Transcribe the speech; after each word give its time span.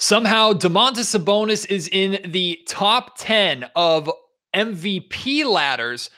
Somehow, 0.00 0.52
Domantas 0.52 1.18
Sabonis 1.18 1.66
is 1.68 1.88
in 1.88 2.30
the 2.30 2.60
top 2.68 3.18
10 3.18 3.66
of 3.74 4.08
MVP 4.54 5.44
ladders, 5.44 6.08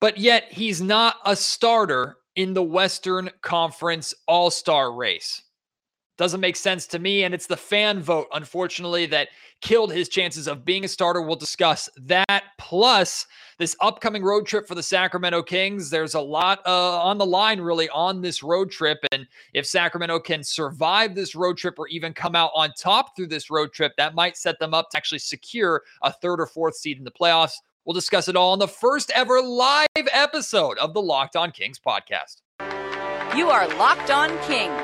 but 0.00 0.18
yet 0.18 0.52
he's 0.52 0.80
not 0.80 1.16
a 1.26 1.34
starter 1.34 2.16
in 2.36 2.54
the 2.54 2.62
Western 2.62 3.30
Conference 3.42 4.14
All 4.28 4.52
Star 4.52 4.92
race. 4.92 5.42
Doesn't 6.16 6.40
make 6.40 6.56
sense 6.56 6.86
to 6.88 6.98
me. 6.98 7.24
And 7.24 7.34
it's 7.34 7.46
the 7.46 7.56
fan 7.56 8.00
vote, 8.00 8.28
unfortunately, 8.32 9.06
that 9.06 9.28
killed 9.60 9.92
his 9.92 10.08
chances 10.08 10.46
of 10.46 10.64
being 10.64 10.84
a 10.84 10.88
starter. 10.88 11.20
We'll 11.20 11.36
discuss 11.36 11.88
that. 11.96 12.44
Plus, 12.58 13.26
this 13.58 13.74
upcoming 13.80 14.22
road 14.22 14.46
trip 14.46 14.68
for 14.68 14.74
the 14.74 14.82
Sacramento 14.82 15.42
Kings. 15.42 15.90
There's 15.90 16.14
a 16.14 16.20
lot 16.20 16.60
uh, 16.66 17.02
on 17.02 17.18
the 17.18 17.26
line, 17.26 17.60
really, 17.60 17.88
on 17.88 18.20
this 18.20 18.42
road 18.42 18.70
trip. 18.70 18.98
And 19.12 19.26
if 19.54 19.66
Sacramento 19.66 20.20
can 20.20 20.44
survive 20.44 21.14
this 21.14 21.34
road 21.34 21.56
trip 21.56 21.78
or 21.78 21.88
even 21.88 22.12
come 22.12 22.36
out 22.36 22.50
on 22.54 22.72
top 22.78 23.16
through 23.16 23.28
this 23.28 23.50
road 23.50 23.72
trip, 23.72 23.92
that 23.96 24.14
might 24.14 24.36
set 24.36 24.58
them 24.58 24.74
up 24.74 24.90
to 24.90 24.96
actually 24.96 25.18
secure 25.18 25.82
a 26.02 26.12
third 26.12 26.40
or 26.40 26.46
fourth 26.46 26.76
seed 26.76 26.98
in 26.98 27.04
the 27.04 27.10
playoffs. 27.10 27.54
We'll 27.84 27.94
discuss 27.94 28.28
it 28.28 28.36
all 28.36 28.54
in 28.54 28.60
the 28.60 28.68
first 28.68 29.10
ever 29.14 29.42
live 29.42 29.86
episode 29.96 30.78
of 30.78 30.94
the 30.94 31.02
Locked 31.02 31.36
On 31.36 31.50
Kings 31.50 31.78
podcast. 31.78 32.40
You 33.36 33.50
are 33.50 33.68
Locked 33.76 34.10
On 34.10 34.30
Kings, 34.42 34.83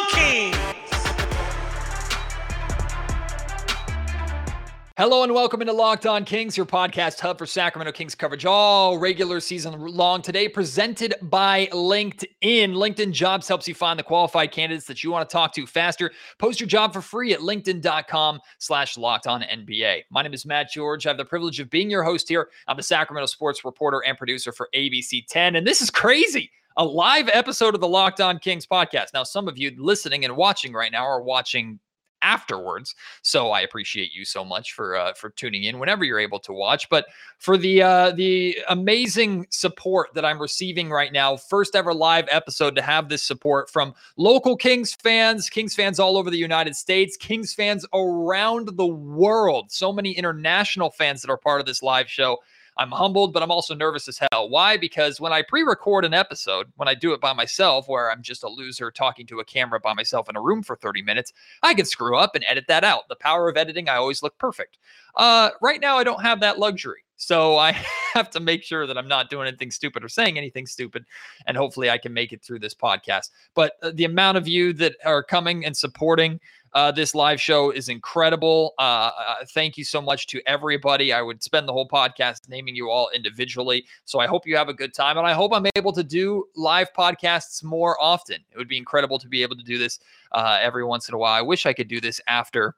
Hello 5.01 5.23
and 5.23 5.33
welcome 5.33 5.61
into 5.61 5.73
Locked 5.73 6.05
On 6.05 6.23
Kings, 6.23 6.55
your 6.55 6.67
podcast 6.67 7.19
hub 7.19 7.39
for 7.39 7.47
Sacramento 7.47 7.91
Kings 7.91 8.13
coverage 8.13 8.45
all 8.45 8.99
regular 8.99 9.39
season 9.39 9.73
long. 9.79 10.21
Today, 10.21 10.47
presented 10.47 11.15
by 11.23 11.65
LinkedIn. 11.73 12.29
LinkedIn 12.43 13.11
Jobs 13.11 13.47
helps 13.47 13.67
you 13.67 13.73
find 13.73 13.97
the 13.97 14.03
qualified 14.03 14.51
candidates 14.51 14.85
that 14.85 15.03
you 15.03 15.09
want 15.09 15.27
to 15.27 15.33
talk 15.33 15.55
to 15.55 15.65
faster. 15.65 16.11
Post 16.37 16.59
your 16.59 16.67
job 16.67 16.93
for 16.93 17.01
free 17.01 17.33
at 17.33 17.39
linkedin.com 17.39 18.41
slash 18.59 18.95
locked 18.95 19.25
on 19.25 19.41
NBA. 19.41 20.03
My 20.11 20.21
name 20.21 20.35
is 20.35 20.45
Matt 20.45 20.69
George. 20.69 21.07
I 21.07 21.09
have 21.09 21.17
the 21.17 21.25
privilege 21.25 21.59
of 21.59 21.71
being 21.71 21.89
your 21.89 22.03
host 22.03 22.29
here. 22.29 22.49
I'm 22.67 22.77
the 22.77 22.83
Sacramento 22.83 23.25
sports 23.25 23.65
reporter 23.65 24.03
and 24.05 24.15
producer 24.19 24.51
for 24.51 24.69
ABC 24.75 25.25
10. 25.27 25.55
And 25.55 25.65
this 25.65 25.81
is 25.81 25.89
crazy 25.89 26.51
a 26.77 26.85
live 26.85 27.27
episode 27.33 27.73
of 27.73 27.81
the 27.81 27.87
Locked 27.87 28.21
On 28.21 28.37
Kings 28.37 28.67
podcast. 28.67 29.15
Now, 29.15 29.23
some 29.23 29.47
of 29.47 29.57
you 29.57 29.71
listening 29.79 30.25
and 30.25 30.37
watching 30.37 30.73
right 30.73 30.91
now 30.91 31.05
are 31.05 31.23
watching 31.23 31.79
afterwards. 32.21 32.95
So 33.21 33.51
I 33.51 33.61
appreciate 33.61 34.13
you 34.13 34.25
so 34.25 34.43
much 34.43 34.73
for 34.73 34.95
uh, 34.95 35.13
for 35.13 35.29
tuning 35.29 35.63
in 35.63 35.79
whenever 35.79 36.03
you're 36.03 36.19
able 36.19 36.39
to 36.39 36.53
watch. 36.53 36.89
But 36.89 37.05
for 37.37 37.57
the 37.57 37.81
uh, 37.81 38.11
the 38.11 38.57
amazing 38.69 39.47
support 39.49 40.13
that 40.13 40.25
I'm 40.25 40.41
receiving 40.41 40.89
right 40.89 41.11
now, 41.11 41.37
first 41.37 41.75
ever 41.75 41.93
live 41.93 42.25
episode 42.29 42.75
to 42.75 42.81
have 42.81 43.09
this 43.09 43.23
support 43.23 43.69
from 43.69 43.93
local 44.17 44.55
Kings 44.55 44.93
fans, 44.93 45.49
Kings 45.49 45.75
fans 45.75 45.99
all 45.99 46.17
over 46.17 46.29
the 46.29 46.37
United 46.37 46.75
States, 46.75 47.17
Kings 47.17 47.53
fans 47.53 47.85
around 47.93 48.69
the 48.77 48.87
world. 48.87 49.71
So 49.71 49.91
many 49.91 50.11
international 50.11 50.91
fans 50.91 51.21
that 51.21 51.31
are 51.31 51.37
part 51.37 51.59
of 51.59 51.65
this 51.65 51.83
live 51.83 52.09
show. 52.09 52.37
I'm 52.81 52.89
humbled, 52.89 53.31
but 53.31 53.43
I'm 53.43 53.51
also 53.51 53.75
nervous 53.75 54.07
as 54.07 54.19
hell. 54.31 54.49
Why? 54.49 54.75
Because 54.75 55.21
when 55.21 55.31
I 55.31 55.43
pre 55.43 55.61
record 55.61 56.03
an 56.03 56.15
episode, 56.15 56.65
when 56.77 56.87
I 56.87 56.95
do 56.95 57.13
it 57.13 57.21
by 57.21 57.31
myself, 57.31 57.87
where 57.87 58.11
I'm 58.11 58.23
just 58.23 58.43
a 58.43 58.49
loser 58.49 58.89
talking 58.89 59.27
to 59.27 59.39
a 59.39 59.45
camera 59.45 59.79
by 59.79 59.93
myself 59.93 60.27
in 60.27 60.35
a 60.35 60.41
room 60.41 60.63
for 60.63 60.75
30 60.75 61.03
minutes, 61.03 61.31
I 61.61 61.75
can 61.75 61.85
screw 61.85 62.17
up 62.17 62.33
and 62.33 62.43
edit 62.47 62.65
that 62.69 62.83
out. 62.83 63.07
The 63.07 63.15
power 63.15 63.47
of 63.47 63.55
editing, 63.55 63.87
I 63.87 63.97
always 63.97 64.23
look 64.23 64.35
perfect. 64.39 64.79
Uh, 65.15 65.51
right 65.61 65.79
now, 65.79 65.99
I 65.99 66.03
don't 66.03 66.23
have 66.23 66.39
that 66.39 66.57
luxury. 66.57 67.03
So 67.21 67.55
I 67.57 67.71
have 68.15 68.31
to 68.31 68.39
make 68.39 68.63
sure 68.63 68.87
that 68.87 68.97
I'm 68.97 69.07
not 69.07 69.29
doing 69.29 69.47
anything 69.47 69.69
stupid 69.69 70.03
or 70.03 70.09
saying 70.09 70.39
anything 70.39 70.65
stupid. 70.65 71.05
And 71.45 71.55
hopefully 71.55 71.91
I 71.91 71.99
can 71.99 72.13
make 72.13 72.33
it 72.33 72.41
through 72.41 72.59
this 72.59 72.73
podcast. 72.73 73.29
But 73.53 73.73
uh, 73.83 73.91
the 73.93 74.05
amount 74.05 74.37
of 74.37 74.47
you 74.47 74.73
that 74.73 74.95
are 75.05 75.21
coming 75.21 75.63
and 75.63 75.77
supporting 75.77 76.39
uh, 76.73 76.91
this 76.91 77.13
live 77.13 77.39
show 77.39 77.69
is 77.69 77.89
incredible. 77.89 78.73
Uh, 78.79 79.11
uh, 79.15 79.35
thank 79.53 79.77
you 79.77 79.83
so 79.83 80.01
much 80.01 80.25
to 80.27 80.41
everybody. 80.47 81.13
I 81.13 81.21
would 81.21 81.43
spend 81.43 81.67
the 81.67 81.73
whole 81.73 81.87
podcast 81.87 82.49
naming 82.49 82.75
you 82.75 82.89
all 82.89 83.11
individually. 83.13 83.85
So 84.05 84.19
I 84.19 84.25
hope 84.25 84.47
you 84.47 84.57
have 84.57 84.69
a 84.69 84.73
good 84.73 84.93
time. 84.93 85.19
And 85.19 85.27
I 85.27 85.33
hope 85.33 85.53
I'm 85.53 85.67
able 85.75 85.93
to 85.93 86.03
do 86.03 86.45
live 86.55 86.91
podcasts 86.93 87.63
more 87.63 88.01
often. 88.01 88.37
It 88.51 88.57
would 88.57 88.69
be 88.69 88.77
incredible 88.77 89.19
to 89.19 89.27
be 89.27 89.43
able 89.43 89.57
to 89.57 89.63
do 89.63 89.77
this 89.77 89.99
uh, 90.31 90.57
every 90.59 90.83
once 90.83 91.07
in 91.07 91.13
a 91.13 91.19
while. 91.19 91.33
I 91.33 91.43
wish 91.43 91.67
I 91.67 91.73
could 91.73 91.87
do 91.87 92.01
this 92.01 92.19
after 92.27 92.73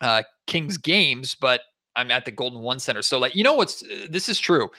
uh, 0.00 0.22
Kings 0.46 0.78
games, 0.78 1.34
but 1.34 1.62
I'm 2.00 2.10
at 2.10 2.24
the 2.24 2.30
Golden 2.30 2.60
One 2.60 2.78
Center. 2.78 3.02
So, 3.02 3.18
like, 3.18 3.34
you 3.36 3.44
know 3.44 3.54
what's 3.54 3.82
uh, 3.82 4.06
this 4.10 4.28
is 4.28 4.38
true. 4.38 4.70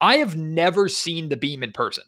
I 0.00 0.16
have 0.16 0.36
never 0.36 0.88
seen 0.88 1.28
the 1.28 1.36
beam 1.36 1.62
in 1.62 1.72
person. 1.72 2.04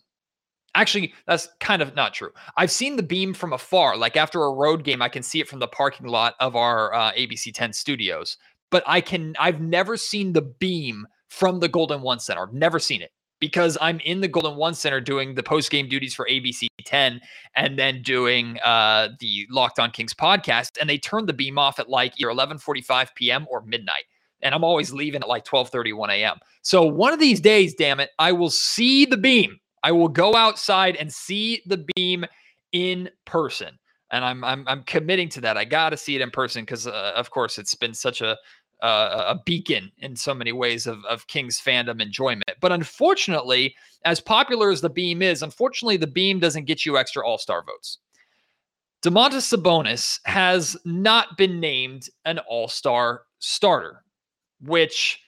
Actually, 0.74 1.12
that's 1.26 1.48
kind 1.60 1.82
of 1.82 1.94
not 1.94 2.14
true. 2.14 2.30
I've 2.56 2.70
seen 2.70 2.96
the 2.96 3.02
beam 3.02 3.34
from 3.34 3.52
afar. 3.52 3.96
Like 3.96 4.16
after 4.16 4.42
a 4.42 4.52
road 4.52 4.84
game, 4.84 5.02
I 5.02 5.10
can 5.10 5.22
see 5.22 5.40
it 5.40 5.48
from 5.48 5.58
the 5.58 5.68
parking 5.68 6.06
lot 6.06 6.34
of 6.40 6.56
our 6.56 6.94
uh, 6.94 7.12
ABC 7.12 7.52
10 7.52 7.74
studios. 7.74 8.38
But 8.70 8.82
I 8.86 9.02
can, 9.02 9.34
I've 9.38 9.60
never 9.60 9.98
seen 9.98 10.32
the 10.32 10.40
beam 10.40 11.06
from 11.28 11.60
the 11.60 11.68
Golden 11.68 12.00
One 12.00 12.20
Center. 12.20 12.42
I've 12.46 12.54
never 12.54 12.78
seen 12.78 13.02
it 13.02 13.10
because 13.38 13.76
I'm 13.80 14.00
in 14.00 14.20
the 14.22 14.28
Golden 14.28 14.56
One 14.56 14.72
Center 14.72 15.00
doing 15.00 15.34
the 15.34 15.42
post 15.42 15.70
game 15.70 15.88
duties 15.88 16.14
for 16.14 16.26
ABC 16.30 16.68
10 16.84 17.20
and 17.54 17.78
then 17.78 18.00
doing 18.00 18.58
uh, 18.64 19.08
the 19.20 19.46
Locked 19.50 19.78
On 19.78 19.90
Kings 19.90 20.14
podcast. 20.14 20.78
And 20.80 20.88
they 20.88 20.96
turn 20.96 21.26
the 21.26 21.32
beam 21.34 21.58
off 21.58 21.78
at 21.78 21.90
like 21.90 22.14
either 22.18 22.30
11:45 22.30 23.08
p.m. 23.14 23.46
or 23.50 23.62
midnight. 23.62 24.04
And 24.42 24.54
I'm 24.54 24.64
always 24.64 24.92
leaving 24.92 25.22
at 25.22 25.28
like 25.28 25.44
12:31 25.44 26.10
a.m. 26.10 26.38
So 26.62 26.84
one 26.84 27.12
of 27.12 27.20
these 27.20 27.40
days, 27.40 27.74
damn 27.74 28.00
it, 28.00 28.10
I 28.18 28.32
will 28.32 28.50
see 28.50 29.04
the 29.04 29.16
beam 29.16 29.60
I 29.82 29.92
will 29.92 30.08
go 30.08 30.34
outside 30.34 30.96
and 30.96 31.12
see 31.12 31.62
the 31.66 31.84
beam 31.94 32.24
in 32.72 33.10
person. 33.24 33.78
And 34.10 34.24
I'm 34.24 34.44
I'm 34.44 34.64
I'm 34.68 34.82
committing 34.84 35.28
to 35.30 35.40
that. 35.40 35.56
I 35.56 35.64
got 35.64 35.90
to 35.90 35.96
see 35.96 36.14
it 36.14 36.20
in 36.20 36.30
person 36.30 36.62
because, 36.62 36.86
uh, 36.86 37.12
of 37.16 37.30
course, 37.30 37.58
it's 37.58 37.74
been 37.74 37.94
such 37.94 38.20
a 38.20 38.36
uh, 38.82 39.26
a 39.28 39.40
beacon 39.46 39.90
in 39.98 40.16
so 40.16 40.34
many 40.34 40.50
ways 40.50 40.86
of, 40.86 41.04
of 41.04 41.26
Kings 41.28 41.60
fandom 41.64 42.02
enjoyment. 42.02 42.50
But 42.60 42.72
unfortunately, 42.72 43.76
as 44.04 44.20
popular 44.20 44.70
as 44.70 44.80
the 44.80 44.90
beam 44.90 45.22
is, 45.22 45.42
unfortunately, 45.42 45.96
the 45.96 46.08
beam 46.08 46.40
doesn't 46.40 46.64
get 46.64 46.84
you 46.84 46.98
extra 46.98 47.26
All 47.26 47.38
Star 47.38 47.64
votes. 47.64 47.98
Domantas 49.02 49.52
Sabonis 49.52 50.20
has 50.24 50.76
not 50.84 51.36
been 51.38 51.58
named 51.58 52.08
an 52.24 52.38
All 52.40 52.68
Star 52.68 53.22
starter, 53.38 54.01
which 54.62 55.20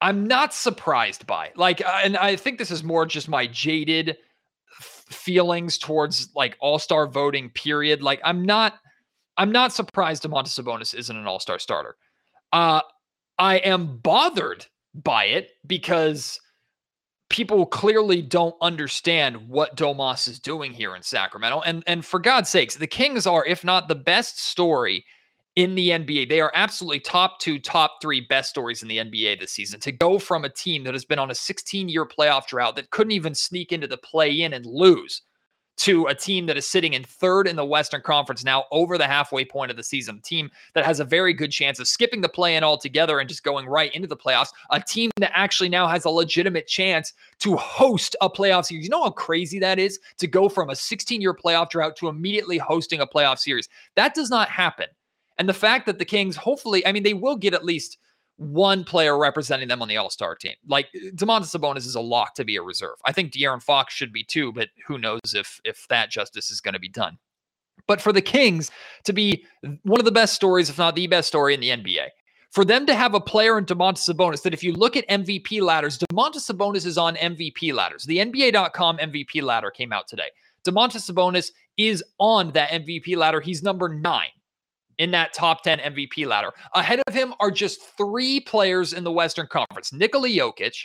I'm 0.00 0.26
not 0.26 0.52
surprised 0.52 1.26
by. 1.26 1.52
Like, 1.56 1.80
uh, 1.80 2.00
and 2.02 2.16
I 2.16 2.36
think 2.36 2.58
this 2.58 2.70
is 2.70 2.82
more 2.82 3.06
just 3.06 3.28
my 3.28 3.46
jaded 3.46 4.16
feelings 4.80 5.78
towards 5.78 6.30
like 6.34 6.56
All 6.60 6.78
Star 6.78 7.06
voting. 7.06 7.50
Period. 7.50 8.02
Like, 8.02 8.20
I'm 8.24 8.44
not, 8.44 8.74
I'm 9.36 9.52
not 9.52 9.72
surprised 9.72 10.24
Domantas 10.24 10.60
Sabonis 10.60 10.94
isn't 10.94 11.16
an 11.16 11.26
All 11.26 11.40
Star 11.40 11.58
starter. 11.58 11.96
Uh, 12.52 12.80
I 13.38 13.56
am 13.58 13.98
bothered 13.98 14.66
by 14.94 15.24
it 15.24 15.50
because 15.66 16.38
people 17.30 17.64
clearly 17.64 18.20
don't 18.20 18.54
understand 18.60 19.48
what 19.48 19.76
Domas 19.76 20.28
is 20.28 20.38
doing 20.38 20.72
here 20.72 20.94
in 20.94 21.02
Sacramento. 21.02 21.62
And 21.62 21.82
and 21.86 22.04
for 22.04 22.20
God's 22.20 22.50
sakes, 22.50 22.76
the 22.76 22.86
Kings 22.86 23.26
are, 23.26 23.44
if 23.46 23.64
not 23.64 23.88
the 23.88 23.94
best 23.94 24.44
story 24.44 25.04
in 25.56 25.74
the 25.74 25.90
NBA. 25.90 26.28
They 26.28 26.40
are 26.40 26.52
absolutely 26.54 27.00
top 27.00 27.38
two, 27.38 27.58
top 27.58 27.98
three 28.00 28.20
best 28.20 28.50
stories 28.50 28.82
in 28.82 28.88
the 28.88 28.98
NBA 28.98 29.40
this 29.40 29.52
season. 29.52 29.80
To 29.80 29.92
go 29.92 30.18
from 30.18 30.44
a 30.44 30.48
team 30.48 30.84
that 30.84 30.94
has 30.94 31.04
been 31.04 31.18
on 31.18 31.30
a 31.30 31.34
16 31.34 31.88
year 31.88 32.06
playoff 32.06 32.46
drought 32.46 32.76
that 32.76 32.90
couldn't 32.90 33.12
even 33.12 33.34
sneak 33.34 33.72
into 33.72 33.86
the 33.86 33.98
play 33.98 34.42
in 34.42 34.54
and 34.54 34.64
lose 34.64 35.22
to 35.78 36.06
a 36.06 36.14
team 36.14 36.46
that 36.46 36.56
is 36.56 36.66
sitting 36.66 36.92
in 36.92 37.02
third 37.02 37.48
in 37.48 37.56
the 37.56 37.64
Western 37.64 38.02
Conference 38.02 38.44
now 38.44 38.64
over 38.70 38.98
the 38.98 39.06
halfway 39.06 39.44
point 39.44 39.70
of 39.70 39.76
the 39.76 39.82
season, 39.82 40.18
a 40.18 40.20
team 40.20 40.50
that 40.74 40.84
has 40.84 41.00
a 41.00 41.04
very 41.04 41.32
good 41.32 41.50
chance 41.50 41.80
of 41.80 41.88
skipping 41.88 42.20
the 42.20 42.28
play 42.28 42.56
in 42.56 42.62
altogether 42.62 43.18
and 43.18 43.28
just 43.28 43.42
going 43.42 43.66
right 43.66 43.92
into 43.94 44.06
the 44.06 44.16
playoffs, 44.16 44.50
a 44.70 44.80
team 44.80 45.10
that 45.16 45.32
actually 45.34 45.70
now 45.70 45.88
has 45.88 46.04
a 46.04 46.10
legitimate 46.10 46.66
chance 46.66 47.14
to 47.38 47.56
host 47.56 48.14
a 48.20 48.28
playoff 48.28 48.66
series. 48.66 48.84
You 48.84 48.90
know 48.90 49.02
how 49.02 49.10
crazy 49.10 49.58
that 49.60 49.78
is 49.78 49.98
to 50.18 50.26
go 50.26 50.48
from 50.48 50.70
a 50.70 50.76
16 50.76 51.20
year 51.20 51.34
playoff 51.34 51.70
drought 51.70 51.96
to 51.96 52.08
immediately 52.08 52.58
hosting 52.58 53.00
a 53.00 53.06
playoff 53.06 53.38
series? 53.38 53.68
That 53.96 54.14
does 54.14 54.28
not 54.28 54.48
happen 54.48 54.86
and 55.38 55.48
the 55.48 55.54
fact 55.54 55.86
that 55.86 55.98
the 55.98 56.04
Kings, 56.04 56.36
hopefully, 56.36 56.86
I 56.86 56.92
mean, 56.92 57.02
they 57.02 57.14
will 57.14 57.36
get 57.36 57.54
at 57.54 57.64
least 57.64 57.98
one 58.36 58.84
player 58.84 59.18
representing 59.18 59.68
them 59.68 59.82
on 59.82 59.88
the 59.88 59.96
All 59.96 60.10
Star 60.10 60.34
team. 60.34 60.54
Like 60.66 60.88
Domantas 61.14 61.56
Sabonis 61.56 61.86
is 61.86 61.94
a 61.94 62.00
lock 62.00 62.34
to 62.34 62.44
be 62.44 62.56
a 62.56 62.62
reserve. 62.62 62.96
I 63.04 63.12
think 63.12 63.32
De'Aaron 63.32 63.62
Fox 63.62 63.94
should 63.94 64.12
be 64.12 64.24
too, 64.24 64.52
but 64.52 64.68
who 64.86 64.98
knows 64.98 65.20
if 65.34 65.60
if 65.64 65.86
that 65.88 66.10
justice 66.10 66.50
is 66.50 66.60
going 66.60 66.74
to 66.74 66.80
be 66.80 66.88
done. 66.88 67.18
But 67.86 68.00
for 68.00 68.12
the 68.12 68.22
Kings 68.22 68.70
to 69.04 69.12
be 69.12 69.44
one 69.82 70.00
of 70.00 70.04
the 70.04 70.12
best 70.12 70.34
stories, 70.34 70.70
if 70.70 70.78
not 70.78 70.94
the 70.94 71.06
best 71.06 71.28
story 71.28 71.54
in 71.54 71.60
the 71.60 71.70
NBA, 71.70 72.08
for 72.50 72.64
them 72.64 72.86
to 72.86 72.94
have 72.94 73.14
a 73.14 73.20
player 73.20 73.58
in 73.58 73.64
Domantas 73.64 74.08
Sabonis 74.08 74.42
that 74.42 74.54
if 74.54 74.62
you 74.62 74.72
look 74.72 74.96
at 74.96 75.08
MVP 75.08 75.62
ladders, 75.62 75.98
Domantas 75.98 76.50
Sabonis 76.50 76.86
is 76.86 76.98
on 76.98 77.16
MVP 77.16 77.72
ladders. 77.72 78.04
The 78.04 78.18
NBA.com 78.18 78.98
MVP 78.98 79.42
ladder 79.42 79.70
came 79.70 79.92
out 79.92 80.06
today. 80.06 80.30
Domantas 80.66 81.10
Sabonis 81.10 81.50
is 81.76 82.04
on 82.18 82.52
that 82.52 82.70
MVP 82.70 83.16
ladder. 83.16 83.40
He's 83.40 83.62
number 83.62 83.88
nine 83.88 84.28
in 85.02 85.10
that 85.10 85.32
top 85.32 85.64
10 85.64 85.80
MVP 85.80 86.28
ladder. 86.28 86.52
Ahead 86.76 87.02
of 87.08 87.12
him 87.12 87.34
are 87.40 87.50
just 87.50 87.82
three 87.96 88.38
players 88.38 88.92
in 88.92 89.02
the 89.02 89.10
Western 89.10 89.48
Conference 89.48 89.92
Nikola 89.92 90.28
Jokic, 90.28 90.76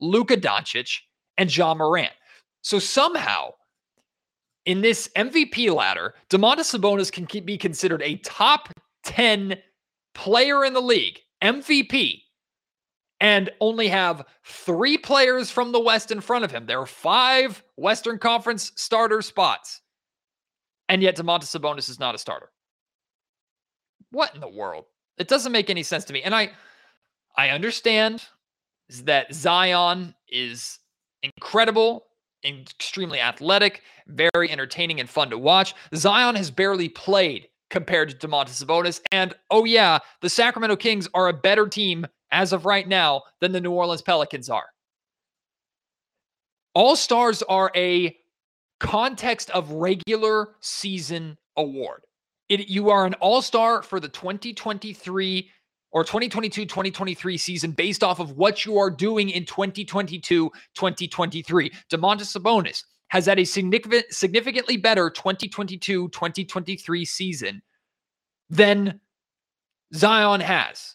Luka 0.00 0.38
Doncic, 0.38 1.00
and 1.36 1.54
Ja 1.54 1.74
Morant. 1.74 2.14
So 2.62 2.78
somehow, 2.78 3.50
in 4.64 4.80
this 4.80 5.10
MVP 5.14 5.70
ladder, 5.74 6.14
Domantas 6.30 6.74
Sabonis 6.74 7.12
can 7.12 7.26
be 7.44 7.58
considered 7.58 8.00
a 8.00 8.16
top 8.16 8.72
10 9.04 9.58
player 10.14 10.64
in 10.64 10.72
the 10.72 10.80
league, 10.80 11.18
MVP, 11.44 12.22
and 13.20 13.50
only 13.60 13.88
have 13.88 14.24
three 14.46 14.96
players 14.96 15.50
from 15.50 15.72
the 15.72 15.80
West 15.80 16.10
in 16.10 16.22
front 16.22 16.46
of 16.46 16.50
him. 16.50 16.64
There 16.64 16.80
are 16.80 16.86
five 16.86 17.62
Western 17.76 18.18
Conference 18.18 18.72
starter 18.76 19.20
spots. 19.20 19.82
And 20.88 21.02
yet 21.02 21.18
Domantas 21.18 21.54
Sabonis 21.54 21.90
is 21.90 22.00
not 22.00 22.14
a 22.14 22.18
starter. 22.18 22.48
What 24.10 24.34
in 24.34 24.40
the 24.40 24.48
world? 24.48 24.86
It 25.18 25.28
doesn't 25.28 25.52
make 25.52 25.70
any 25.70 25.82
sense 25.82 26.04
to 26.06 26.12
me. 26.12 26.22
And 26.22 26.34
I 26.34 26.50
I 27.36 27.50
understand 27.50 28.24
that 29.04 29.32
Zion 29.34 30.14
is 30.28 30.78
incredible, 31.22 32.06
extremely 32.44 33.20
athletic, 33.20 33.82
very 34.06 34.50
entertaining 34.50 35.00
and 35.00 35.08
fun 35.08 35.30
to 35.30 35.38
watch. 35.38 35.74
Zion 35.94 36.34
has 36.36 36.50
barely 36.50 36.88
played 36.88 37.48
compared 37.70 38.08
to 38.08 38.26
Domantas 38.26 38.64
Sabonis. 38.64 39.00
And 39.12 39.34
oh 39.50 39.64
yeah, 39.64 39.98
the 40.20 40.30
Sacramento 40.30 40.76
Kings 40.76 41.08
are 41.14 41.28
a 41.28 41.32
better 41.32 41.68
team 41.68 42.06
as 42.30 42.52
of 42.52 42.66
right 42.66 42.86
now 42.88 43.22
than 43.40 43.52
the 43.52 43.60
New 43.60 43.72
Orleans 43.72 44.02
Pelicans 44.02 44.48
are. 44.48 44.66
All 46.74 46.96
Stars 46.96 47.42
are 47.42 47.70
a 47.74 48.16
context 48.80 49.50
of 49.50 49.70
regular 49.72 50.54
season 50.60 51.36
award. 51.56 52.02
It, 52.48 52.68
you 52.68 52.90
are 52.90 53.04
an 53.04 53.14
all 53.14 53.42
star 53.42 53.82
for 53.82 54.00
the 54.00 54.08
2023 54.08 55.50
or 55.90 56.04
2022 56.04 56.66
2023 56.66 57.38
season 57.38 57.72
based 57.72 58.02
off 58.02 58.20
of 58.20 58.32
what 58.32 58.64
you 58.64 58.78
are 58.78 58.90
doing 58.90 59.30
in 59.30 59.44
2022 59.44 60.50
2023. 60.74 61.70
Domantas 61.90 62.36
Sabonis 62.36 62.82
has 63.08 63.26
had 63.26 63.38
a 63.38 63.44
significant, 63.44 64.06
significantly 64.10 64.76
better 64.76 65.10
2022 65.10 66.08
2023 66.08 67.04
season 67.04 67.62
than 68.50 69.00
Zion 69.94 70.40
has. 70.40 70.94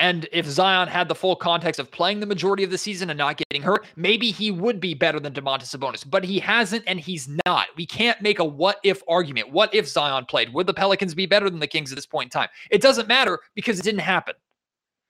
And 0.00 0.28
if 0.32 0.46
Zion 0.46 0.88
had 0.88 1.06
the 1.06 1.14
full 1.14 1.36
context 1.36 1.78
of 1.78 1.90
playing 1.90 2.18
the 2.18 2.26
majority 2.26 2.64
of 2.64 2.70
the 2.70 2.78
season 2.78 3.10
and 3.10 3.18
not 3.18 3.36
getting 3.36 3.62
hurt, 3.62 3.86
maybe 3.94 4.32
he 4.32 4.50
would 4.50 4.80
be 4.80 4.92
better 4.92 5.20
than 5.20 5.32
Domantas 5.32 5.74
Sabonis, 5.74 6.04
but 6.08 6.24
he 6.24 6.40
hasn't 6.40 6.82
and 6.88 6.98
he's 6.98 7.28
not. 7.46 7.68
We 7.76 7.86
can't 7.86 8.20
make 8.20 8.40
a 8.40 8.44
what 8.44 8.80
if 8.82 9.02
argument. 9.06 9.52
What 9.52 9.72
if 9.72 9.86
Zion 9.88 10.24
played? 10.24 10.52
Would 10.52 10.66
the 10.66 10.74
Pelicans 10.74 11.14
be 11.14 11.26
better 11.26 11.48
than 11.48 11.60
the 11.60 11.68
Kings 11.68 11.92
at 11.92 11.96
this 11.96 12.06
point 12.06 12.26
in 12.26 12.30
time? 12.30 12.48
It 12.70 12.82
doesn't 12.82 13.06
matter 13.06 13.38
because 13.54 13.78
it 13.78 13.84
didn't 13.84 14.00
happen. 14.00 14.34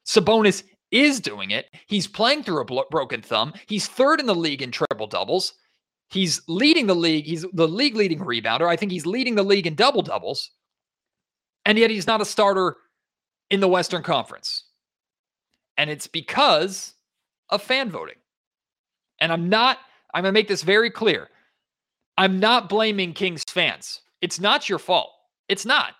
Sabonis 0.06 0.62
is 0.90 1.18
doing 1.18 1.50
it. 1.50 1.66
He's 1.86 2.06
playing 2.06 2.42
through 2.42 2.60
a 2.60 2.84
broken 2.90 3.22
thumb. 3.22 3.54
He's 3.66 3.86
third 3.86 4.20
in 4.20 4.26
the 4.26 4.34
league 4.34 4.60
in 4.60 4.70
triple 4.70 5.06
doubles. 5.06 5.54
He's 6.08 6.42
leading 6.46 6.86
the 6.86 6.94
league. 6.94 7.24
He's 7.24 7.46
the 7.54 7.66
league 7.66 7.96
leading 7.96 8.18
rebounder. 8.18 8.68
I 8.68 8.76
think 8.76 8.92
he's 8.92 9.06
leading 9.06 9.34
the 9.34 9.42
league 9.42 9.66
in 9.66 9.74
double 9.74 10.02
doubles. 10.02 10.50
And 11.64 11.78
yet 11.78 11.90
he's 11.90 12.06
not 12.06 12.20
a 12.20 12.26
starter 12.26 12.76
in 13.50 13.60
the 13.60 13.68
Western 13.68 14.02
Conference. 14.02 14.63
And 15.76 15.90
it's 15.90 16.06
because 16.06 16.94
of 17.50 17.62
fan 17.62 17.90
voting. 17.90 18.16
And 19.20 19.32
I'm 19.32 19.48
not, 19.48 19.78
I'm 20.12 20.22
going 20.22 20.32
to 20.32 20.38
make 20.38 20.48
this 20.48 20.62
very 20.62 20.90
clear. 20.90 21.28
I'm 22.16 22.38
not 22.38 22.68
blaming 22.68 23.12
Kings 23.12 23.42
fans. 23.48 24.00
It's 24.20 24.40
not 24.40 24.68
your 24.68 24.78
fault. 24.78 25.10
It's 25.48 25.66
not. 25.66 25.94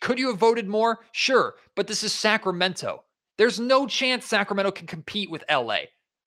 Could 0.00 0.18
you 0.18 0.28
have 0.28 0.38
voted 0.38 0.66
more? 0.66 1.00
Sure. 1.12 1.54
But 1.74 1.86
this 1.86 2.02
is 2.02 2.12
Sacramento. 2.12 3.04
There's 3.38 3.60
no 3.60 3.86
chance 3.86 4.26
Sacramento 4.26 4.70
can 4.70 4.86
compete 4.86 5.30
with 5.30 5.44
LA. 5.50 5.80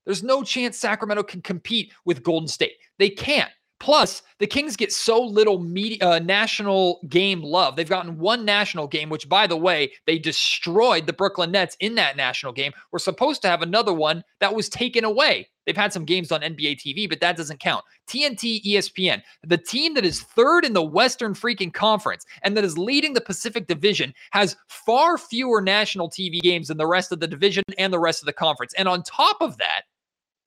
There's 0.06 0.24
no 0.24 0.44
chance 0.44 0.78
Sacramento 0.78 1.24
can 1.24 1.42
compete 1.42 1.92
with 2.06 2.24
Golden 2.24 2.48
State. 2.48 2.78
They 2.98 3.10
can't. 3.10 3.52
Plus, 3.80 4.22
the 4.40 4.48
Kings 4.48 4.76
get 4.76 4.92
so 4.92 5.22
little 5.22 5.60
media, 5.60 5.98
uh, 6.02 6.20
national 6.20 7.00
game 7.08 7.42
love. 7.42 7.76
They've 7.76 7.88
gotten 7.88 8.18
one 8.18 8.44
national 8.44 8.88
game, 8.88 9.10
which, 9.10 9.30
by 9.30 9.48
the 9.48 9.56
way, 9.56 9.94
they 10.06 10.20
destroyed 10.20 11.08
the 11.08 11.14
Brooklyn 11.14 11.52
Nets 11.52 11.78
in 11.80 11.96
that 11.96 12.18
national 12.18 12.52
game. 12.52 12.74
We're 12.92 13.00
supposed 13.00 13.42
to 13.44 13.48
have 13.48 13.62
another 13.62 13.94
one 13.94 14.24
that 14.42 14.54
was 14.54 14.68
taken 14.68 15.06
away. 15.06 15.48
They've 15.66 15.78
had 15.78 15.94
some 15.94 16.04
games 16.04 16.32
on 16.32 16.42
NBA 16.42 16.82
TV, 16.82 17.08
but 17.08 17.22
that 17.22 17.38
doesn't 17.38 17.60
count. 17.60 17.86
TNT, 18.08 18.62
ESPN, 18.66 19.22
the 19.44 19.58
team 19.58 19.94
that 19.94 20.04
is 20.04 20.22
third 20.22 20.66
in 20.66 20.74
the 20.74 20.84
Western 20.84 21.34
freaking 21.34 21.74
conference 21.74 22.26
and 22.44 22.58
that 22.58 22.64
is 22.66 22.78
leading 22.78 23.14
the 23.14 23.22
Pacific 23.22 23.68
Division 23.68 24.14
has 24.32 24.58
far 24.68 25.18
fewer 25.18 25.62
national 25.62 26.10
TV 26.10 26.42
games 26.42 26.70
than 26.70 26.78
the 26.78 26.88
rest 26.88 27.12
of 27.12 27.20
the 27.20 27.28
division 27.28 27.64
and 27.78 27.94
the 27.94 28.00
rest 28.00 28.22
of 28.22 28.26
the 28.26 28.34
conference. 28.34 28.74
And 28.78 28.88
on 28.88 29.04
top 29.04 29.38
of 29.42 29.58
that, 29.58 29.84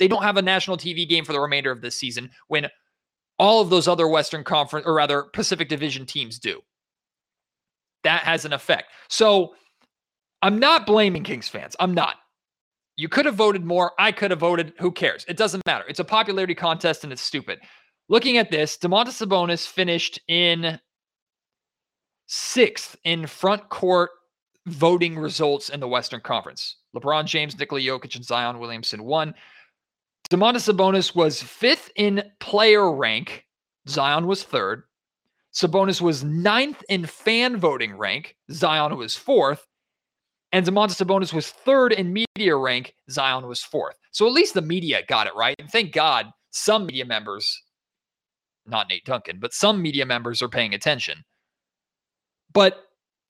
they 0.00 0.08
don't 0.08 0.24
have 0.24 0.36
a 0.36 0.42
national 0.42 0.76
TV 0.76 1.08
game 1.08 1.24
for 1.24 1.32
the 1.32 1.40
remainder 1.40 1.70
of 1.70 1.80
this 1.80 1.94
season 1.94 2.30
when 2.48 2.66
all 3.42 3.60
of 3.60 3.70
those 3.70 3.88
other 3.88 4.06
Western 4.06 4.44
Conference, 4.44 4.86
or 4.86 4.94
rather 4.94 5.24
Pacific 5.24 5.68
Division 5.68 6.06
teams 6.06 6.38
do. 6.38 6.60
That 8.04 8.22
has 8.22 8.44
an 8.44 8.52
effect. 8.52 8.92
So 9.08 9.56
I'm 10.42 10.60
not 10.60 10.86
blaming 10.86 11.24
Kings 11.24 11.48
fans. 11.48 11.74
I'm 11.80 11.92
not. 11.92 12.14
You 12.96 13.08
could 13.08 13.26
have 13.26 13.34
voted 13.34 13.64
more. 13.64 13.94
I 13.98 14.12
could 14.12 14.30
have 14.30 14.38
voted. 14.38 14.74
Who 14.78 14.92
cares? 14.92 15.24
It 15.26 15.36
doesn't 15.36 15.66
matter. 15.66 15.84
It's 15.88 15.98
a 15.98 16.04
popularity 16.04 16.54
contest 16.54 17.02
and 17.02 17.12
it's 17.12 17.20
stupid. 17.20 17.58
Looking 18.08 18.38
at 18.38 18.52
this, 18.52 18.78
Domantas 18.78 19.26
Sabonis 19.26 19.66
finished 19.66 20.20
in 20.28 20.78
sixth 22.28 22.94
in 23.02 23.26
front 23.26 23.68
court 23.68 24.10
voting 24.66 25.18
results 25.18 25.68
in 25.68 25.80
the 25.80 25.88
Western 25.88 26.20
Conference. 26.20 26.76
LeBron 26.94 27.24
James, 27.24 27.58
Nikola 27.58 27.80
Jokic, 27.80 28.14
and 28.14 28.24
Zion 28.24 28.60
Williamson 28.60 29.02
won. 29.02 29.34
Domantas 30.32 30.72
Sabonis 30.72 31.14
was 31.14 31.42
fifth 31.42 31.90
in 31.94 32.22
player 32.40 32.90
rank. 32.90 33.44
Zion 33.86 34.26
was 34.26 34.42
third. 34.42 34.84
Sabonis 35.52 36.00
was 36.00 36.24
ninth 36.24 36.82
in 36.88 37.04
fan 37.04 37.58
voting 37.58 37.98
rank. 37.98 38.34
Zion 38.50 38.96
was 38.96 39.14
fourth. 39.14 39.66
And 40.50 40.64
Domantas 40.64 41.04
Sabonis 41.04 41.34
was 41.34 41.50
third 41.50 41.92
in 41.92 42.14
media 42.14 42.56
rank. 42.56 42.94
Zion 43.10 43.46
was 43.46 43.62
fourth. 43.62 43.96
So 44.10 44.26
at 44.26 44.32
least 44.32 44.54
the 44.54 44.62
media 44.62 45.02
got 45.06 45.26
it 45.26 45.34
right. 45.36 45.56
And 45.58 45.68
thank 45.70 45.92
God 45.92 46.32
some 46.50 46.86
media 46.86 47.04
members, 47.04 47.60
not 48.64 48.88
Nate 48.88 49.04
Duncan, 49.04 49.38
but 49.38 49.52
some 49.52 49.82
media 49.82 50.06
members 50.06 50.40
are 50.40 50.48
paying 50.48 50.72
attention. 50.72 51.24
But 52.54 52.82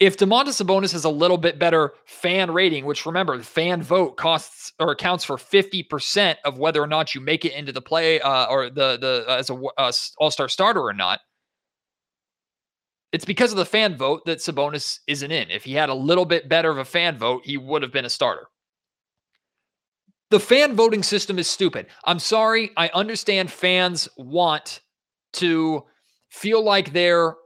if 0.03 0.17
Domantas 0.17 0.61
Sabonis 0.61 0.91
has 0.95 1.05
a 1.05 1.09
little 1.09 1.39
bit 1.39 1.61
better 1.61 1.95
fan 2.07 2.51
rating, 2.51 2.85
which 2.87 3.07
remember, 3.07 3.39
the 3.39 3.45
fan 3.45 3.81
vote 3.85 4.17
costs 4.17 4.73
or 4.81 4.91
accounts 4.91 5.23
for 5.23 5.37
50% 5.37 6.35
of 6.45 6.59
whether 6.59 6.83
or 6.83 6.89
not 6.89 7.15
you 7.15 7.21
make 7.21 7.45
it 7.45 7.53
into 7.53 7.71
the 7.71 7.81
play 7.81 8.21
uh, 8.21 8.47
or 8.47 8.69
the 8.69 8.99
the 8.99 9.25
uh, 9.29 9.37
as 9.37 9.49
a 9.49 9.55
uh, 9.55 9.93
all-star 10.19 10.49
starter 10.49 10.81
or 10.81 10.93
not. 10.93 11.21
It's 13.13 13.25
because 13.25 13.53
of 13.53 13.59
the 13.59 13.65
fan 13.65 13.97
vote 13.97 14.27
that 14.27 14.39
Sabonis 14.39 14.99
isn't 15.07 15.31
in. 15.31 15.53
If 15.53 15.63
he 15.63 15.75
had 15.75 15.89
a 15.89 15.95
little 15.95 16.25
bit 16.25 16.49
better 16.49 16.71
of 16.73 16.79
a 16.79 16.85
fan 16.85 17.17
vote, 17.17 17.43
he 17.45 17.57
would 17.57 17.83
have 17.83 17.93
been 17.93 18.05
a 18.05 18.11
starter. 18.11 18.49
The 20.31 20.41
fan 20.41 20.75
voting 20.75 21.05
system 21.05 21.39
is 21.39 21.49
stupid. 21.49 21.87
I'm 22.07 22.19
sorry. 22.19 22.73
I 22.77 22.91
understand 22.93 23.53
fans 23.53 24.09
want 24.17 24.81
to 25.35 25.85
feel 26.29 26.61
like 26.65 26.93
they're 26.93 27.37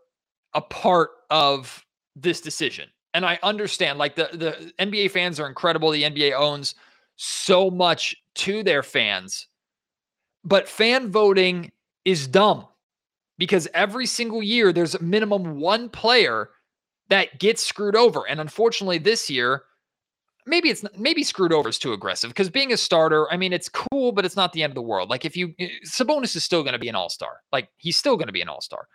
a 0.55 0.63
part 0.63 1.11
of 1.29 1.83
this 2.17 2.41
decision. 2.41 2.89
And 3.15 3.25
I 3.25 3.39
understand 3.43 3.99
like 3.99 4.17
the 4.17 4.31
the 4.33 4.73
NBA 4.85 5.13
fans 5.13 5.39
are 5.39 5.47
incredible. 5.47 5.91
The 5.91 6.03
NBA 6.03 6.33
owns 6.33 6.75
so 7.17 7.71
much 7.71 8.17
to 8.37 8.63
their 8.63 8.83
fans. 8.83 9.47
But 10.45 10.69
fan 10.69 11.11
voting 11.11 11.73
is 12.05 12.27
dumb 12.27 12.67
because 13.39 13.69
every 13.75 14.07
single 14.07 14.43
year 14.43 14.73
there's 14.73 14.95
a 14.95 15.03
minimum 15.03 15.61
one 15.61 15.89
player 15.89 16.51
that 17.09 17.39
gets 17.39 17.65
screwed 17.65 17.97
over. 17.97 18.27
And 18.29 18.41
unfortunately 18.41 18.99
this 18.99 19.31
year 19.31 19.63
maybe 20.47 20.71
it's 20.71 20.85
maybe 20.97 21.25
screwed 21.25 21.53
over 21.53 21.69
is 21.69 21.79
too 21.79 21.93
aggressive 21.93 22.31
because 22.31 22.49
being 22.49 22.73
a 22.73 22.77
starter, 22.77 23.31
I 23.31 23.37
mean, 23.37 23.53
it's 23.53 23.69
cool, 23.69 24.13
but 24.13 24.25
it's 24.25 24.37
not 24.37 24.53
the 24.53 24.63
end 24.63 24.71
of 24.71 24.77
the 24.77 24.83
world. 24.83 25.11
Like 25.11 25.25
if 25.25 25.37
you 25.37 25.55
eh, 25.59 25.69
Sabonis 25.85 26.37
is 26.37 26.45
still 26.45 26.63
going 26.63 26.73
to 26.73 26.79
be 26.79 26.89
an 26.89 26.95
all-star. 26.95 27.41
Like 27.53 27.69
he's 27.77 27.97
still 27.97 28.17
going 28.17 28.29
to 28.29 28.33
be 28.33 28.41
an 28.41 28.49
all-star. 28.49 28.87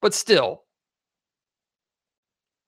But 0.00 0.14
still, 0.14 0.62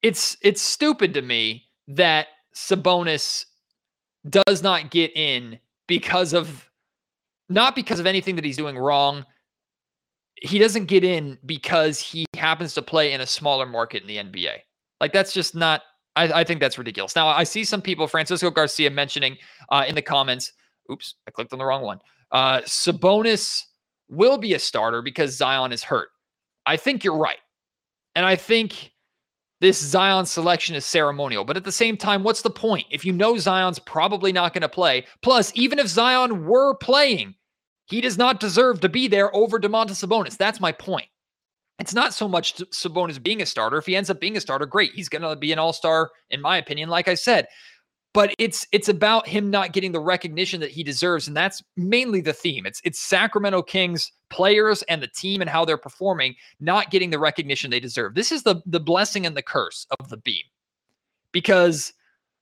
it's 0.02 0.36
it's 0.42 0.62
stupid 0.62 1.14
to 1.14 1.22
me 1.22 1.64
that 1.88 2.28
Sabonis 2.54 3.46
does 4.28 4.62
not 4.62 4.90
get 4.90 5.16
in 5.16 5.58
because 5.86 6.32
of 6.32 6.68
not 7.48 7.74
because 7.74 7.98
of 7.98 8.06
anything 8.06 8.36
that 8.36 8.44
he's 8.44 8.56
doing 8.56 8.76
wrong. 8.76 9.24
He 10.40 10.58
doesn't 10.58 10.84
get 10.84 11.02
in 11.02 11.38
because 11.46 11.98
he 11.98 12.26
happens 12.36 12.74
to 12.74 12.82
play 12.82 13.12
in 13.12 13.20
a 13.20 13.26
smaller 13.26 13.66
market 13.66 14.02
in 14.02 14.08
the 14.08 14.16
NBA. 14.18 14.58
Like 15.00 15.12
that's 15.12 15.32
just 15.32 15.54
not. 15.54 15.82
I, 16.16 16.40
I 16.40 16.44
think 16.44 16.60
that's 16.60 16.78
ridiculous. 16.78 17.14
Now 17.16 17.28
I 17.28 17.44
see 17.44 17.64
some 17.64 17.82
people, 17.82 18.06
Francisco 18.06 18.50
Garcia, 18.50 18.90
mentioning 18.90 19.36
uh, 19.70 19.84
in 19.88 19.94
the 19.94 20.02
comments. 20.02 20.52
Oops, 20.90 21.14
I 21.26 21.30
clicked 21.30 21.52
on 21.52 21.58
the 21.58 21.64
wrong 21.64 21.82
one. 21.82 21.98
Uh, 22.30 22.60
Sabonis 22.62 23.62
will 24.08 24.38
be 24.38 24.54
a 24.54 24.58
starter 24.58 25.02
because 25.02 25.36
Zion 25.36 25.72
is 25.72 25.82
hurt. 25.82 26.08
I 26.66 26.76
think 26.76 27.02
you're 27.04 27.16
right, 27.16 27.38
and 28.14 28.26
I 28.26 28.36
think 28.36 28.92
this 29.60 29.80
Zion 29.80 30.26
selection 30.26 30.76
is 30.76 30.84
ceremonial. 30.84 31.44
But 31.44 31.56
at 31.56 31.64
the 31.64 31.72
same 31.72 31.96
time, 31.96 32.22
what's 32.22 32.42
the 32.42 32.50
point? 32.50 32.86
If 32.90 33.04
you 33.04 33.12
know 33.12 33.36
Zion's 33.38 33.78
probably 33.78 34.32
not 34.32 34.54
going 34.54 34.62
to 34.62 34.68
play, 34.68 35.06
plus, 35.22 35.52
even 35.54 35.78
if 35.78 35.88
Zion 35.88 36.46
were 36.46 36.74
playing, 36.74 37.34
he 37.86 38.00
does 38.00 38.18
not 38.18 38.40
deserve 38.40 38.80
to 38.80 38.88
be 38.88 39.08
there 39.08 39.34
over 39.34 39.58
Domantas 39.58 40.04
Sabonis. 40.04 40.36
That's 40.36 40.60
my 40.60 40.72
point. 40.72 41.06
It's 41.78 41.94
not 41.94 42.12
so 42.12 42.28
much 42.28 42.56
Sabonis 42.56 43.22
being 43.22 43.40
a 43.40 43.46
starter. 43.46 43.78
If 43.78 43.86
he 43.86 43.96
ends 43.96 44.10
up 44.10 44.20
being 44.20 44.36
a 44.36 44.40
starter, 44.40 44.66
great. 44.66 44.92
He's 44.94 45.08
going 45.08 45.22
to 45.22 45.36
be 45.36 45.52
an 45.52 45.58
all 45.58 45.72
star, 45.72 46.10
in 46.30 46.40
my 46.40 46.56
opinion, 46.58 46.88
like 46.88 47.08
I 47.08 47.14
said. 47.14 47.46
But 48.14 48.34
it's 48.38 48.66
it's 48.72 48.88
about 48.88 49.28
him 49.28 49.50
not 49.50 49.72
getting 49.72 49.92
the 49.92 50.00
recognition 50.00 50.60
that 50.60 50.70
he 50.70 50.82
deserves, 50.82 51.28
and 51.28 51.36
that's 51.36 51.62
mainly 51.76 52.20
the 52.20 52.32
theme. 52.32 52.64
It's 52.66 52.80
it's 52.84 52.98
Sacramento 52.98 53.62
Kings 53.62 54.10
players 54.30 54.82
and 54.84 55.02
the 55.02 55.08
team 55.08 55.40
and 55.40 55.48
how 55.48 55.64
they're 55.64 55.76
performing 55.76 56.34
not 56.58 56.90
getting 56.90 57.10
the 57.10 57.18
recognition 57.18 57.70
they 57.70 57.80
deserve. 57.80 58.14
This 58.14 58.32
is 58.32 58.42
the 58.42 58.62
the 58.64 58.80
blessing 58.80 59.26
and 59.26 59.36
the 59.36 59.42
curse 59.42 59.86
of 60.00 60.08
the 60.08 60.16
beam, 60.16 60.42
because 61.32 61.92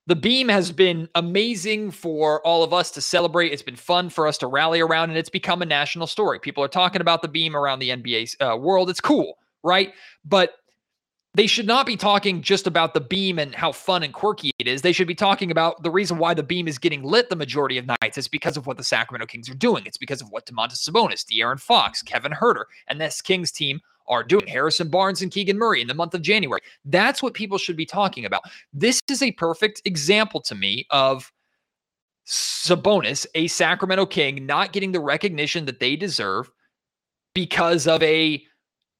the 0.07 0.15
beam 0.15 0.47
has 0.47 0.71
been 0.71 1.09
amazing 1.15 1.91
for 1.91 2.45
all 2.47 2.63
of 2.63 2.73
us 2.73 2.89
to 2.91 3.01
celebrate. 3.01 3.51
It's 3.51 3.61
been 3.61 3.75
fun 3.75 4.09
for 4.09 4.25
us 4.25 4.37
to 4.37 4.47
rally 4.47 4.79
around, 4.79 5.09
and 5.09 5.17
it's 5.17 5.29
become 5.29 5.61
a 5.61 5.65
national 5.65 6.07
story. 6.07 6.39
People 6.39 6.63
are 6.63 6.69
talking 6.69 7.01
about 7.01 7.21
the 7.21 7.27
beam 7.27 7.57
around 7.57 7.79
the 7.79 7.89
NBA 7.89 8.35
uh, 8.39 8.55
world. 8.55 8.89
It's 8.89 9.01
cool, 9.01 9.37
right? 9.63 9.93
But 10.23 10.53
they 11.33 11.47
should 11.47 11.67
not 11.67 11.85
be 11.85 11.95
talking 11.95 12.41
just 12.41 12.65
about 12.65 12.93
the 12.93 13.01
beam 13.01 13.37
and 13.37 13.53
how 13.53 13.71
fun 13.71 14.01
and 14.01 14.13
quirky 14.13 14.51
it 14.57 14.67
is. 14.67 14.81
They 14.81 14.91
should 14.91 15.07
be 15.07 15.15
talking 15.15 15.51
about 15.51 15.83
the 15.83 15.91
reason 15.91 16.17
why 16.17 16.33
the 16.33 16.43
beam 16.43 16.67
is 16.67 16.79
getting 16.79 17.03
lit 17.03 17.29
the 17.29 17.35
majority 17.35 17.77
of 17.77 17.85
nights 17.85 18.17
is 18.17 18.27
because 18.27 18.57
of 18.57 18.65
what 18.65 18.77
the 18.77 18.83
Sacramento 18.83 19.27
Kings 19.27 19.49
are 19.49 19.55
doing. 19.55 19.85
It's 19.85 19.97
because 19.97 20.21
of 20.21 20.29
what 20.29 20.45
Domantas 20.47 20.87
Sabonis, 20.87 21.25
De'Aaron 21.25 21.59
Fox, 21.59 22.01
Kevin 22.01 22.31
Huerter, 22.31 22.65
and 22.87 22.99
this 22.99 23.21
Kings 23.21 23.51
team 23.51 23.81
are 24.07 24.23
doing. 24.23 24.47
Harrison 24.47 24.89
Barnes 24.89 25.21
and 25.21 25.31
Keegan 25.31 25.57
Murray 25.57 25.81
in 25.81 25.87
the 25.87 25.93
month 25.93 26.13
of 26.13 26.21
January. 26.21 26.61
That's 26.85 27.21
what 27.21 27.33
people 27.33 27.57
should 27.57 27.75
be 27.75 27.85
talking 27.85 28.25
about. 28.25 28.41
This 28.73 28.99
is 29.09 29.21
a 29.21 29.31
perfect 29.33 29.81
example 29.85 30.41
to 30.41 30.55
me 30.55 30.87
of 30.89 31.31
Sabonis, 32.25 33.25
a 33.35 33.47
Sacramento 33.47 34.05
King, 34.05 34.45
not 34.45 34.73
getting 34.73 34.91
the 34.91 34.99
recognition 34.99 35.65
that 35.65 35.79
they 35.79 35.95
deserve 35.95 36.49
because 37.33 37.87
of 37.87 38.01
a 38.01 38.43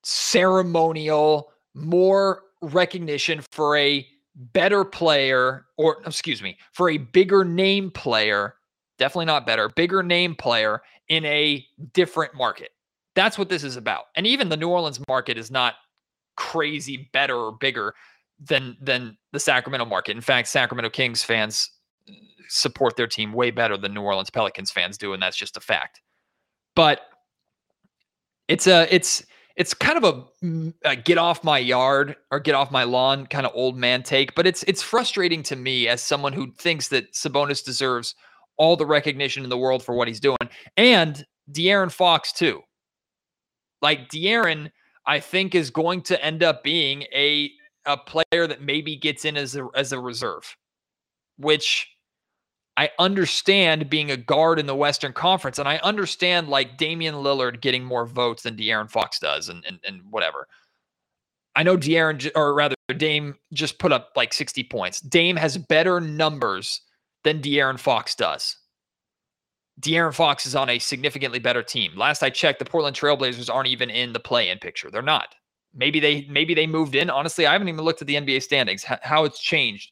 ceremonial, 0.04 1.52
more 1.78 2.44
recognition 2.62 3.42
for 3.52 3.78
a 3.78 4.06
better 4.36 4.84
player, 4.84 5.66
or 5.78 6.02
excuse 6.06 6.42
me, 6.42 6.58
for 6.74 6.90
a 6.90 6.98
bigger 6.98 7.44
name 7.44 7.92
player, 7.92 8.56
definitely 8.98 9.26
not 9.26 9.46
better, 9.46 9.70
bigger 9.70 10.04
name 10.04 10.36
player 10.36 10.82
in 11.10 11.26
a 11.26 11.66
different 11.94 12.36
market. 12.36 12.70
That's 13.16 13.38
what 13.38 13.50
this 13.50 13.64
is 13.64 13.78
about. 13.78 14.06
And 14.16 14.28
even 14.28 14.50
the 14.50 14.58
New 14.58 14.70
Orleans 14.70 15.00
market 15.08 15.38
is 15.38 15.50
not 15.50 15.76
crazy 16.36 17.10
better 17.14 17.36
or 17.36 17.52
bigger 17.54 17.96
than 18.40 18.78
than 18.80 19.18
the 19.32 19.40
Sacramento 19.40 19.86
market. 19.86 20.16
In 20.16 20.22
fact, 20.22 20.48
Sacramento 20.48 20.92
Kings 20.92 21.24
fans 21.24 21.72
uh, 22.08 22.14
support 22.48 22.96
their 22.96 23.08
team 23.08 23.34
way 23.34 23.50
better 23.50 23.76
than 23.76 23.94
New 23.94 24.02
Orleans 24.02 24.30
Pelicans 24.30 24.70
fans 24.70 24.98
do, 24.98 25.14
and 25.14 25.22
that's 25.22 25.38
just 25.38 25.58
a 25.58 25.60
fact. 25.60 26.02
But 26.76 27.02
it's 28.48 28.68
a 28.68 28.94
it's 28.94 29.26
it's 29.58 29.74
kind 29.74 29.98
of 29.98 30.04
a, 30.04 30.46
mm, 30.46 30.74
a, 30.86 30.96
get 30.96 31.18
off 31.18 31.44
my 31.44 31.58
yard 31.58 32.16
or 32.32 32.40
get 32.40 32.54
off 32.54 32.72
my 32.72 32.84
lawn 32.84 33.26
kind 33.26 33.46
of 33.46 33.52
old 33.56 33.76
man 33.76 34.04
take, 34.04 34.36
but 34.36 34.46
it's 34.46 34.64
it's 34.64 34.84
frustrating 34.84 35.42
to 35.44 35.56
me 35.56 35.88
as 35.88 36.02
someone 36.02 36.32
who 36.32 36.52
thinks 36.54 36.90
that 36.90 37.12
Sabonis 37.12 37.66
deserves 37.66 38.16
all 38.58 38.78
the 38.78 38.86
recognition 38.86 39.44
in 39.44 39.50
the 39.50 39.58
world 39.58 39.84
for 39.84 39.96
what 39.96 40.08
he's 40.08 40.20
doing, 40.20 40.38
and 40.78 41.26
De'Aaron 41.52 41.92
Fox 41.92 42.32
too. 42.32 42.62
Like 43.82 44.10
De'Aaron, 44.10 44.72
I 45.08 45.20
think 45.20 45.56
is 45.56 45.72
going 45.72 46.04
to 46.04 46.24
end 46.24 46.44
up 46.44 46.64
being 46.64 47.04
a 47.14 47.52
a 47.86 47.98
player 47.98 48.46
that 48.48 48.62
maybe 48.62 48.96
gets 48.96 49.26
in 49.26 49.36
as 49.38 49.56
a 49.56 49.68
as 49.76 49.92
a 49.92 50.00
reserve, 50.00 50.56
which 51.38 51.97
I 52.78 52.92
understand 53.00 53.90
being 53.90 54.12
a 54.12 54.18
guard 54.18 54.60
in 54.60 54.68
the 54.68 54.76
Western 54.76 55.12
Conference, 55.12 55.58
and 55.58 55.68
I 55.68 55.78
understand 55.78 56.48
like 56.48 56.78
Damian 56.78 57.16
Lillard 57.16 57.60
getting 57.60 57.84
more 57.84 58.06
votes 58.06 58.44
than 58.44 58.56
De'Aaron 58.56 58.90
Fox 58.90 59.20
does, 59.20 59.50
and 59.50 59.66
and, 59.66 59.80
and 59.84 60.02
whatever. 60.12 60.48
I 61.56 61.64
know 61.64 61.76
De'Aaron, 61.76 62.30
or 62.36 62.54
rather 62.54 62.76
Dame, 62.96 63.36
just 63.52 63.80
put 63.80 63.92
up 63.92 64.12
like 64.16 64.32
60 64.32 64.64
points. 64.66 65.02
Dame 65.02 65.36
has 65.38 65.58
better 65.58 66.00
numbers 66.00 66.82
than 67.24 67.42
De'Aaron 67.42 67.80
Fox 67.80 68.14
does. 68.14 68.56
De'Aaron 69.82 70.14
Fox 70.14 70.46
is 70.46 70.56
on 70.56 70.70
a 70.70 70.78
significantly 70.78 71.40
better 71.40 71.64
team. 71.64 71.94
Last 71.96 72.22
I 72.22 72.30
checked, 72.30 72.60
the 72.60 72.66
Portland 72.66 72.96
Trailblazers 72.96 73.52
aren't 73.54 73.70
even 73.70 73.90
in 73.90 74.14
the 74.14 74.20
play-in 74.20 74.60
picture. 74.60 74.92
They're 74.92 75.02
not. 75.02 75.34
Maybe 75.74 76.00
they 76.00 76.28
maybe 76.30 76.54
they 76.54 76.68
moved 76.68 76.94
in. 76.94 77.10
Honestly, 77.10 77.48
I 77.48 77.54
haven't 77.54 77.70
even 77.70 77.84
looked 77.84 78.02
at 78.02 78.08
the 78.08 78.16
NBA 78.16 78.44
standings, 78.44 78.84
how 78.84 79.26
it's 79.26 79.40
changed 79.40 79.92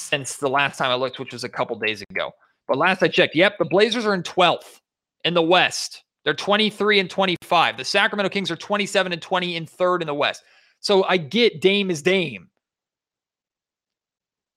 since 0.00 0.36
the 0.36 0.48
last 0.48 0.78
time 0.78 0.90
I 0.90 0.94
looked, 0.94 1.18
which 1.18 1.32
was 1.32 1.44
a 1.44 1.48
couple 1.48 1.78
days 1.78 2.02
ago. 2.10 2.32
But 2.66 2.78
last 2.78 3.02
I 3.02 3.08
checked, 3.08 3.34
yep, 3.34 3.58
the 3.58 3.64
Blazers 3.64 4.06
are 4.06 4.14
in 4.14 4.22
12th 4.22 4.80
in 5.24 5.34
the 5.34 5.42
West. 5.42 6.04
They're 6.24 6.34
23 6.34 7.00
and 7.00 7.10
25. 7.10 7.76
The 7.76 7.84
Sacramento 7.84 8.30
Kings 8.30 8.50
are 8.50 8.56
27 8.56 9.12
and 9.12 9.22
20 9.22 9.56
in 9.56 9.66
third 9.66 10.02
in 10.02 10.06
the 10.06 10.14
West. 10.14 10.42
So 10.80 11.04
I 11.04 11.16
get 11.16 11.60
Dame 11.60 11.90
is 11.90 12.02
Dame. 12.02 12.48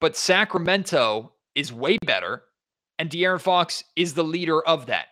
But 0.00 0.16
Sacramento 0.16 1.32
is 1.54 1.72
way 1.72 1.98
better 2.04 2.44
and 2.98 3.10
De'Aaron 3.10 3.40
Fox 3.40 3.84
is 3.96 4.14
the 4.14 4.24
leader 4.24 4.62
of 4.62 4.86
that. 4.86 5.06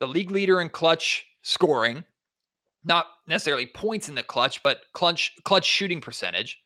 The 0.00 0.08
league 0.08 0.30
leader 0.30 0.60
in 0.60 0.68
clutch 0.68 1.24
scoring, 1.42 2.04
not 2.84 3.06
necessarily 3.26 3.66
points 3.66 4.08
in 4.08 4.14
the 4.14 4.22
clutch, 4.22 4.62
but 4.62 4.80
clutch 4.92 5.32
clutch 5.44 5.64
shooting 5.64 6.00
percentage. 6.00 6.58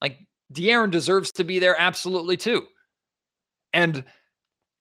Like 0.00 0.18
De'Aaron 0.52 0.90
deserves 0.90 1.32
to 1.32 1.44
be 1.44 1.58
there 1.58 1.78
absolutely 1.78 2.36
too. 2.36 2.66
And 3.72 4.04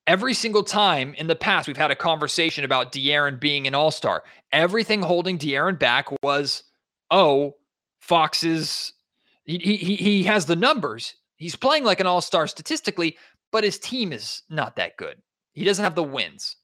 every 0.07 0.33
single 0.33 0.63
time 0.63 1.13
in 1.15 1.27
the 1.27 1.35
past 1.35 1.67
we've 1.67 1.77
had 1.77 1.91
a 1.91 1.95
conversation 1.95 2.63
about 2.63 2.91
De'Aaron 2.91 3.39
being 3.39 3.67
an 3.67 3.75
all-star. 3.75 4.23
Everything 4.51 5.01
holding 5.01 5.37
De'Aaron 5.37 5.77
back 5.77 6.07
was, 6.23 6.63
oh, 7.11 7.55
Fox 7.99 8.43
is 8.43 8.93
he, 9.43 9.57
he 9.57 9.95
he 9.95 10.23
has 10.23 10.45
the 10.45 10.55
numbers. 10.55 11.15
He's 11.35 11.55
playing 11.55 11.83
like 11.83 11.99
an 11.99 12.07
all-star 12.07 12.47
statistically, 12.47 13.17
but 13.51 13.63
his 13.63 13.79
team 13.79 14.11
is 14.11 14.43
not 14.49 14.75
that 14.75 14.97
good. 14.97 15.21
He 15.53 15.63
doesn't 15.63 15.83
have 15.83 15.95
the 15.95 16.03
wins. 16.03 16.55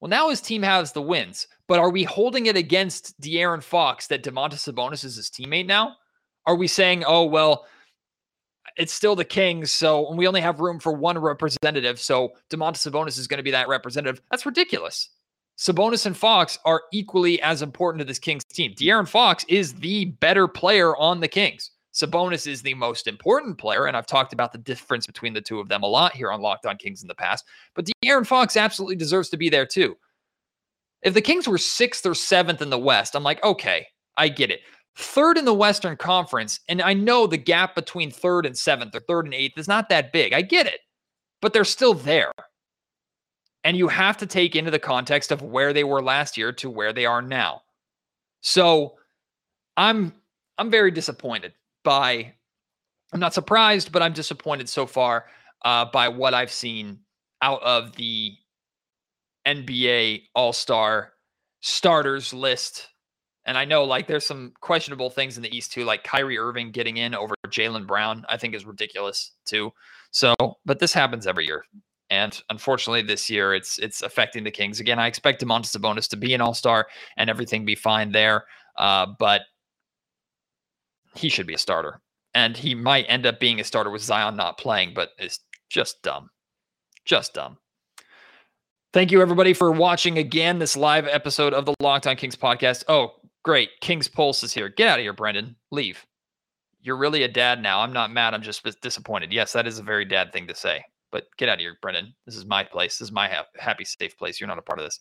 Well, 0.00 0.08
now 0.08 0.30
his 0.30 0.40
team 0.40 0.62
has 0.62 0.92
the 0.92 1.02
wins, 1.02 1.46
but 1.68 1.78
are 1.78 1.90
we 1.90 2.04
holding 2.04 2.46
it 2.46 2.56
against 2.56 3.20
De'Aaron 3.20 3.62
Fox 3.62 4.06
that 4.06 4.24
Domantas 4.24 4.72
Sabonis 4.72 5.04
is 5.04 5.16
his 5.16 5.28
teammate 5.28 5.66
now? 5.66 5.96
Are 6.46 6.56
we 6.56 6.66
saying, 6.68 7.04
oh, 7.06 7.24
well, 7.24 7.66
it's 8.76 8.92
still 8.92 9.16
the 9.16 9.24
Kings, 9.24 9.72
so 9.72 10.12
we 10.14 10.26
only 10.26 10.40
have 10.40 10.60
room 10.60 10.78
for 10.78 10.92
one 10.92 11.18
representative, 11.18 12.00
so 12.00 12.30
Domantas 12.50 12.88
Sabonis 12.88 13.18
is 13.18 13.26
going 13.26 13.38
to 13.38 13.44
be 13.44 13.50
that 13.50 13.68
representative? 13.68 14.22
That's 14.30 14.46
ridiculous. 14.46 15.10
Sabonis 15.58 16.06
and 16.06 16.16
Fox 16.16 16.58
are 16.64 16.82
equally 16.92 17.40
as 17.42 17.60
important 17.60 18.00
to 18.00 18.04
this 18.06 18.18
Kings 18.18 18.44
team. 18.44 18.72
De'Aaron 18.74 19.08
Fox 19.08 19.44
is 19.48 19.74
the 19.74 20.06
better 20.06 20.48
player 20.48 20.96
on 20.96 21.20
the 21.20 21.28
Kings. 21.28 21.72
Sabonis 21.92 22.46
is 22.46 22.62
the 22.62 22.74
most 22.74 23.06
important 23.06 23.58
player, 23.58 23.86
and 23.86 23.96
I've 23.96 24.06
talked 24.06 24.32
about 24.32 24.52
the 24.52 24.58
difference 24.58 25.06
between 25.06 25.34
the 25.34 25.40
two 25.40 25.60
of 25.60 25.68
them 25.68 25.82
a 25.82 25.86
lot 25.86 26.14
here 26.14 26.30
on 26.30 26.40
Locked 26.40 26.64
On 26.64 26.76
Kings 26.76 27.02
in 27.02 27.08
the 27.08 27.14
past. 27.14 27.44
But 27.74 27.88
De'Aaron 28.02 28.26
Fox 28.26 28.56
absolutely 28.56 28.96
deserves 28.96 29.28
to 29.30 29.36
be 29.36 29.50
there 29.50 29.66
too. 29.66 29.96
If 31.02 31.14
the 31.14 31.20
Kings 31.20 31.48
were 31.48 31.58
sixth 31.58 32.06
or 32.06 32.14
seventh 32.14 32.62
in 32.62 32.70
the 32.70 32.78
West, 32.78 33.14
I'm 33.14 33.22
like, 33.22 33.42
okay, 33.42 33.86
I 34.16 34.28
get 34.28 34.50
it. 34.50 34.60
Third 34.96 35.38
in 35.38 35.44
the 35.44 35.54
Western 35.54 35.96
Conference, 35.96 36.60
and 36.68 36.82
I 36.82 36.92
know 36.92 37.26
the 37.26 37.36
gap 37.36 37.74
between 37.74 38.10
third 38.10 38.44
and 38.44 38.56
seventh 38.56 38.94
or 38.94 39.00
third 39.00 39.24
and 39.24 39.34
eighth 39.34 39.56
is 39.56 39.68
not 39.68 39.88
that 39.88 40.12
big. 40.12 40.32
I 40.32 40.42
get 40.42 40.66
it, 40.66 40.80
but 41.40 41.52
they're 41.52 41.64
still 41.64 41.94
there. 41.94 42.32
And 43.62 43.76
you 43.76 43.88
have 43.88 44.16
to 44.18 44.26
take 44.26 44.56
into 44.56 44.70
the 44.70 44.78
context 44.78 45.30
of 45.30 45.42
where 45.42 45.72
they 45.72 45.84
were 45.84 46.02
last 46.02 46.36
year 46.36 46.52
to 46.52 46.70
where 46.70 46.92
they 46.92 47.06
are 47.06 47.22
now. 47.22 47.62
So 48.40 48.96
I'm 49.76 50.14
I'm 50.60 50.70
very 50.70 50.90
disappointed 50.90 51.54
by, 51.84 52.34
I'm 53.14 53.20
not 53.20 53.32
surprised, 53.32 53.92
but 53.92 54.02
I'm 54.02 54.12
disappointed 54.12 54.68
so 54.68 54.84
far 54.84 55.24
uh, 55.64 55.86
by 55.86 56.08
what 56.08 56.34
I've 56.34 56.52
seen 56.52 56.98
out 57.40 57.62
of 57.62 57.96
the 57.96 58.34
NBA 59.46 60.24
All 60.34 60.52
Star 60.52 61.14
starters 61.62 62.34
list. 62.34 62.89
And 63.50 63.58
I 63.58 63.64
know 63.64 63.82
like 63.82 64.06
there's 64.06 64.24
some 64.24 64.52
questionable 64.60 65.10
things 65.10 65.36
in 65.36 65.42
the 65.42 65.52
East 65.52 65.72
too, 65.72 65.82
like 65.82 66.04
Kyrie 66.04 66.38
Irving 66.38 66.70
getting 66.70 66.98
in 66.98 67.16
over 67.16 67.34
Jaylen 67.48 67.84
Brown, 67.84 68.24
I 68.28 68.36
think 68.36 68.54
is 68.54 68.64
ridiculous 68.64 69.32
too. 69.44 69.72
So, 70.12 70.36
but 70.64 70.78
this 70.78 70.92
happens 70.92 71.26
every 71.26 71.46
year. 71.46 71.64
And 72.10 72.40
unfortunately, 72.48 73.02
this 73.02 73.28
year 73.28 73.52
it's 73.52 73.76
it's 73.80 74.02
affecting 74.02 74.44
the 74.44 74.52
Kings 74.52 74.78
again. 74.78 75.00
I 75.00 75.08
expect 75.08 75.42
Domantas 75.42 75.76
Sabonis 75.76 76.08
to 76.10 76.16
be 76.16 76.32
an 76.32 76.40
All 76.40 76.54
Star 76.54 76.86
and 77.16 77.28
everything 77.28 77.64
be 77.64 77.74
fine 77.74 78.12
there, 78.12 78.44
uh, 78.78 79.06
but 79.18 79.40
he 81.16 81.28
should 81.28 81.48
be 81.48 81.54
a 81.54 81.58
starter. 81.58 82.00
And 82.32 82.56
he 82.56 82.76
might 82.76 83.06
end 83.08 83.26
up 83.26 83.40
being 83.40 83.58
a 83.58 83.64
starter 83.64 83.90
with 83.90 84.02
Zion 84.02 84.36
not 84.36 84.58
playing, 84.58 84.94
but 84.94 85.10
it's 85.18 85.40
just 85.68 86.04
dumb. 86.04 86.30
Just 87.04 87.34
dumb. 87.34 87.58
Thank 88.92 89.12
you, 89.12 89.22
everybody, 89.22 89.54
for 89.54 89.70
watching 89.70 90.18
again 90.18 90.58
this 90.58 90.76
live 90.76 91.06
episode 91.06 91.54
of 91.54 91.64
the 91.64 91.74
Locked 91.80 92.08
On 92.08 92.16
Kings 92.16 92.34
podcast. 92.34 92.82
Oh, 92.88 93.19
great. 93.42 93.70
Kings 93.80 94.08
Pulse 94.08 94.42
is 94.42 94.52
here. 94.52 94.68
Get 94.68 94.88
out 94.88 94.98
of 94.98 95.02
here, 95.02 95.12
Brendan. 95.12 95.56
Leave. 95.70 96.04
you're 96.82 96.96
really 96.96 97.22
a 97.24 97.28
dad 97.28 97.62
now. 97.62 97.80
I'm 97.80 97.92
not 97.92 98.10
mad. 98.10 98.34
I'm 98.34 98.42
just 98.42 98.66
disappointed. 98.80 99.32
Yes, 99.32 99.52
that 99.52 99.66
is 99.66 99.78
a 99.78 99.82
very 99.82 100.04
dad 100.04 100.32
thing 100.32 100.46
to 100.46 100.54
say. 100.54 100.82
But 101.10 101.26
get 101.36 101.48
out 101.48 101.54
of 101.54 101.60
here, 101.60 101.76
Brendan. 101.82 102.14
This 102.24 102.36
is 102.36 102.46
my 102.46 102.64
place. 102.64 102.98
This 102.98 103.08
is 103.08 103.12
my 103.12 103.28
ha- 103.28 103.46
happy, 103.58 103.84
safe 103.84 104.16
place. 104.16 104.40
You're 104.40 104.48
not 104.48 104.58
a 104.58 104.62
part 104.62 104.78
of 104.78 104.84
this. 104.84 104.98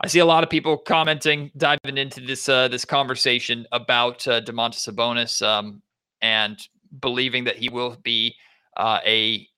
I 0.00 0.08
see 0.08 0.18
a 0.18 0.26
lot 0.26 0.44
of 0.44 0.50
people 0.50 0.76
commenting, 0.76 1.50
diving 1.56 1.96
into 1.96 2.20
this 2.20 2.48
uh, 2.48 2.68
this 2.68 2.84
conversation 2.84 3.66
about 3.72 4.26
uh, 4.28 4.42
Domantas 4.42 4.86
Sabonis 4.86 5.40
um, 5.46 5.80
and 6.20 6.58
believing 7.00 7.44
that 7.44 7.56
he 7.56 7.70
will 7.70 7.96
be 8.02 8.34
uh, 8.76 9.00
a 9.06 9.48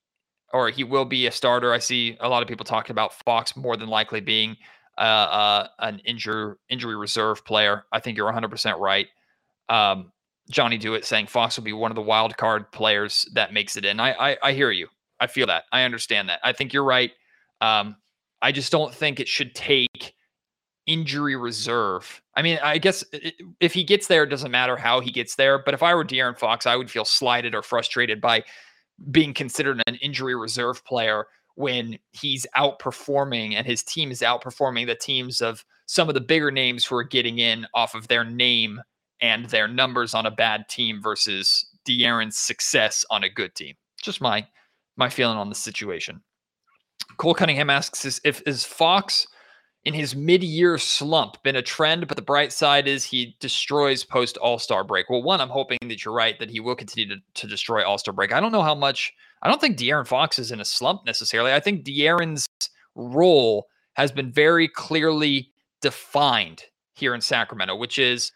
or 0.53 0.69
he 0.69 0.83
will 0.83 1.05
be 1.05 1.27
a 1.27 1.31
starter. 1.31 1.73
I 1.73 1.79
see 1.79 2.17
a 2.21 2.29
lot 2.29 2.41
of 2.41 2.47
people 2.47 2.65
talking 2.65 2.91
about 2.91 3.13
Fox 3.25 3.55
more 3.57 3.75
than 3.75 3.89
likely 3.89 4.21
being 4.21 4.55
uh, 4.99 5.01
uh, 5.01 5.67
an 5.79 5.99
injury 6.05 6.55
injury 6.69 6.95
reserve 6.95 7.43
player. 7.45 7.85
I 7.91 7.99
think 7.99 8.17
you're 8.17 8.31
100% 8.31 8.79
right. 8.79 9.07
Um, 9.69 10.11
Johnny 10.51 10.77
Dewitt 10.77 11.05
saying 11.05 11.27
Fox 11.27 11.57
will 11.57 11.63
be 11.63 11.73
one 11.73 11.91
of 11.91 11.95
the 11.95 12.01
wild 12.01 12.35
card 12.37 12.71
players 12.71 13.27
that 13.33 13.53
makes 13.53 13.77
it 13.77 13.85
in. 13.85 13.99
I, 13.99 14.31
I, 14.31 14.37
I 14.43 14.53
hear 14.53 14.71
you. 14.71 14.87
I 15.19 15.27
feel 15.27 15.47
that. 15.47 15.65
I 15.71 15.83
understand 15.83 16.29
that. 16.29 16.39
I 16.43 16.53
think 16.53 16.73
you're 16.73 16.83
right. 16.83 17.11
Um, 17.61 17.95
I 18.41 18.51
just 18.51 18.71
don't 18.71 18.93
think 18.93 19.19
it 19.19 19.27
should 19.27 19.53
take 19.53 20.15
injury 20.85 21.35
reserve. 21.35 22.21
I 22.35 22.41
mean, 22.41 22.57
I 22.63 22.77
guess 22.77 23.03
if 23.59 23.73
he 23.73 23.83
gets 23.83 24.07
there, 24.07 24.23
it 24.23 24.29
doesn't 24.29 24.51
matter 24.51 24.75
how 24.75 25.01
he 25.01 25.11
gets 25.11 25.35
there. 25.35 25.59
But 25.59 25.73
if 25.73 25.83
I 25.83 25.93
were 25.93 26.03
De'Aaron 26.03 26.37
Fox, 26.37 26.65
I 26.65 26.75
would 26.75 26.89
feel 26.89 27.05
slighted 27.05 27.53
or 27.53 27.61
frustrated 27.61 28.19
by 28.19 28.43
being 29.11 29.33
considered 29.33 29.83
an 29.85 29.95
injury 29.95 30.35
reserve 30.35 30.83
player 30.85 31.27
when 31.55 31.97
he's 32.11 32.45
outperforming 32.55 33.53
and 33.55 33.67
his 33.67 33.83
team 33.83 34.11
is 34.11 34.21
outperforming 34.21 34.87
the 34.87 34.95
teams 34.95 35.41
of 35.41 35.65
some 35.85 36.07
of 36.07 36.13
the 36.13 36.21
bigger 36.21 36.51
names 36.51 36.85
who 36.85 36.95
are 36.95 37.03
getting 37.03 37.39
in 37.39 37.65
off 37.73 37.95
of 37.95 38.07
their 38.07 38.23
name 38.23 38.81
and 39.21 39.45
their 39.45 39.67
numbers 39.67 40.13
on 40.13 40.25
a 40.25 40.31
bad 40.31 40.69
team 40.69 41.01
versus 41.01 41.65
De'Aaron's 41.87 42.37
success 42.37 43.03
on 43.09 43.23
a 43.23 43.29
good 43.29 43.55
team. 43.55 43.75
Just 44.01 44.21
my 44.21 44.47
my 44.95 45.09
feeling 45.09 45.37
on 45.37 45.49
the 45.49 45.55
situation. 45.55 46.21
Cole 47.17 47.33
Cunningham 47.33 47.69
asks 47.69 48.21
if 48.23 48.41
is 48.45 48.63
Fox 48.65 49.27
in 49.85 49.93
his 49.93 50.15
mid-year 50.15 50.77
slump 50.77 51.41
been 51.41 51.55
a 51.55 51.61
trend, 51.61 52.07
but 52.07 52.17
the 52.17 52.21
bright 52.21 52.51
side 52.51 52.87
is 52.87 53.05
he 53.05 53.35
destroys 53.39 54.03
post 54.03 54.37
All-Star 54.37 54.83
break. 54.83 55.09
Well, 55.09 55.23
one, 55.23 55.39
I'm 55.39 55.49
hoping 55.49 55.77
that 55.87 56.03
you're 56.03 56.13
right 56.13 56.37
that 56.39 56.49
he 56.49 56.59
will 56.59 56.75
continue 56.75 57.15
to, 57.15 57.21
to 57.35 57.47
destroy 57.47 57.85
All-Star 57.85 58.13
break. 58.13 58.33
I 58.33 58.39
don't 58.41 58.51
know 58.51 58.61
how 58.61 58.75
much 58.75 59.13
I 59.41 59.47
don't 59.47 59.61
think 59.61 59.77
De'Aaron 59.77 60.07
Fox 60.07 60.37
is 60.39 60.51
in 60.51 60.59
a 60.59 60.65
slump 60.65 61.05
necessarily. 61.05 61.53
I 61.53 61.59
think 61.59 61.85
De'Aaron's 61.85 62.47
role 62.95 63.67
has 63.93 64.11
been 64.11 64.31
very 64.31 64.67
clearly 64.67 65.51
defined 65.81 66.63
here 66.93 67.15
in 67.15 67.21
Sacramento, 67.21 67.75
which 67.75 67.97
is 67.97 68.31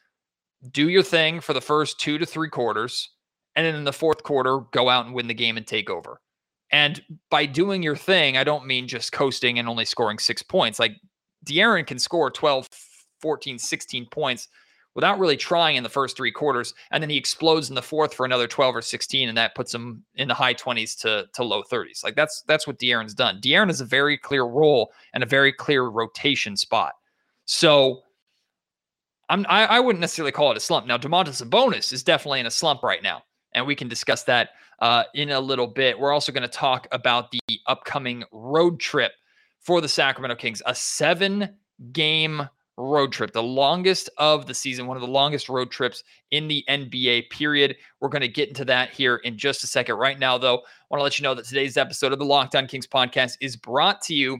do 0.72 0.90
your 0.90 1.04
thing 1.04 1.42
for 1.42 1.54
the 1.54 1.62
first 1.62 2.00
two 2.00 2.18
to 2.18 2.26
three 2.26 2.50
quarters, 2.50 3.10
and 3.56 3.66
then 3.66 3.76
in 3.76 3.84
the 3.84 3.94
fourth 3.94 4.24
quarter, 4.24 4.60
go 4.72 4.90
out 4.90 5.06
and 5.06 5.14
win 5.14 5.28
the 5.28 5.34
game 5.34 5.58
and 5.58 5.68
take 5.68 5.90
over. 5.90 6.22
And 6.72 7.02
by 7.30 7.46
doing 7.46 7.84
your 7.84 7.96
thing, 7.96 8.38
I 8.38 8.44
don't 8.44 8.66
mean 8.66 8.88
just 8.88 9.12
coasting 9.12 9.60
and 9.60 9.68
only 9.68 9.86
scoring 9.86 10.18
six 10.18 10.42
points. 10.42 10.80
Like 10.80 10.94
De'Aaron 11.46 11.86
can 11.86 12.00
score 12.00 12.32
12, 12.32 12.68
14, 13.22 13.60
16 13.60 14.06
points 14.08 14.48
without 14.96 15.20
really 15.20 15.38
trying 15.38 15.76
in 15.76 15.84
the 15.84 15.90
first 15.90 16.16
three 16.16 16.32
quarters. 16.32 16.74
And 16.92 17.02
then 17.02 17.10
he 17.10 17.18
explodes 17.18 17.70
in 17.70 17.76
the 17.76 17.82
fourth 17.82 18.14
for 18.14 18.26
another 18.26 18.48
12 18.48 18.76
or 18.76 18.82
16, 18.82 19.30
and 19.30 19.38
that 19.38 19.56
puts 19.56 19.74
him 19.74 20.04
in 20.16 20.28
the 20.28 20.34
high 20.34 20.54
20s 20.54 21.00
to, 21.02 21.28
to 21.34 21.44
low 21.44 21.64
30s. 21.64 22.04
Like 22.04 22.16
that's 22.16 22.44
that's 22.48 22.68
what 22.68 22.80
De'Aaron's 22.80 23.14
done. 23.14 23.40
De'Aaron 23.42 23.68
has 23.68 23.82
a 23.82 23.86
very 23.86 24.18
clear 24.18 24.44
role 24.44 24.92
and 25.14 25.24
a 25.24 25.28
very 25.28 25.52
clear 25.52 25.84
rotation 25.84 26.56
spot. 26.56 26.94
So 27.46 28.02
I'm 29.30 29.46
I, 29.50 29.66
I 29.66 29.80
wouldn't 29.80 30.02
necessarily 30.02 30.32
call 30.32 30.52
it 30.52 30.58
a 30.58 30.62
slump. 30.62 30.86
Now, 30.86 30.98
Domantas 30.98 31.44
Sabonis 31.44 31.92
is 31.94 32.04
definitely 32.04 32.40
in 32.40 32.46
a 32.46 32.52
slump 32.52 32.84
right 32.84 33.02
now, 33.02 33.24
and 33.54 33.66
we 33.66 33.76
can 33.76 33.88
discuss 33.88 34.24
that 34.24 34.50
uh, 34.80 35.04
in 35.16 35.32
a 35.32 35.40
little 35.40 35.68
bit. 35.68 35.98
We're 35.98 36.14
also 36.14 36.32
going 36.32 36.44
to 36.44 36.48
talk 36.48 36.88
about 36.92 37.32
the 37.32 37.40
upcoming 37.68 38.24
road 38.32 38.80
trip 38.80 39.14
for 39.60 39.82
the 39.82 39.88
Sacramento 39.88 40.36
Kings, 40.36 40.62
a 40.66 40.76
seven 40.76 41.58
game 41.92 42.48
road 42.78 43.12
trip, 43.12 43.32
the 43.32 43.44
longest 43.44 44.10
of 44.18 44.46
the 44.46 44.54
season, 44.54 44.88
one 44.88 44.98
of 44.98 45.02
the 45.02 45.08
longest 45.08 45.50
road 45.50 45.72
trips 45.72 46.04
in 46.32 46.48
the 46.48 46.64
NBA 46.70 47.30
period. 47.30 47.76
We're 48.02 48.10
going 48.10 48.22
to 48.22 48.28
get 48.28 48.50
into 48.50 48.66
that 48.66 48.92
here 48.92 49.18
in 49.18 49.38
just 49.38 49.64
a 49.64 49.68
second. 49.68 49.96
Right 49.96 50.18
now, 50.18 50.38
though, 50.38 50.58
I 50.58 50.86
want 50.90 51.00
to 51.00 51.04
let 51.04 51.20
you 51.20 51.24
know 51.24 51.36
that 51.36 51.46
today's 51.46 51.78
episode 51.78 52.14
of 52.14 52.20
the 52.20 52.26
Locked 52.26 52.56
On 52.56 52.68
Kings 52.68 52.88
podcast 52.88 53.38
is 53.42 53.56
brought 53.56 54.02
to 54.04 54.14
you 54.14 54.40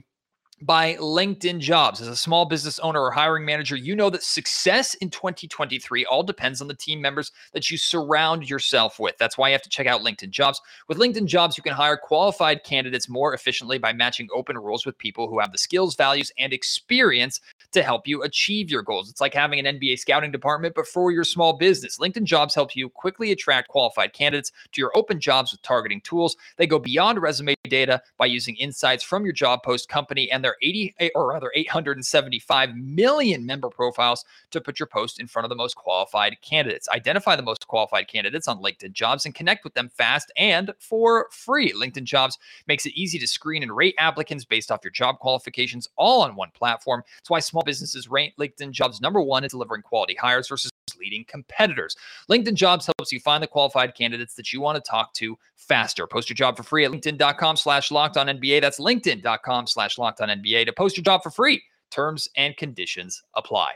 by 0.64 0.94
LinkedIn 0.94 1.58
Jobs. 1.58 2.00
As 2.00 2.08
a 2.08 2.16
small 2.16 2.46
business 2.46 2.78
owner 2.78 3.00
or 3.00 3.10
hiring 3.10 3.44
manager, 3.44 3.76
you 3.76 3.94
know 3.94 4.08
that 4.08 4.22
success 4.22 4.94
in 4.94 5.10
2023 5.10 6.06
all 6.06 6.22
depends 6.22 6.62
on 6.62 6.68
the 6.68 6.74
team 6.74 7.02
members 7.02 7.32
that 7.52 7.70
you 7.70 7.76
surround 7.76 8.48
yourself 8.48 8.98
with. 8.98 9.14
That's 9.18 9.36
why 9.36 9.48
you 9.48 9.52
have 9.52 9.62
to 9.62 9.68
check 9.68 9.86
out 9.86 10.00
LinkedIn 10.00 10.30
Jobs. 10.30 10.60
With 10.88 10.98
LinkedIn 10.98 11.26
Jobs, 11.26 11.58
you 11.58 11.62
can 11.62 11.74
hire 11.74 11.98
qualified 11.98 12.64
candidates 12.64 13.10
more 13.10 13.34
efficiently 13.34 13.76
by 13.78 13.92
matching 13.92 14.28
open 14.34 14.56
roles 14.56 14.86
with 14.86 14.96
people 14.96 15.28
who 15.28 15.38
have 15.38 15.52
the 15.52 15.58
skills, 15.58 15.96
values, 15.96 16.32
and 16.38 16.52
experience 16.52 17.40
to 17.72 17.82
help 17.82 18.08
you 18.08 18.22
achieve 18.22 18.70
your 18.70 18.82
goals. 18.82 19.10
It's 19.10 19.20
like 19.20 19.34
having 19.34 19.64
an 19.64 19.78
NBA 19.78 19.98
scouting 19.98 20.32
department, 20.32 20.74
but 20.74 20.86
for 20.86 21.10
your 21.10 21.24
small 21.24 21.52
business. 21.52 21.98
LinkedIn 21.98 22.24
Jobs 22.24 22.54
help 22.54 22.74
you 22.74 22.88
quickly 22.88 23.32
attract 23.32 23.68
qualified 23.68 24.14
candidates 24.14 24.50
to 24.72 24.80
your 24.80 24.96
open 24.96 25.20
jobs 25.20 25.52
with 25.52 25.60
targeting 25.60 26.00
tools. 26.00 26.36
They 26.56 26.66
go 26.66 26.78
beyond 26.78 27.20
resume 27.20 27.54
data 27.64 28.00
by 28.18 28.26
using 28.26 28.56
insights 28.56 29.02
from 29.02 29.24
your 29.24 29.32
job 29.32 29.62
post 29.62 29.88
company 29.88 30.30
and 30.30 30.42
their 30.42 30.53
80 30.62 30.94
eh, 30.98 31.08
or 31.14 31.28
rather 31.28 31.50
875 31.54 32.74
million 32.76 33.46
member 33.46 33.68
profiles 33.68 34.24
to 34.50 34.60
put 34.60 34.78
your 34.78 34.86
post 34.86 35.20
in 35.20 35.26
front 35.26 35.44
of 35.44 35.48
the 35.48 35.56
most 35.56 35.76
qualified 35.76 36.36
candidates. 36.42 36.88
Identify 36.88 37.36
the 37.36 37.42
most 37.42 37.66
qualified 37.66 38.08
candidates 38.08 38.48
on 38.48 38.62
LinkedIn 38.62 38.92
Jobs 38.92 39.26
and 39.26 39.34
connect 39.34 39.64
with 39.64 39.74
them 39.74 39.88
fast 39.88 40.32
and 40.36 40.72
for 40.78 41.28
free. 41.30 41.72
LinkedIn 41.72 42.04
Jobs 42.04 42.38
makes 42.66 42.86
it 42.86 42.94
easy 42.94 43.18
to 43.18 43.26
screen 43.26 43.62
and 43.62 43.74
rate 43.74 43.94
applicants 43.98 44.44
based 44.44 44.70
off 44.70 44.84
your 44.84 44.90
job 44.90 45.18
qualifications 45.18 45.88
all 45.96 46.22
on 46.22 46.36
one 46.36 46.50
platform. 46.54 47.02
That's 47.18 47.30
why 47.30 47.40
small 47.40 47.62
businesses 47.62 48.08
rank 48.08 48.34
LinkedIn 48.38 48.72
Jobs 48.72 49.00
number 49.00 49.20
one 49.20 49.44
in 49.44 49.50
delivering 49.50 49.82
quality 49.82 50.14
hires 50.14 50.48
versus 50.48 50.70
leading 51.04 51.24
competitors. 51.26 51.96
LinkedIn 52.30 52.54
Jobs 52.54 52.88
helps 52.98 53.12
you 53.12 53.20
find 53.20 53.42
the 53.42 53.46
qualified 53.46 53.94
candidates 53.94 54.34
that 54.34 54.52
you 54.52 54.60
want 54.60 54.82
to 54.82 54.90
talk 54.90 55.12
to 55.14 55.36
faster. 55.56 56.06
Post 56.06 56.30
your 56.30 56.34
job 56.34 56.56
for 56.56 56.62
free 56.62 56.84
at 56.84 56.90
linkedin.com 56.90 57.56
slash 57.56 57.90
locked 57.90 58.16
on 58.16 58.26
NBA. 58.26 58.62
That's 58.62 58.80
linkedin.com 58.80 59.66
slash 59.66 59.98
locked 59.98 60.20
on 60.20 60.28
NBA 60.28 60.66
to 60.66 60.72
post 60.72 60.96
your 60.96 61.04
job 61.04 61.22
for 61.22 61.30
free. 61.30 61.62
Terms 61.90 62.28
and 62.36 62.56
conditions 62.56 63.22
apply. 63.34 63.74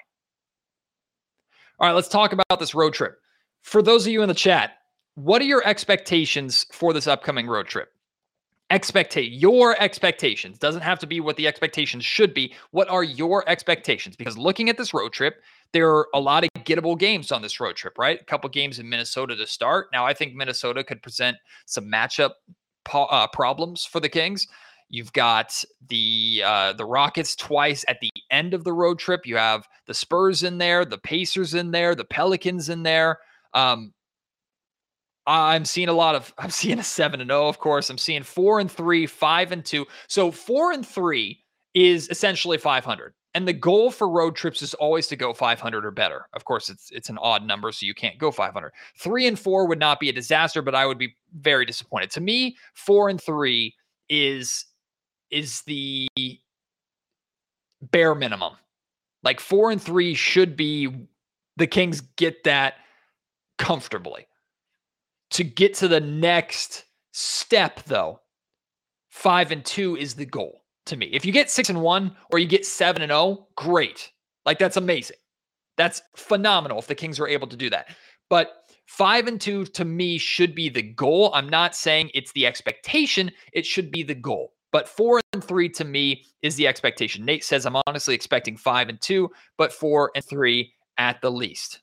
All 1.79 1.87
right, 1.87 1.95
let's 1.95 2.09
talk 2.09 2.33
about 2.33 2.59
this 2.59 2.75
road 2.75 2.95
trip. 2.95 3.19
For 3.63 3.83
those 3.83 4.07
of 4.07 4.13
you 4.13 4.23
in 4.23 4.29
the 4.29 4.35
chat, 4.35 4.79
what 5.15 5.43
are 5.43 5.47
your 5.47 5.67
expectations 5.67 6.65
for 6.73 6.93
this 6.93 7.07
upcoming 7.07 7.47
road 7.47 7.67
trip? 7.67 7.91
Expectate 8.71 9.33
your 9.33 9.81
expectations 9.81 10.59
doesn't 10.59 10.83
have 10.83 10.99
to 10.99 11.07
be 11.07 11.21
what 11.21 11.37
the 11.37 11.47
expectations 11.47 12.05
should 12.05 12.35
be 12.35 12.55
what 12.71 12.89
are 12.91 13.03
your 13.03 13.49
expectations 13.49 14.15
because 14.15 14.37
looking 14.37 14.69
at 14.69 14.77
this 14.77 14.93
road 14.93 15.11
trip 15.13 15.43
there 15.73 15.91
are 15.91 16.09
a 16.15 16.21
lot 16.21 16.45
of 16.45 16.51
gettable 16.65 16.99
games 16.99 17.31
on 17.31 17.43
this 17.43 17.61
road 17.61 17.77
trip, 17.77 17.99
right? 17.99 18.21
A 18.21 18.25
couple 18.25 18.49
games 18.51 18.79
in 18.79 18.89
Minnesota 18.89 19.37
to 19.37 19.47
start. 19.47 19.89
Now, 19.93 20.07
I 20.07 20.15
think 20.15 20.35
Minnesota 20.35 20.83
could 20.83 21.03
present 21.03 21.37
some 21.67 21.85
matchup 21.85 22.33
po- 22.85 23.05
uh, 23.05 23.27
problems 23.29 23.85
for 23.85 24.01
the 24.01 24.09
Kings. 24.09 24.47
You've 24.89 25.13
got 25.13 25.63
the 25.89 26.43
uh, 26.45 26.73
the 26.73 26.87
Rockets 26.87 27.37
twice 27.37 27.85
at 27.89 28.01
the 28.01 28.11
end 28.31 28.55
of 28.55 28.65
the 28.65 28.73
road 28.73 28.99
trip. 28.99 29.27
You 29.27 29.37
have 29.37 29.69
the 29.87 29.93
Spurs 29.93 30.43
in 30.43 30.57
there, 30.57 30.87
the 30.87 30.97
Pacers 30.97 31.53
in 31.53 31.71
there, 31.71 31.95
the 31.95 32.07
Pelicans 32.07 32.71
in 32.71 32.83
there. 32.83 33.19
Um, 33.53 33.93
I'm 35.29 35.65
seeing 35.65 35.89
a 35.89 35.93
lot 35.93 36.15
of. 36.15 36.33
I'm 36.39 36.51
seeing 36.51 36.79
a 36.79 36.85
seven 36.85 37.21
and 37.21 37.29
zero, 37.29 37.45
oh, 37.45 37.49
of 37.49 37.59
course. 37.59 37.91
I'm 37.91 37.99
seeing 37.99 38.23
four 38.23 38.59
and 38.59 38.71
three, 38.71 39.07
five 39.07 39.53
and 39.53 39.65
two. 39.65 39.87
So 40.09 40.31
four 40.31 40.73
and 40.73 40.87
three 40.87 41.45
is 41.75 42.09
essentially 42.09 42.59
500. 42.59 43.15
And 43.35 43.47
the 43.47 43.53
goal 43.53 43.91
for 43.91 44.09
road 44.09 44.35
trips 44.35 44.63
is 44.63 44.75
always 44.75 45.07
to 45.09 45.17
go 45.17 45.35
500 45.35 45.85
or 45.85 45.91
better. 45.91 46.27
Of 46.33 46.45
course, 46.45 46.71
it's 46.71 46.91
it's 46.91 47.11
an 47.11 47.19
odd 47.19 47.47
number, 47.47 47.71
so 47.71 47.85
you 47.85 47.95
can't 47.95 48.19
go 48.19 48.31
500. 48.31 48.73
Three 48.97 49.27
and 49.27 49.39
four 49.39 49.69
would 49.69 49.79
not 49.79 50.01
be 50.01 50.09
a 50.09 50.13
disaster, 50.13 50.63
but 50.63 50.75
I 50.75 50.87
would 50.87 50.99
be 50.99 51.15
very 51.35 51.67
disappointed. 51.67 52.11
To 52.13 52.21
me, 52.21 52.57
four 52.75 53.09
and 53.09 53.21
three 53.21 53.75
is 54.09 54.65
is 55.31 55.61
the 55.63 56.09
bare 57.83 58.15
minimum. 58.15 58.55
Like 59.23 59.41
four 59.41 59.71
and 59.71 59.81
three 59.81 60.15
should 60.15 60.57
be 60.57 60.89
the 61.57 61.67
Kings 61.67 62.01
get 62.01 62.45
that 62.45 62.75
comfortably. 63.59 64.28
To 65.33 65.45
get 65.45 65.75
to 65.75 65.89
the 65.89 66.01
next 66.01 66.85
step, 67.13 67.83
though, 67.85 68.21
five 69.11 69.53
and 69.53 69.65
two 69.65 69.97
is 69.97 70.15
the 70.15 70.25
goal 70.27 70.65
to 70.87 70.97
me. 70.97 71.07
If 71.07 71.25
you 71.25 71.33
get 71.33 71.51
six 71.51 71.69
and 71.69 71.83
one 71.83 72.17
or 72.33 72.39
you 72.39 72.47
get 72.47 72.67
seven 72.67 73.03
and 73.03 73.13
oh, 73.13 73.49
great. 73.57 74.11
Like 74.45 74.59
that's 74.59 74.77
amazing. 74.77 75.17
That's 75.77 76.03
phenomenal 76.17 76.79
if 76.79 76.87
the 76.87 76.95
Kings 76.95 77.21
are 77.21 77.29
able 77.29 77.47
to 77.47 77.57
do 77.57 77.71
that. 77.71 77.95
But 78.31 78.65
five 78.87 79.29
and 79.29 79.41
two 79.41 79.65
to 79.67 79.85
me 79.85 80.19
should 80.19 80.55
be 80.55 80.69
the 80.69 80.83
goal. 80.83 81.31
I'm 81.35 81.49
not 81.49 81.77
saying 81.77 82.11
it's 82.15 82.33
the 82.33 82.47
expectation, 82.47 83.31
it 83.53 83.67
should 83.67 83.91
be 83.91 84.03
the 84.03 84.15
goal. 84.15 84.55
But 84.73 84.89
four 84.89 85.21
and 85.33 85.43
three 85.43 85.69
to 85.71 85.85
me 85.85 86.25
is 86.43 86.57
the 86.57 86.67
expectation. 86.67 87.25
Nate 87.25 87.45
says 87.45 87.65
I'm 87.65 87.77
honestly 87.87 88.15
expecting 88.15 88.57
five 88.57 88.89
and 88.89 89.01
two, 89.01 89.31
but 89.57 89.73
four 89.73 90.11
and 90.15 90.25
three 90.25 90.73
at 90.99 91.21
the 91.21 91.31
least. 91.31 91.81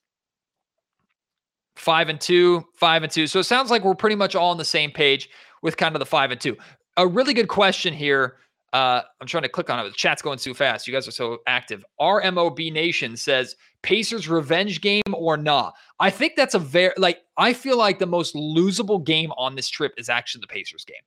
Five 1.76 2.10
and 2.10 2.20
two, 2.20 2.66
five 2.74 3.04
and 3.04 3.12
two. 3.12 3.28
So 3.28 3.40
it 3.40 3.46
sounds 3.46 3.70
like 3.70 3.84
we're 3.84 3.96
pretty 3.96 4.16
much 4.16 4.36
all 4.36 4.52
on 4.52 4.58
the 4.58 4.66
same 4.66 4.92
page 4.92 5.30
with 5.62 5.78
kind 5.78 5.96
of 5.96 6.00
the 6.00 6.06
five 6.06 6.32
and 6.32 6.40
two. 6.40 6.58
A 6.98 7.08
really 7.08 7.34
good 7.34 7.48
question 7.48 7.94
here. 7.94 8.38
Uh, 8.74 9.02
I'm 9.22 9.28
trying 9.28 9.44
to 9.44 9.50
click 9.50 9.70
on 9.70 9.80
it. 9.80 9.84
The 9.90 9.96
chat's 9.96 10.22
going 10.22 10.38
too 10.38 10.54
fast. 10.54 10.86
You 10.86 10.94
guys 10.94 11.08
are 11.08 11.12
so 11.12 11.38
active. 11.48 11.86
RMOB 12.00 12.74
Nation 12.74 13.16
says 13.16 13.56
Pacers 13.84 14.28
revenge 14.28 14.82
game 14.82 15.02
or 15.14 15.38
not. 15.38 15.66
Nah? 15.66 15.72
I 16.00 16.10
think 16.10 16.36
that's 16.36 16.56
a 16.56 16.60
very 16.60 16.94
like 16.98 17.22
I 17.38 17.54
feel 17.54 17.78
like 17.78 18.00
the 18.00 18.06
most 18.06 18.36
losable 18.36 19.04
game 19.04 19.32
on 19.38 19.56
this 19.56 19.70
trip 19.70 19.94
is 19.98 20.10
actually 20.10 20.42
the 20.42 20.48
Pacers 20.48 20.84
game. 20.84 20.98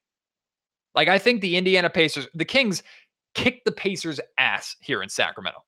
Like 0.95 1.09
I 1.09 1.19
think 1.19 1.41
the 1.41 1.57
Indiana 1.57 1.91
Pacers, 1.91 2.27
the 2.35 2.45
Kings 2.45 2.83
kicked 3.35 3.65
the 3.65 3.73
Pacers 3.73 4.19
ass 4.39 4.77
here 4.81 5.03
in 5.03 5.09
Sacramento. 5.09 5.63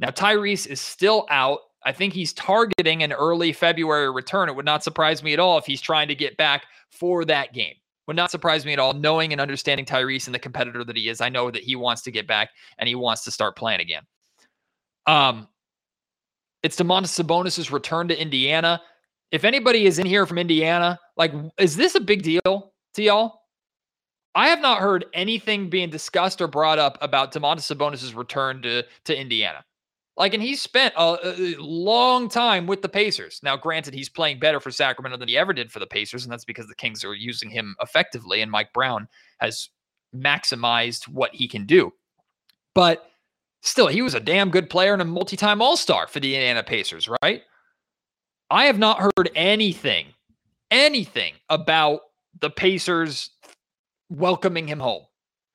Now 0.00 0.08
Tyrese 0.08 0.66
is 0.66 0.80
still 0.80 1.26
out. 1.30 1.60
I 1.84 1.92
think 1.92 2.12
he's 2.12 2.32
targeting 2.34 3.02
an 3.02 3.12
early 3.12 3.52
February 3.52 4.10
return. 4.10 4.48
It 4.48 4.56
would 4.56 4.64
not 4.64 4.84
surprise 4.84 5.22
me 5.22 5.32
at 5.32 5.38
all 5.38 5.58
if 5.58 5.64
he's 5.64 5.80
trying 5.80 6.08
to 6.08 6.14
get 6.14 6.36
back 6.36 6.64
for 6.90 7.24
that 7.24 7.54
game. 7.54 7.74
Would 8.06 8.16
not 8.16 8.30
surprise 8.30 8.66
me 8.66 8.72
at 8.72 8.78
all, 8.78 8.92
knowing 8.92 9.32
and 9.32 9.40
understanding 9.40 9.86
Tyrese 9.86 10.26
and 10.26 10.34
the 10.34 10.38
competitor 10.38 10.84
that 10.84 10.96
he 10.96 11.08
is. 11.08 11.20
I 11.20 11.28
know 11.28 11.50
that 11.50 11.62
he 11.62 11.76
wants 11.76 12.02
to 12.02 12.10
get 12.10 12.26
back 12.26 12.50
and 12.78 12.88
he 12.88 12.94
wants 12.94 13.24
to 13.24 13.30
start 13.30 13.56
playing 13.56 13.80
again. 13.80 14.02
Um, 15.06 15.48
it's 16.62 16.76
Domantas 16.76 17.22
Sabonis' 17.22 17.72
return 17.72 18.08
to 18.08 18.20
Indiana. 18.20 18.82
If 19.30 19.44
anybody 19.44 19.86
is 19.86 19.98
in 19.98 20.06
here 20.06 20.26
from 20.26 20.38
Indiana, 20.38 20.98
like, 21.16 21.32
is 21.58 21.76
this 21.76 21.94
a 21.94 22.00
big 22.00 22.22
deal 22.22 22.72
to 22.94 23.02
y'all? 23.02 23.40
I 24.34 24.48
have 24.48 24.60
not 24.60 24.80
heard 24.80 25.06
anything 25.14 25.70
being 25.70 25.90
discussed 25.90 26.40
or 26.40 26.46
brought 26.46 26.78
up 26.78 26.98
about 27.00 27.32
Domantas 27.32 27.74
Sabonis' 27.74 28.14
return 28.14 28.62
to, 28.62 28.84
to 29.04 29.18
Indiana. 29.18 29.64
Like, 30.20 30.34
and 30.34 30.42
he 30.42 30.54
spent 30.54 30.92
a, 30.98 31.16
a, 31.24 31.56
long 31.58 32.28
time 32.28 32.66
with 32.66 32.82
the 32.82 32.90
Pacers. 32.90 33.40
Now, 33.42 33.56
granted, 33.56 33.94
he's 33.94 34.10
playing 34.10 34.38
better 34.38 34.60
for 34.60 34.70
Sacramento 34.70 35.16
than 35.16 35.28
he 35.28 35.38
ever 35.38 35.54
did 35.54 35.72
for 35.72 35.78
the 35.78 35.86
Pacers, 35.86 36.24
and 36.24 36.30
that's 36.30 36.44
because 36.44 36.66
the 36.66 36.74
Kings 36.74 37.02
are 37.06 37.14
using 37.14 37.48
him 37.48 37.74
effectively, 37.80 38.42
and 38.42 38.50
Mike 38.50 38.70
Brown 38.74 39.08
has 39.38 39.70
maximized 40.14 41.08
what 41.08 41.34
he 41.34 41.48
can 41.48 41.64
do. 41.64 41.90
But 42.74 43.10
still, 43.62 43.86
he 43.86 44.02
was 44.02 44.14
a 44.14 44.20
damn 44.20 44.50
good 44.50 44.68
player 44.68 44.92
and 44.92 45.00
a 45.00 45.06
multi 45.06 45.38
time 45.38 45.62
All 45.62 45.74
Star 45.74 46.06
for 46.06 46.20
the 46.20 46.34
Indiana 46.34 46.62
Pacers, 46.62 47.08
right? 47.22 47.40
I 48.50 48.66
have 48.66 48.78
not 48.78 49.00
heard 49.00 49.30
anything, 49.34 50.08
anything 50.70 51.32
about 51.48 52.02
the 52.40 52.50
Pacers 52.50 53.30
welcoming 54.10 54.68
him 54.68 54.80
home. 54.80 55.04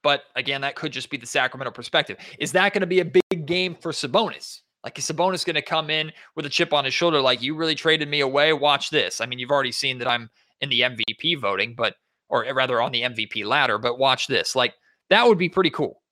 But 0.06 0.26
again, 0.36 0.62
that 0.62 0.76
could 0.76 0.92
just 0.92 1.10
be 1.10 1.18
the 1.18 1.26
Sacramento 1.26 1.72
perspective. 1.72 2.18
Is 2.38 2.52
that 2.52 2.74
going 2.74 2.82
to 2.82 2.86
be 2.86 3.00
a 3.00 3.06
big 3.06 3.48
game 3.48 3.74
for 3.74 3.92
Sabonis? 3.92 4.60
Like, 4.84 5.00
is 5.00 5.10
Sabonis 5.10 5.44
going 5.44 5.56
to 5.56 5.64
come 5.64 5.90
in 5.90 6.12
with 6.36 6.46
a 6.46 6.50
chip 6.50 6.74
on 6.74 6.86
his 6.86 6.94
shoulder, 6.94 7.20
like, 7.20 7.42
you 7.42 7.56
really 7.56 7.74
traded 7.74 8.08
me 8.08 8.20
away? 8.20 8.54
Watch 8.54 8.92
this. 8.92 9.20
I 9.20 9.26
mean, 9.26 9.40
you've 9.40 9.50
already 9.50 9.72
seen 9.72 9.98
that 9.98 10.08
I'm 10.08 10.30
in 10.62 10.70
the 10.70 10.82
MVP 10.82 11.42
voting, 11.42 11.74
but, 11.76 11.96
or 12.30 12.46
rather 12.54 12.84
on 12.84 12.92
the 12.92 13.02
MVP 13.02 13.48
ladder, 13.48 13.80
but 13.80 13.98
watch 13.98 14.28
this. 14.28 14.56
Like, 14.56 14.76
that 15.10 15.26
would 15.26 15.40
be 15.40 15.50
pretty 15.50 15.72
cool. 15.72 16.04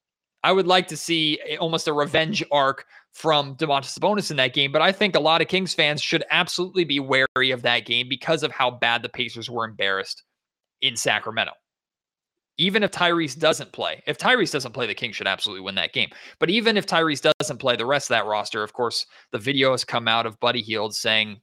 I 0.44 0.54
would 0.54 0.66
like 0.66 0.88
to 0.88 0.98
see 0.98 1.38
almost 1.60 1.88
a 1.88 1.94
revenge 1.94 2.44
arc 2.52 2.88
from 3.12 3.56
Domantas 3.58 3.96
Sabonis 3.96 4.32
in 4.32 4.38
that 4.38 4.56
game, 4.56 4.72
but 4.72 4.82
I 4.82 4.92
think 4.92 5.16
a 5.16 5.20
lot 5.20 5.44
of 5.44 5.50
Kings 5.50 5.76
fans 5.76 6.02
should 6.02 6.24
absolutely 6.32 6.84
be 6.84 7.00
wary 7.00 7.52
of 7.52 7.62
that 7.62 7.86
game 7.86 8.10
because 8.10 8.42
of 8.42 8.52
how 8.52 8.72
bad 8.72 9.04
the 9.04 9.10
Pacers 9.10 9.52
were 9.52 9.66
embarrassed 9.66 10.24
in 10.82 10.96
Sacramento 10.96 11.54
even 12.58 12.84
if 12.84 12.92
Tyrese 12.92 13.38
doesn't 13.38 13.72
play, 13.72 14.04
if 14.06 14.18
Tyrese 14.18 14.52
doesn't 14.52 14.74
play, 14.74 14.86
the 14.86 14.94
Kings 14.94 15.16
should 15.16 15.28
absolutely 15.28 15.64
win 15.64 15.76
that 15.76 15.94
game. 15.94 16.10
But 16.40 16.50
even 16.50 16.78
if 16.78 16.86
Tyrese 16.86 17.32
doesn't 17.40 17.58
play, 17.58 17.76
the 17.76 17.86
rest 17.86 18.06
of 18.06 18.16
that 18.16 18.26
roster, 18.26 18.64
of 18.64 18.74
course, 18.74 19.06
the 19.32 19.40
video 19.40 19.72
has 19.72 19.84
come 19.84 20.08
out 20.08 20.26
of 20.26 20.40
Buddy 20.40 20.62
Hield 20.62 20.96
saying 20.96 21.40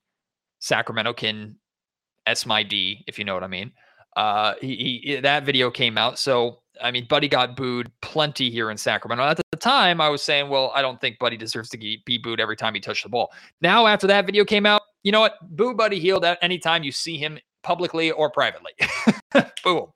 Sacramento 0.61 1.13
can 1.13 1.57
S 2.27 2.47
my 2.47 2.63
D, 2.63 3.05
if 3.07 3.19
you 3.19 3.25
know 3.25 3.35
what 3.35 3.45
I 3.45 3.49
mean. 3.49 3.73
Uh, 4.17 4.55
he, 4.61 5.03
he 5.05 5.21
that 5.21 5.45
video 5.45 5.71
came 5.71 5.97
out, 5.97 6.19
so 6.19 6.61
I 6.81 6.91
mean, 6.91 7.07
Buddy 7.09 7.29
got 7.29 7.57
booed 7.57 7.91
plenty 8.03 8.51
here 8.51 8.71
in 8.71 8.77
Sacramento. 8.77 9.25
At 9.25 9.41
the 9.51 9.59
time, 9.59 10.01
I 10.01 10.09
was 10.09 10.23
saying, 10.23 10.49
well, 10.49 10.73
I 10.75 10.83
don't 10.83 11.01
think 11.01 11.19
Buddy 11.19 11.37
deserves 11.37 11.69
to 11.71 11.79
be 11.79 12.19
booed 12.19 12.41
every 12.41 12.57
time 12.57 12.75
he 12.75 12.81
touched 12.81 13.03
the 13.03 13.09
ball. 13.09 13.33
Now, 13.61 13.87
after 13.87 14.07
that 14.07 14.27
video 14.27 14.45
came 14.45 14.67
out, 14.67 14.83
you 15.03 15.13
know 15.13 15.21
what? 15.21 15.35
Boo 15.57 15.75
Buddy 15.75 15.99
Hield 15.99 16.25
at 16.25 16.39
any 16.43 16.59
time 16.59 16.83
you 16.83 16.93
see 16.93 17.17
him 17.17 17.39
publicly 17.63 18.11
or 18.11 18.31
privately. 18.31 18.73
Boom. 19.65 19.87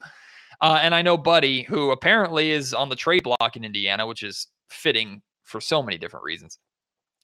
Uh, 0.60 0.78
and 0.80 0.94
I 0.94 1.02
know 1.02 1.16
Buddy, 1.16 1.62
who 1.62 1.90
apparently 1.90 2.50
is 2.50 2.74
on 2.74 2.88
the 2.88 2.96
trade 2.96 3.22
block 3.22 3.56
in 3.56 3.64
Indiana, 3.64 4.06
which 4.06 4.22
is 4.22 4.46
fitting 4.68 5.22
for 5.42 5.60
so 5.60 5.82
many 5.82 5.98
different 5.98 6.24
reasons. 6.24 6.58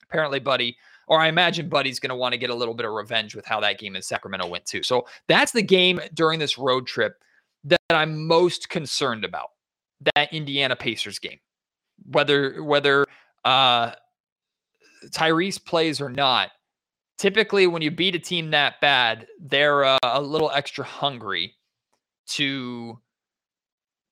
Apparently, 0.05 0.40
Buddy, 0.40 0.77
or 1.09 1.21
I 1.21 1.29
imagine 1.29 1.69
Buddy's 1.69 2.01
going 2.01 2.11
to 2.11 2.16
want 2.16 2.33
to 2.33 2.38
get 2.38 2.51
a 2.51 2.55
little 2.55 2.75
bit 2.75 2.87
of 2.87 2.93
revenge 2.93 3.35
with 3.35 3.47
how 3.47 3.61
that 3.61 3.79
game 3.79 3.97
in 3.97 4.03
Sacramento 4.03 4.47
went 4.47 4.66
too. 4.66 4.83
So 4.83 5.07
that's 5.29 5.53
the 5.53 5.62
game 5.62 6.01
during 6.14 6.38
this 6.38 6.59
road 6.59 6.87
trip 6.87 7.14
that 7.64 7.79
I'm 7.90 8.27
most 8.27 8.69
concerned 8.69 9.25
about. 9.25 9.51
That 10.14 10.33
Indiana 10.33 10.77
Pacers 10.77 11.19
game, 11.19 11.38
whether 12.11 12.62
whether 12.62 13.05
uh, 13.45 13.93
Tyrese 15.09 15.62
plays 15.62 16.01
or 16.01 16.09
not. 16.09 16.51
Typically, 17.19 17.66
when 17.66 17.83
you 17.83 17.90
beat 17.90 18.14
a 18.14 18.19
team 18.19 18.51
that 18.53 18.81
bad, 18.81 19.27
they're 19.38 19.85
uh, 19.85 19.99
a 20.03 20.23
little 20.23 20.51
extra 20.53 20.85
hungry 20.85 21.55
to 22.29 22.99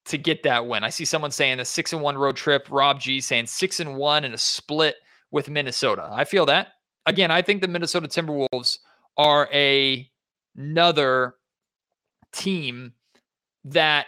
to 0.08 0.18
get 0.18 0.42
that 0.42 0.66
win. 0.66 0.84
I 0.84 0.90
see 0.90 1.04
someone 1.04 1.30
saying 1.30 1.60
a 1.60 1.64
six 1.64 1.92
and 1.92 2.02
one 2.02 2.18
road 2.18 2.36
trip. 2.36 2.66
Rob 2.70 3.00
G 3.00 3.20
saying 3.20 3.46
six 3.46 3.80
and 3.80 3.96
one 3.96 4.24
and 4.24 4.34
a 4.34 4.38
split 4.38 4.96
with 5.30 5.48
Minnesota. 5.48 6.08
I 6.10 6.24
feel 6.24 6.46
that. 6.46 6.68
Again, 7.06 7.30
I 7.30 7.42
think 7.42 7.62
the 7.62 7.68
Minnesota 7.68 8.08
Timberwolves 8.08 8.78
are 9.16 9.48
a 9.52 10.08
another 10.56 11.34
team 12.32 12.92
that 13.64 14.06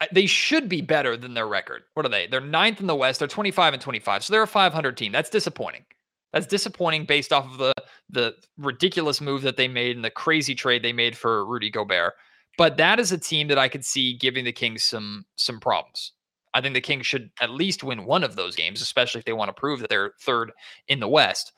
uh, 0.00 0.06
they 0.12 0.26
should 0.26 0.68
be 0.68 0.80
better 0.80 1.16
than 1.16 1.34
their 1.34 1.46
record. 1.46 1.82
What 1.94 2.04
are 2.04 2.10
they? 2.10 2.26
They're 2.26 2.40
ninth 2.40 2.80
in 2.80 2.86
the 2.86 2.96
West. 2.96 3.18
They're 3.18 3.28
25 3.28 3.74
and 3.74 3.82
25. 3.82 4.24
So 4.24 4.32
they're 4.32 4.42
a 4.42 4.46
500 4.46 4.96
team. 4.96 5.12
That's 5.12 5.30
disappointing. 5.30 5.84
That's 6.32 6.46
disappointing 6.46 7.06
based 7.06 7.32
off 7.32 7.46
of 7.46 7.58
the 7.58 7.72
the 8.10 8.34
ridiculous 8.58 9.20
move 9.20 9.42
that 9.42 9.56
they 9.56 9.68
made 9.68 9.96
and 9.96 10.04
the 10.04 10.10
crazy 10.10 10.54
trade 10.54 10.82
they 10.82 10.92
made 10.92 11.16
for 11.16 11.44
Rudy 11.44 11.70
Gobert. 11.70 12.14
But 12.58 12.76
that 12.78 12.98
is 12.98 13.12
a 13.12 13.18
team 13.18 13.48
that 13.48 13.58
I 13.58 13.68
could 13.68 13.84
see 13.84 14.14
giving 14.14 14.44
the 14.44 14.52
Kings 14.52 14.84
some 14.84 15.24
some 15.36 15.60
problems. 15.60 16.12
I 16.54 16.60
think 16.60 16.74
the 16.74 16.80
Kings 16.80 17.06
should 17.06 17.30
at 17.40 17.50
least 17.50 17.84
win 17.84 18.06
one 18.06 18.24
of 18.24 18.34
those 18.34 18.56
games, 18.56 18.80
especially 18.80 19.18
if 19.18 19.26
they 19.26 19.34
want 19.34 19.50
to 19.50 19.60
prove 19.60 19.80
that 19.80 19.90
they're 19.90 20.12
third 20.22 20.52
in 20.88 21.00
the 21.00 21.08
West. 21.08 21.52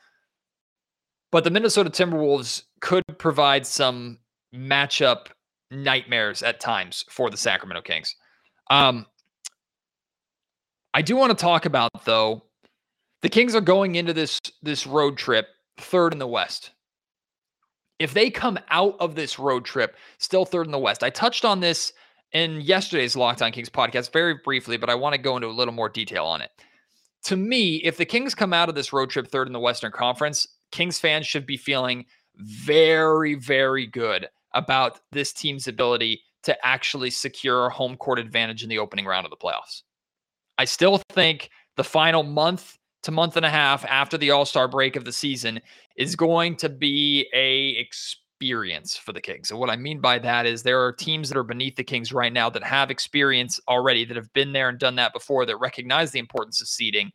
But 1.31 1.45
the 1.45 1.51
Minnesota 1.51 1.91
Timberwolves 1.91 2.65
could 2.81 3.05
provide 3.19 3.67
some 3.67 4.19
matchup 4.55 5.27
nightmares 5.71 6.43
at 6.43 6.59
times 6.59 7.05
for 7.11 7.31
the 7.31 7.37
Sacramento 7.37 7.83
Kings. 7.83 8.17
Um, 8.71 9.07
I 10.95 11.03
do 11.03 11.17
want 11.17 11.31
to 11.31 11.41
talk 11.41 11.65
about 11.67 11.91
though, 12.05 12.45
the 13.23 13.29
Kings 13.29 13.55
are 13.55 13.61
going 13.61 13.95
into 13.95 14.13
this 14.13 14.41
this 14.63 14.87
road 14.87 15.17
trip 15.17 15.47
third 15.77 16.13
in 16.13 16.19
the 16.19 16.27
West 16.27 16.73
if 17.99 18.15
they 18.15 18.31
come 18.31 18.59
out 18.69 18.97
of 19.01 19.15
this 19.15 19.39
road 19.39 19.65
trip 19.65 19.97
still 20.19 20.45
third 20.45 20.67
in 20.67 20.73
the 20.73 20.79
West, 20.79 21.03
I 21.03 21.11
touched 21.11 21.45
on 21.45 21.61
this 21.61 21.93
in 22.33 22.61
yesterday's 22.61 23.17
Locked 23.17 23.43
On 23.43 23.53
Kings 23.53 23.71
podcast 23.71 24.13
very 24.13 24.35
briefly, 24.45 24.77
but 24.77 24.91
I 24.91 24.95
want 24.95 25.15
to 25.15 25.21
go 25.21 25.37
into 25.37 25.49
a 25.49 25.51
little 25.51 25.75
more 25.75 25.89
detail 25.89 26.25
on 26.25 26.43
it. 26.43 26.51
To 27.25 27.37
me, 27.37 27.77
if 27.77 27.97
the 27.97 28.05
Kings 28.05 28.35
come 28.35 28.53
out 28.53 28.69
of 28.69 28.75
this 28.75 28.93
road 28.93 29.11
trip 29.11 29.29
third 29.29 29.47
in 29.47 29.53
the 29.53 29.59
Western 29.59 29.91
Conference, 29.91 30.47
Kings 30.71 30.99
fans 30.99 31.27
should 31.27 31.47
be 31.47 31.57
feeling 31.57 32.05
very, 32.37 33.35
very 33.35 33.87
good 33.87 34.29
about 34.55 35.01
this 35.11 35.33
team's 35.33 35.67
ability 35.67 36.21
to 36.45 36.67
actually 36.67 37.11
secure 37.11 37.67
a 37.67 37.71
home 37.71 37.97
court 37.97 38.19
advantage 38.19 38.63
in 38.63 38.69
the 38.69 38.79
opening 38.79 39.07
round 39.07 39.27
of 39.27 39.31
the 39.31 39.37
playoffs. 39.37 39.83
I 40.57 40.65
still 40.65 40.99
think 41.11 41.51
the 41.77 41.85
final 41.85 42.23
month 42.23 42.78
to 43.03 43.11
month 43.11 43.37
and 43.37 43.47
a 43.47 43.51
half 43.51 43.85
after 43.85 44.19
the 44.19 44.31
All-Star 44.31 44.69
break 44.69 44.97
of 44.97 45.05
the 45.05 45.13
season 45.13 45.61
is 45.97 46.17
going 46.17 46.57
to 46.57 46.69
be 46.69 47.29
a 47.33 47.71
experience 47.79 48.97
for 48.97 49.13
the 49.13 49.21
Kings. 49.21 49.51
And 49.51 49.59
what 49.59 49.71
I 49.71 49.77
mean 49.77 50.01
by 50.01 50.19
that 50.21 50.47
is 50.47 50.63
there 50.63 50.85
are 50.85 50.93
teams 50.93 51.29
that 51.29 51.39
are 51.39 51.45
beneath 51.45 51.77
the 51.77 51.85
Kings 51.85 52.13
right 52.13 52.33
now 52.33 52.51
that 52.51 52.63
have 52.63 52.91
experience 52.91 53.61
already 53.69 54.05
that 54.05 54.17
have 54.17 54.33
been 54.33 54.53
there 54.53 54.69
and 54.69 54.79
done 54.79 54.97
that 54.97 55.13
before 55.13 55.47
that 55.47 55.57
recognize 55.59 56.11
the 56.11 56.19
importance 56.19 56.61
of 56.61 56.69
seeding 56.69 57.11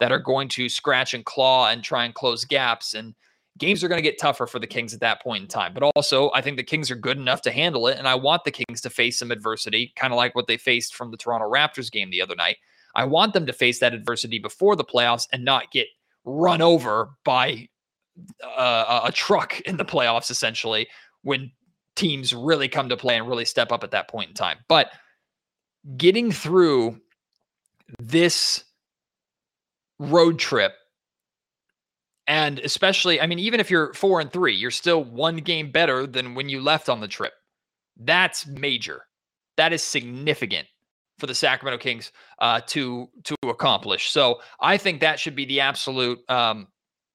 that 0.00 0.12
are 0.12 0.18
going 0.18 0.48
to 0.48 0.68
scratch 0.68 1.14
and 1.14 1.24
claw 1.24 1.68
and 1.68 1.84
try 1.84 2.04
and 2.04 2.14
close 2.14 2.44
gaps 2.44 2.94
and 2.94 3.14
games 3.58 3.84
are 3.84 3.88
going 3.88 3.98
to 3.98 4.02
get 4.02 4.18
tougher 4.18 4.46
for 4.46 4.58
the 4.58 4.66
Kings 4.66 4.94
at 4.94 5.00
that 5.00 5.22
point 5.22 5.42
in 5.42 5.48
time. 5.48 5.74
But 5.74 5.90
also, 5.94 6.30
I 6.34 6.40
think 6.40 6.56
the 6.56 6.62
Kings 6.62 6.90
are 6.90 6.96
good 6.96 7.18
enough 7.18 7.42
to 7.42 7.52
handle 7.52 7.86
it 7.86 7.98
and 7.98 8.08
I 8.08 8.14
want 8.14 8.44
the 8.44 8.50
Kings 8.50 8.80
to 8.80 8.90
face 8.90 9.18
some 9.18 9.30
adversity, 9.30 9.92
kind 9.94 10.12
of 10.12 10.16
like 10.16 10.34
what 10.34 10.46
they 10.46 10.56
faced 10.56 10.94
from 10.94 11.10
the 11.10 11.16
Toronto 11.16 11.50
Raptors 11.50 11.90
game 11.90 12.10
the 12.10 12.22
other 12.22 12.34
night 12.34 12.56
I 12.94 13.04
want 13.04 13.32
them 13.32 13.46
to 13.46 13.52
face 13.52 13.80
that 13.80 13.94
adversity 13.94 14.38
before 14.38 14.76
the 14.76 14.84
playoffs 14.84 15.26
and 15.32 15.44
not 15.44 15.70
get 15.72 15.86
run 16.24 16.62
over 16.62 17.10
by 17.24 17.68
uh, 18.44 19.02
a 19.04 19.12
truck 19.12 19.60
in 19.62 19.76
the 19.76 19.84
playoffs, 19.84 20.30
essentially, 20.30 20.88
when 21.22 21.50
teams 21.96 22.34
really 22.34 22.68
come 22.68 22.88
to 22.88 22.96
play 22.96 23.16
and 23.16 23.28
really 23.28 23.44
step 23.44 23.72
up 23.72 23.84
at 23.84 23.90
that 23.92 24.08
point 24.08 24.28
in 24.30 24.34
time. 24.34 24.58
But 24.68 24.92
getting 25.96 26.32
through 26.32 27.00
this 27.98 28.64
road 29.98 30.38
trip 30.38 30.74
And 32.26 32.60
especially, 32.60 33.20
I 33.20 33.26
mean, 33.26 33.38
even 33.38 33.60
if 33.60 33.70
you're 33.70 33.92
four 33.94 34.20
and 34.20 34.32
three, 34.32 34.54
you're 34.54 34.70
still 34.70 35.02
one 35.04 35.36
game 35.38 35.70
better 35.72 36.06
than 36.06 36.34
when 36.34 36.48
you 36.48 36.60
left 36.60 36.88
on 36.88 37.00
the 37.00 37.08
trip. 37.08 37.32
That's 37.96 38.46
major. 38.46 39.02
That 39.56 39.72
is 39.72 39.82
significant 39.82 40.68
for 41.22 41.28
the 41.28 41.34
Sacramento 41.36 41.80
Kings 41.80 42.10
uh, 42.40 42.60
to 42.66 43.08
to 43.22 43.36
accomplish. 43.44 44.10
So 44.10 44.40
I 44.58 44.76
think 44.76 45.00
that 45.00 45.20
should 45.20 45.36
be 45.36 45.44
the 45.44 45.60
absolute, 45.60 46.18
um, 46.28 46.66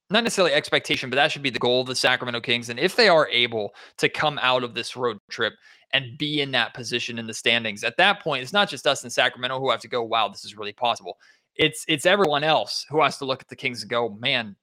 not 0.09 0.23
necessarily 0.23 0.53
expectation, 0.53 1.09
but 1.09 1.17
that 1.17 1.29
should 1.29 1.43
be 1.43 1.49
the 1.49 1.59
goal 1.59 1.81
of 1.81 1.87
the 1.87 1.95
Sacramento 1.95 2.39
Kings. 2.39 2.69
And 2.69 2.79
if 2.79 2.95
they 2.95 3.09
are 3.09 3.27
able 3.27 3.75
to 3.97 4.07
come 4.07 4.39
out 4.41 4.63
of 4.63 4.73
this 4.73 4.95
road 4.95 5.17
trip 5.29 5.55
and 5.91 6.17
be 6.17 6.39
in 6.39 6.51
that 6.51 6.73
position 6.73 7.19
in 7.19 7.27
the 7.27 7.33
standings, 7.33 7.83
at 7.83 7.97
that 7.97 8.21
point, 8.21 8.43
it's 8.43 8.53
not 8.53 8.69
just 8.69 8.87
us 8.87 9.03
in 9.03 9.09
Sacramento 9.09 9.59
who 9.59 9.69
have 9.71 9.81
to 9.81 9.89
go, 9.89 10.01
"Wow, 10.01 10.29
this 10.29 10.45
is 10.45 10.55
really 10.55 10.71
possible." 10.71 11.17
It's 11.55 11.83
it's 11.89 12.05
everyone 12.05 12.45
else 12.45 12.85
who 12.89 13.01
has 13.01 13.17
to 13.17 13.25
look 13.25 13.41
at 13.41 13.49
the 13.49 13.57
Kings 13.57 13.81
and 13.81 13.89
go, 13.89 14.07
"Man, 14.21 14.55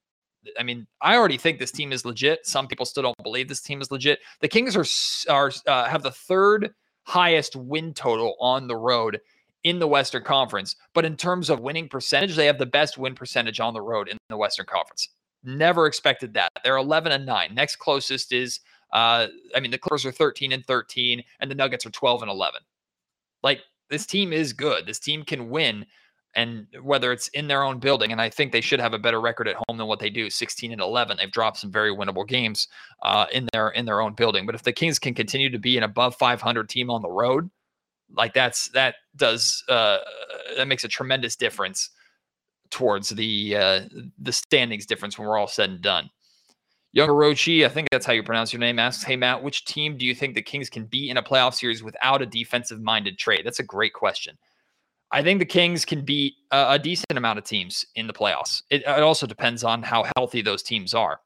I 0.59 0.63
mean, 0.63 0.87
I 1.03 1.17
already 1.17 1.37
think 1.37 1.59
this 1.59 1.71
team 1.71 1.93
is 1.93 2.07
legit. 2.07 2.47
Some 2.47 2.67
people 2.67 2.87
still 2.87 3.03
don't 3.03 3.23
believe 3.23 3.49
this 3.49 3.61
team 3.61 3.83
is 3.83 3.91
legit. 3.91 4.21
The 4.41 4.49
Kings 4.49 4.75
are 4.75 4.87
are 5.31 5.53
uh, 5.67 5.85
have 5.85 6.03
the 6.03 6.13
third 6.13 6.75
highest 7.05 7.57
win 7.57 7.95
total 7.95 8.37
on 8.41 8.67
the 8.67 8.77
road 8.77 9.21
in 9.63 9.79
the 9.79 9.89
Western 9.89 10.23
Conference, 10.23 10.77
but 10.93 11.05
in 11.05 11.17
terms 11.17 11.49
of 11.49 11.61
winning 11.61 11.89
percentage, 11.89 12.37
they 12.37 12.47
have 12.47 12.59
the 12.59 12.67
best 12.67 12.99
win 12.99 13.15
percentage 13.15 13.61
on 13.61 13.73
the 13.73 13.81
road 13.81 14.09
in 14.09 14.19
the 14.29 14.37
Western 14.37 14.67
Conference. 14.67 15.09
Never 15.43 15.87
expected 15.87 16.35
that. 16.35 16.51
They're 16.63 16.77
11 16.77 17.13
and 17.13 17.27
9. 17.27 17.55
Next 17.55 17.77
closest 17.77 18.33
is 18.33 18.61
uh 18.93 19.27
I 19.55 19.61
mean, 19.61 19.71
the 19.71 19.79
Clippers 19.79 20.07
are 20.07 20.13
13 20.13 20.53
and 20.53 20.65
13 20.65 21.23
and 21.41 21.51
the 21.51 21.55
Nuggets 21.55 21.87
are 21.87 21.91
12 21.91 22.23
and 22.23 22.31
11. 22.31 22.61
Like 23.43 23.61
this 23.91 24.07
team 24.07 24.33
is 24.33 24.53
good. 24.53 24.87
This 24.87 24.99
team 24.99 25.25
can 25.25 25.51
win 25.51 25.87
and 26.37 26.67
whether 26.83 27.13
it's 27.13 27.29
in 27.29 27.49
their 27.49 27.63
own 27.63 27.79
building 27.79 28.13
and 28.13 28.21
i 28.21 28.29
think 28.29 28.53
they 28.53 28.61
should 28.61 28.81
have 28.81 28.95
a 28.95 28.99
better 28.99 29.21
record 29.21 29.49
at 29.49 29.57
home 29.69 29.79
than 29.79 29.87
what 29.87 29.99
they 29.99 30.11
do 30.11 30.29
16 30.29 30.73
and 30.73 30.81
11 30.81 31.17
they've 31.17 31.31
dropped 31.31 31.59
some 31.59 31.71
very 31.71 31.95
winnable 31.95 32.27
games 32.27 32.69
uh, 33.03 33.27
in 33.33 33.49
their 33.53 33.69
in 33.71 33.85
their 33.85 34.01
own 34.01 34.15
building 34.15 34.47
but 34.47 34.55
if 34.55 34.63
the 34.63 34.73
kings 34.73 34.99
can 34.99 35.15
continue 35.15 35.51
to 35.51 35.59
be 35.59 35.77
an 35.77 35.83
above 35.83 36.15
500 36.17 36.69
team 36.69 36.91
on 36.91 37.03
the 37.03 37.11
road 37.11 37.51
like 38.15 38.35
that's 38.35 38.69
that 38.69 38.97
does 39.17 39.65
uh, 39.69 39.99
that 40.57 40.69
makes 40.69 40.85
a 40.85 40.89
tremendous 40.89 41.37
difference 41.37 41.91
towards 42.71 43.11
the 43.11 43.57
uh, 43.57 43.81
the 44.19 44.33
standings 44.33 44.87
difference 44.87 45.19
when 45.19 45.27
we're 45.27 45.39
all 45.39 45.47
said 45.47 45.71
and 45.71 45.83
done 45.83 46.11
Young 46.95 47.09
Orochi, 47.09 47.67
I 47.67 47.69
think 47.71 47.89
that's 47.91 48.07
how 48.07 48.13
you 48.13 48.23
pronounce 48.23 48.53
your 48.53 48.61
name, 48.61 48.79
asks, 48.79 49.03
Hey, 49.03 49.17
Matt, 49.17 49.43
which 49.43 49.65
team 49.65 49.99
do 49.99 50.07
you 50.07 50.15
think 50.15 50.37
the 50.37 50.43
Kings 50.43 50.71
can 50.71 50.85
beat 50.85 51.11
in 51.11 51.17
a 51.17 51.23
playoff 51.25 51.55
series 51.55 51.83
without 51.83 52.23
a 52.23 52.27
defensive 52.27 52.81
minded 52.81 53.19
trade? 53.19 53.43
That's 53.45 53.59
a 53.59 53.65
great 53.65 53.93
question. 53.93 54.39
I 55.15 55.23
think 55.23 55.39
the 55.39 55.47
Kings 55.47 55.85
can 55.85 56.05
beat 56.05 56.35
a, 56.51 56.77
decent 56.77 57.17
amount 57.17 57.39
of 57.39 57.45
teams 57.45 57.87
in 57.95 58.09
the 58.09 58.13
playoffs. 58.13 58.63
It, 58.69 58.83
it, 58.83 59.03
also 59.05 59.29
depends 59.29 59.63
on 59.63 59.85
how 59.85 60.05
healthy 60.17 60.43
those 60.43 60.61
teams 60.61 60.93
are. 60.93 61.21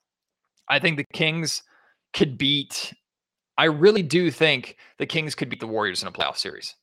I 0.68 0.79
think 0.79 0.98
the 0.98 1.07
Kings 1.14 1.62
could 2.12 2.37
beat. 2.37 2.92
I 3.57 3.64
really 3.64 4.03
do 4.03 4.31
think 4.31 4.77
the 4.98 5.07
Kings 5.07 5.35
could 5.35 5.48
beat 5.48 5.61
the 5.61 5.66
Warriors 5.66 6.03
in 6.03 6.09
a 6.09 6.12
playoff 6.12 6.37
series. 6.37 6.74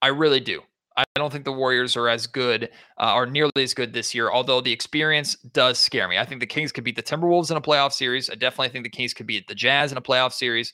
I 0.00 0.08
really 0.08 0.38
do. 0.38 0.60
I 0.96 1.02
don't 1.16 1.32
think 1.32 1.44
the 1.44 1.52
Warriors 1.52 1.96
are 1.96 2.08
as 2.08 2.28
good 2.28 2.70
uh, 2.98 3.14
or 3.14 3.26
nearly 3.26 3.50
as 3.56 3.74
good 3.74 3.92
this 3.92 4.14
year, 4.14 4.30
although 4.30 4.60
the 4.60 4.72
experience 4.72 5.34
does 5.34 5.80
scare 5.80 6.06
me. 6.06 6.18
I 6.18 6.24
think 6.24 6.40
the 6.40 6.46
Kings 6.46 6.70
could 6.70 6.84
beat 6.84 6.94
the 6.94 7.02
Timberwolves 7.02 7.50
in 7.50 7.56
a 7.56 7.60
playoff 7.60 7.92
series. 7.92 8.30
I 8.30 8.36
definitely 8.36 8.68
think 8.68 8.84
the 8.84 8.90
Kings 8.90 9.12
could 9.12 9.26
beat 9.26 9.48
the 9.48 9.56
Jazz 9.56 9.90
in 9.90 9.98
a 9.98 10.02
playoff 10.02 10.32
series. 10.32 10.72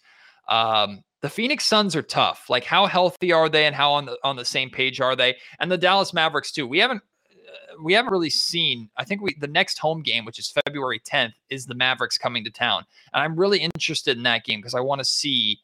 Um, 0.48 1.02
the 1.20 1.28
Phoenix 1.28 1.64
Suns 1.64 1.96
are 1.96 2.02
tough. 2.02 2.46
Like 2.48 2.64
how 2.64 2.86
healthy 2.86 3.32
are 3.32 3.48
they 3.48 3.66
and 3.66 3.74
how 3.74 3.92
on 3.92 4.06
the 4.06 4.18
on 4.22 4.36
the 4.36 4.44
same 4.44 4.70
page 4.70 5.00
are 5.00 5.16
they? 5.16 5.36
And 5.58 5.70
the 5.70 5.78
Dallas 5.78 6.14
Mavericks 6.14 6.52
too. 6.52 6.66
We 6.66 6.78
haven't 6.78 7.02
uh, 7.30 7.82
we 7.82 7.92
haven't 7.92 8.12
really 8.12 8.30
seen. 8.30 8.88
I 8.96 9.04
think 9.04 9.20
we 9.20 9.36
the 9.40 9.48
next 9.48 9.78
home 9.78 10.02
game, 10.02 10.24
which 10.24 10.38
is 10.38 10.52
February 10.64 11.00
10th, 11.00 11.32
is 11.50 11.66
the 11.66 11.74
Mavericks 11.74 12.18
coming 12.18 12.44
to 12.44 12.50
town. 12.50 12.84
And 13.12 13.22
I'm 13.22 13.36
really 13.36 13.58
interested 13.58 14.16
in 14.16 14.22
that 14.24 14.44
game 14.44 14.60
because 14.60 14.74
I 14.74 14.80
want 14.80 15.00
to 15.00 15.04
see 15.04 15.60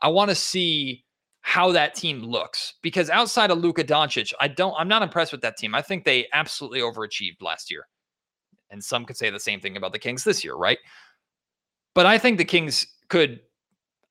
I 0.00 0.08
want 0.08 0.28
to 0.30 0.34
see 0.34 1.04
how 1.40 1.72
that 1.72 1.94
team 1.94 2.20
looks 2.20 2.74
because 2.82 3.10
outside 3.10 3.50
of 3.50 3.58
Luka 3.58 3.84
Doncic, 3.84 4.32
I 4.38 4.48
don't 4.48 4.74
I'm 4.78 4.88
not 4.88 5.02
impressed 5.02 5.32
with 5.32 5.40
that 5.42 5.56
team. 5.56 5.74
I 5.74 5.82
think 5.82 6.04
they 6.04 6.28
absolutely 6.32 6.80
overachieved 6.80 7.40
last 7.40 7.70
year. 7.70 7.88
And 8.70 8.82
some 8.82 9.04
could 9.04 9.16
say 9.16 9.30
the 9.30 9.40
same 9.40 9.60
thing 9.60 9.76
about 9.76 9.92
the 9.92 9.98
Kings 9.98 10.24
this 10.24 10.44
year, 10.44 10.54
right? 10.54 10.78
But 11.94 12.06
I 12.06 12.16
think 12.16 12.38
the 12.38 12.44
Kings 12.44 12.86
could 13.08 13.40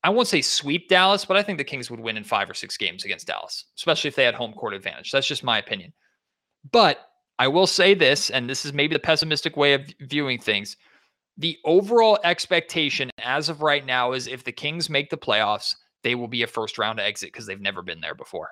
I 0.04 0.10
won't 0.10 0.28
say 0.28 0.42
sweep 0.42 0.90
Dallas, 0.90 1.26
but 1.26 1.38
I 1.38 1.44
think 1.44 1.58
the 1.58 1.64
Kings 1.64 1.92
would 1.92 2.00
win 2.00 2.18
in 2.18 2.24
five 2.24 2.50
or 2.50 2.56
six 2.56 2.76
games 2.76 3.06
against 3.06 3.28
Dallas, 3.28 3.66
especially 3.78 4.08
if 4.08 4.16
they 4.16 4.24
had 4.24 4.34
home 4.34 4.54
court 4.54 4.74
advantage. 4.74 5.12
That's 5.12 5.28
just 5.28 5.44
my 5.44 5.60
opinion. 5.60 5.94
But 6.72 7.10
I 7.38 7.48
will 7.48 7.68
say 7.68 7.94
this, 7.94 8.30
and 8.30 8.50
this 8.50 8.66
is 8.66 8.74
maybe 8.74 8.94
the 8.96 9.00
pessimistic 9.00 9.58
way 9.58 9.74
of 9.74 9.82
viewing 10.02 10.40
things. 10.40 10.78
The 11.38 11.58
overall 11.66 12.20
expectation 12.24 13.10
as 13.20 13.50
of 13.50 13.62
right 13.62 13.86
now 13.86 14.14
is 14.14 14.28
if 14.28 14.44
the 14.44 14.52
Kings 14.52 14.90
make 14.90 15.10
the 15.10 15.18
playoffs, 15.18 15.76
they 16.04 16.16
will 16.16 16.28
be 16.28 16.44
a 16.44 16.48
first 16.48 16.78
round 16.78 17.00
exit 17.00 17.32
because 17.32 17.46
they've 17.46 17.62
never 17.62 17.82
been 17.82 18.02
there 18.02 18.16
before. 18.16 18.50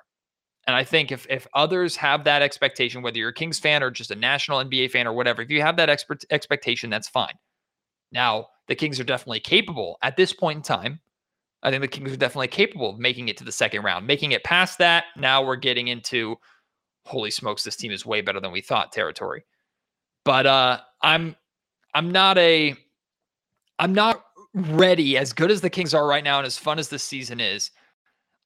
And 0.66 0.76
I 0.76 0.84
think 0.84 1.10
if 1.10 1.26
if 1.28 1.46
others 1.54 1.96
have 1.96 2.24
that 2.24 2.42
expectation, 2.42 3.02
whether 3.02 3.18
you're 3.18 3.30
a 3.30 3.34
Kings 3.34 3.58
fan 3.58 3.82
or 3.82 3.90
just 3.90 4.10
a 4.10 4.16
national 4.16 4.58
NBA 4.58 4.90
fan 4.90 5.06
or 5.06 5.12
whatever, 5.12 5.42
if 5.42 5.50
you 5.50 5.62
have 5.62 5.76
that 5.76 5.90
expert 5.90 6.24
expectation, 6.30 6.90
that's 6.90 7.08
fine. 7.08 7.34
Now, 8.12 8.48
the 8.68 8.74
Kings 8.74 9.00
are 9.00 9.04
definitely 9.04 9.40
capable 9.40 9.98
at 10.02 10.16
this 10.16 10.32
point 10.32 10.58
in 10.58 10.62
time 10.62 11.00
I 11.62 11.70
think 11.70 11.82
the 11.82 11.88
Kings 11.88 12.12
are 12.12 12.16
definitely 12.16 12.48
capable 12.48 12.90
of 12.90 12.98
making 12.98 13.28
it 13.28 13.36
to 13.38 13.44
the 13.44 13.52
second 13.52 13.82
round. 13.82 14.06
Making 14.06 14.32
it 14.32 14.44
past 14.44 14.78
that, 14.78 15.04
now 15.16 15.44
we're 15.44 15.56
getting 15.56 15.88
into 15.88 16.36
holy 17.04 17.30
smokes, 17.30 17.64
this 17.64 17.76
team 17.76 17.92
is 17.92 18.06
way 18.06 18.20
better 18.20 18.40
than 18.40 18.52
we 18.52 18.60
thought 18.60 18.92
territory. 18.92 19.44
But 20.24 20.46
uh 20.46 20.80
I'm 21.02 21.36
I'm 21.94 22.10
not 22.10 22.38
a 22.38 22.74
I'm 23.78 23.94
not 23.94 24.24
ready 24.54 25.16
as 25.16 25.32
good 25.32 25.50
as 25.50 25.60
the 25.60 25.70
Kings 25.70 25.94
are 25.94 26.06
right 26.06 26.24
now 26.24 26.38
and 26.38 26.46
as 26.46 26.58
fun 26.58 26.78
as 26.78 26.88
this 26.88 27.02
season 27.02 27.40
is. 27.40 27.70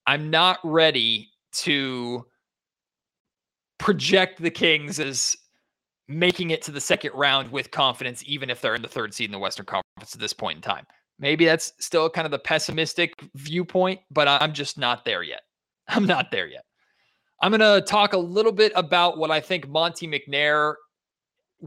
I'm 0.07 0.31
not 0.31 0.59
ready 0.63 1.31
to 1.53 2.27
project 3.79 4.41
the 4.41 4.51
Kings 4.51 5.01
as 5.01 5.37
making 6.09 6.51
it 6.51 6.63
to 6.63 6.71
the 6.71 6.81
second 6.81 7.13
round 7.15 7.51
with 7.51 7.71
confidence, 7.71 8.23
even 8.27 8.51
if 8.51 8.61
they're 8.61 8.75
in 8.75 8.83
the 8.83 8.89
third 8.89 9.15
seed 9.15 9.27
in 9.27 9.33
the 9.33 9.39
Western 9.39 9.67
Conference 9.67 10.15
at 10.15 10.21
this 10.21 10.33
point 10.33 10.57
in 10.57 10.63
time. 10.63 10.87
Maybe 11.19 11.45
that's 11.45 11.73
still 11.79 12.11
kind 12.11 12.25
of 12.25 12.33
the 12.33 12.39
pessimistic 12.39 13.15
viewpoint, 13.35 14.01
but 14.11 14.27
I'm 14.29 14.53
just 14.53 14.79
not 14.79 15.05
there 15.05 15.23
yet. 15.23 15.43
I'm 15.89 16.07
not 16.07 16.31
there 16.31 16.47
yet. 16.47 16.65
I'm 17.41 17.51
going 17.51 17.61
to 17.61 17.87
talk 17.87 18.15
a 18.15 18.19
little 18.19 18.53
bit 18.53 18.73
about 18.75 19.19
what 19.19 19.31
I 19.31 19.41
think 19.41 19.69
Monte 19.69 20.09
McNair 20.09 20.75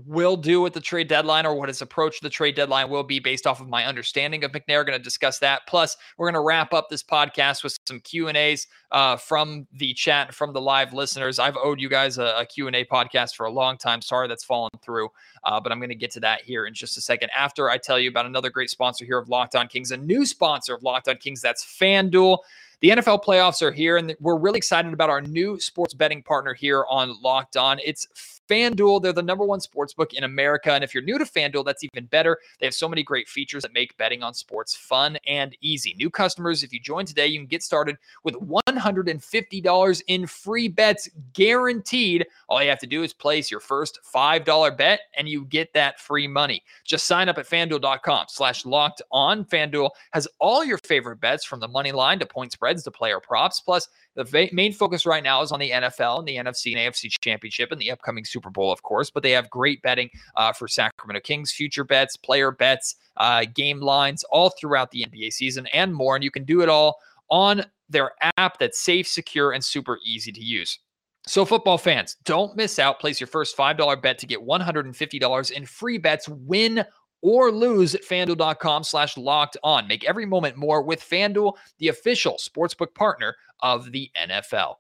will 0.06 0.38
do 0.38 0.66
at 0.66 0.74
the 0.74 0.80
trade 0.80 1.08
deadline 1.08 1.46
or 1.46 1.56
what 1.56 1.70
his 1.70 1.82
approach 1.82 2.18
to 2.18 2.24
the 2.24 2.30
trade 2.30 2.56
deadline 2.56 2.90
will 2.90 3.04
be 3.04 3.20
based 3.20 3.48
off 3.48 3.60
of 3.60 3.68
my 3.68 3.86
understanding 3.86 4.44
of 4.44 4.52
McNair. 4.52 4.86
Going 4.86 4.98
to 4.98 5.00
discuss 5.00 5.40
that. 5.40 5.62
Plus, 5.68 5.98
we're 6.18 6.28
going 6.28 6.36
to 6.36 6.42
wrap 6.42 6.74
up 6.74 6.90
this 6.90 7.02
podcast 7.02 7.64
with 7.64 7.78
some 7.88 8.00
Q 8.02 8.28
and 8.28 8.38
A's 8.38 8.68
uh, 8.92 9.18
from 9.18 9.68
the 9.74 9.94
chat, 9.94 10.34
from 10.34 10.54
the 10.54 10.62
live 10.62 10.94
listeners. 10.94 11.40
I've 11.40 11.58
owed 11.58 11.82
you 11.82 11.90
guys 11.90 12.18
a, 12.18 12.36
a 12.38 12.46
Q 12.46 12.68
and 12.68 12.76
A 12.76 12.86
podcast 12.86 13.36
for 13.36 13.46
a 13.46 13.52
long 13.52 13.78
time. 13.78 14.02
Sorry 14.02 14.28
that's 14.28 14.44
fallen 14.44 14.72
through, 14.84 15.10
uh, 15.44 15.60
but 15.60 15.72
I'm 15.72 15.80
going 15.80 15.90
to 15.90 15.96
get 15.96 16.12
to 16.12 16.20
that 16.22 16.42
here 16.42 16.68
in 16.68 16.74
just 16.74 16.98
a 16.98 17.02
second. 17.02 17.32
After 17.36 17.70
I 17.70 17.78
tell 17.78 18.00
you 18.00 18.10
about 18.10 18.26
another 18.26 18.50
great 18.50 18.70
sponsor 18.70 19.04
here 19.04 19.18
of 19.18 19.30
Locked 19.30 19.56
On 19.56 19.68
Kings, 19.68 19.92
a 19.92 19.98
new 19.98 20.26
sponsor 20.26 20.76
of 20.76 20.84
Locked 20.84 21.08
On 21.08 21.18
Kings. 21.18 21.42
That's 21.42 21.66
FanDuel. 21.66 22.40
The 22.80 22.90
NFL 22.90 23.24
playoffs 23.24 23.64
are 23.64 23.72
here, 23.72 23.98
and 23.98 24.16
we're 24.20 24.38
really 24.38 24.58
excited 24.58 24.94
about 24.94 25.10
our 25.10 25.22
new 25.22 25.60
sports 25.60 25.96
betting 25.96 26.22
partner 26.22 26.54
here 26.54 26.86
on 26.88 27.20
Locked 27.24 27.58
On. 27.58 27.80
It's 27.84 28.37
FanDuel, 28.50 29.02
they're 29.02 29.14
the 29.14 29.22
number 29.22 29.46
one 29.46 29.60
sports 29.60 29.94
book 29.94 30.14
in 30.14 30.24
America. 30.24 30.72
And 30.72 30.84
if 30.84 30.94
you're 30.94 31.04
new 31.04 31.18
to 31.18 31.26
FanDuel, 31.26 31.66
that's 31.66 31.84
even 31.84 32.06
better. 32.06 32.40
They 32.60 32.66
have 32.66 32.74
so 32.74 32.88
many 32.88 33.04
great 33.04 33.28
features 33.28 33.64
that 33.64 33.74
make 33.74 33.98
betting 33.98 34.24
on 34.24 34.34
sports 34.34 34.76
fun 34.76 35.18
and 35.28 35.56
easy. 35.62 35.94
New 35.98 36.10
customers, 36.10 36.64
if 36.64 36.74
you 36.74 36.80
join 36.80 37.06
today, 37.06 37.28
you 37.28 37.40
can 37.40 37.48
get 37.48 37.64
started 37.64 37.98
with 38.24 38.36
$150 38.36 40.02
in 40.08 40.28
free 40.28 40.68
bets 40.68 41.10
guaranteed. 41.34 42.26
All 42.50 42.62
you 42.62 42.70
have 42.70 42.80
to 42.80 42.88
do 42.88 43.04
is 43.04 43.14
place 43.14 43.52
your 43.52 43.60
first 43.60 44.00
$5 44.14 44.78
bet 44.78 45.02
and 45.16 45.28
you 45.28 45.46
get 45.46 45.74
that 45.74 46.00
free 46.00 46.28
money. 46.28 46.64
Just 46.86 47.06
sign 47.06 47.30
up 47.30 47.38
at 47.38 47.48
fanduel.com 47.48 48.26
slash 48.30 48.66
locked 48.66 49.02
on. 49.12 49.46
FanDuel 49.46 49.90
has 50.12 50.28
all 50.40 50.64
your 50.64 50.78
favorite 50.78 51.20
bets 51.20 51.46
from 51.46 51.60
the 51.60 51.68
money 51.68 51.92
line 51.92 52.20
to 52.20 52.26
point 52.26 52.52
spreads 52.52 52.84
to 52.84 52.92
player 52.92 53.20
props. 53.20 53.60
Plus, 53.60 53.88
the 54.18 54.50
main 54.52 54.74
focus 54.74 55.06
right 55.06 55.24
now 55.24 55.42
is 55.44 55.52
on 55.52 55.60
the 55.60 55.70
NFL 55.70 56.20
and 56.20 56.28
the 56.28 56.38
NFC 56.38 56.76
and 56.76 56.94
AFC 56.94 57.12
championship 57.22 57.72
and 57.72 57.80
the 57.80 57.92
upcoming 57.92 58.26
Super 58.26 58.50
Bowl, 58.50 58.72
of 58.72 58.82
course. 58.82 59.12
But 59.12 59.22
they 59.22 59.32
have 59.32 59.50
great 59.50 59.82
betting 59.84 60.10
uh, 60.36 60.54
for 60.54 60.68
Sacramento 60.68 61.22
Kings, 61.22 61.52
future 61.52 61.84
bets, 61.84 62.18
player 62.18 62.52
bets, 62.52 62.96
uh, 63.18 63.46
game 63.54 63.80
lines, 63.80 64.24
all 64.32 64.50
throughout 64.50 64.92
the 64.92 65.06
NBA 65.06 65.34
season 65.34 65.68
and 65.68 65.94
more. 65.94 66.16
And 66.16 66.24
you 66.24 66.32
can 66.32 66.46
do 66.46 66.62
it 66.62 66.70
all 66.70 66.98
on 67.30 67.64
their 67.90 68.12
app 68.38 68.58
that's 68.60 68.80
safe, 68.80 69.08
secure, 69.08 69.52
and 69.52 69.64
super 69.64 70.00
easy 70.04 70.32
to 70.32 70.44
use. 70.44 70.80
So, 71.28 71.44
football 71.44 71.78
fans, 71.78 72.16
don't 72.24 72.56
miss 72.56 72.80
out. 72.80 73.02
Place 73.02 73.20
your 73.20 73.28
first 73.28 73.58
$5 73.58 74.02
bet 74.02 74.18
to 74.20 74.26
get 74.26 74.40
$150 74.40 75.52
in 75.52 75.66
free 75.66 75.98
bets, 75.98 76.30
win 76.30 76.86
or 77.22 77.52
lose 77.52 77.96
at 77.96 78.04
fanduel.com 78.04 78.84
slash 78.84 79.18
locked 79.18 79.58
on. 79.64 79.88
Make 79.88 80.06
every 80.06 80.26
moment 80.26 80.56
more 80.56 80.82
with 80.82 81.02
FanDuel, 81.02 81.54
the 81.80 81.88
official 81.90 82.38
sportsbook 82.38 82.94
partner 82.94 83.36
of 83.62 83.92
the 83.92 84.10
NFL. 84.18 84.76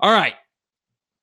All 0.00 0.12
right. 0.12 0.34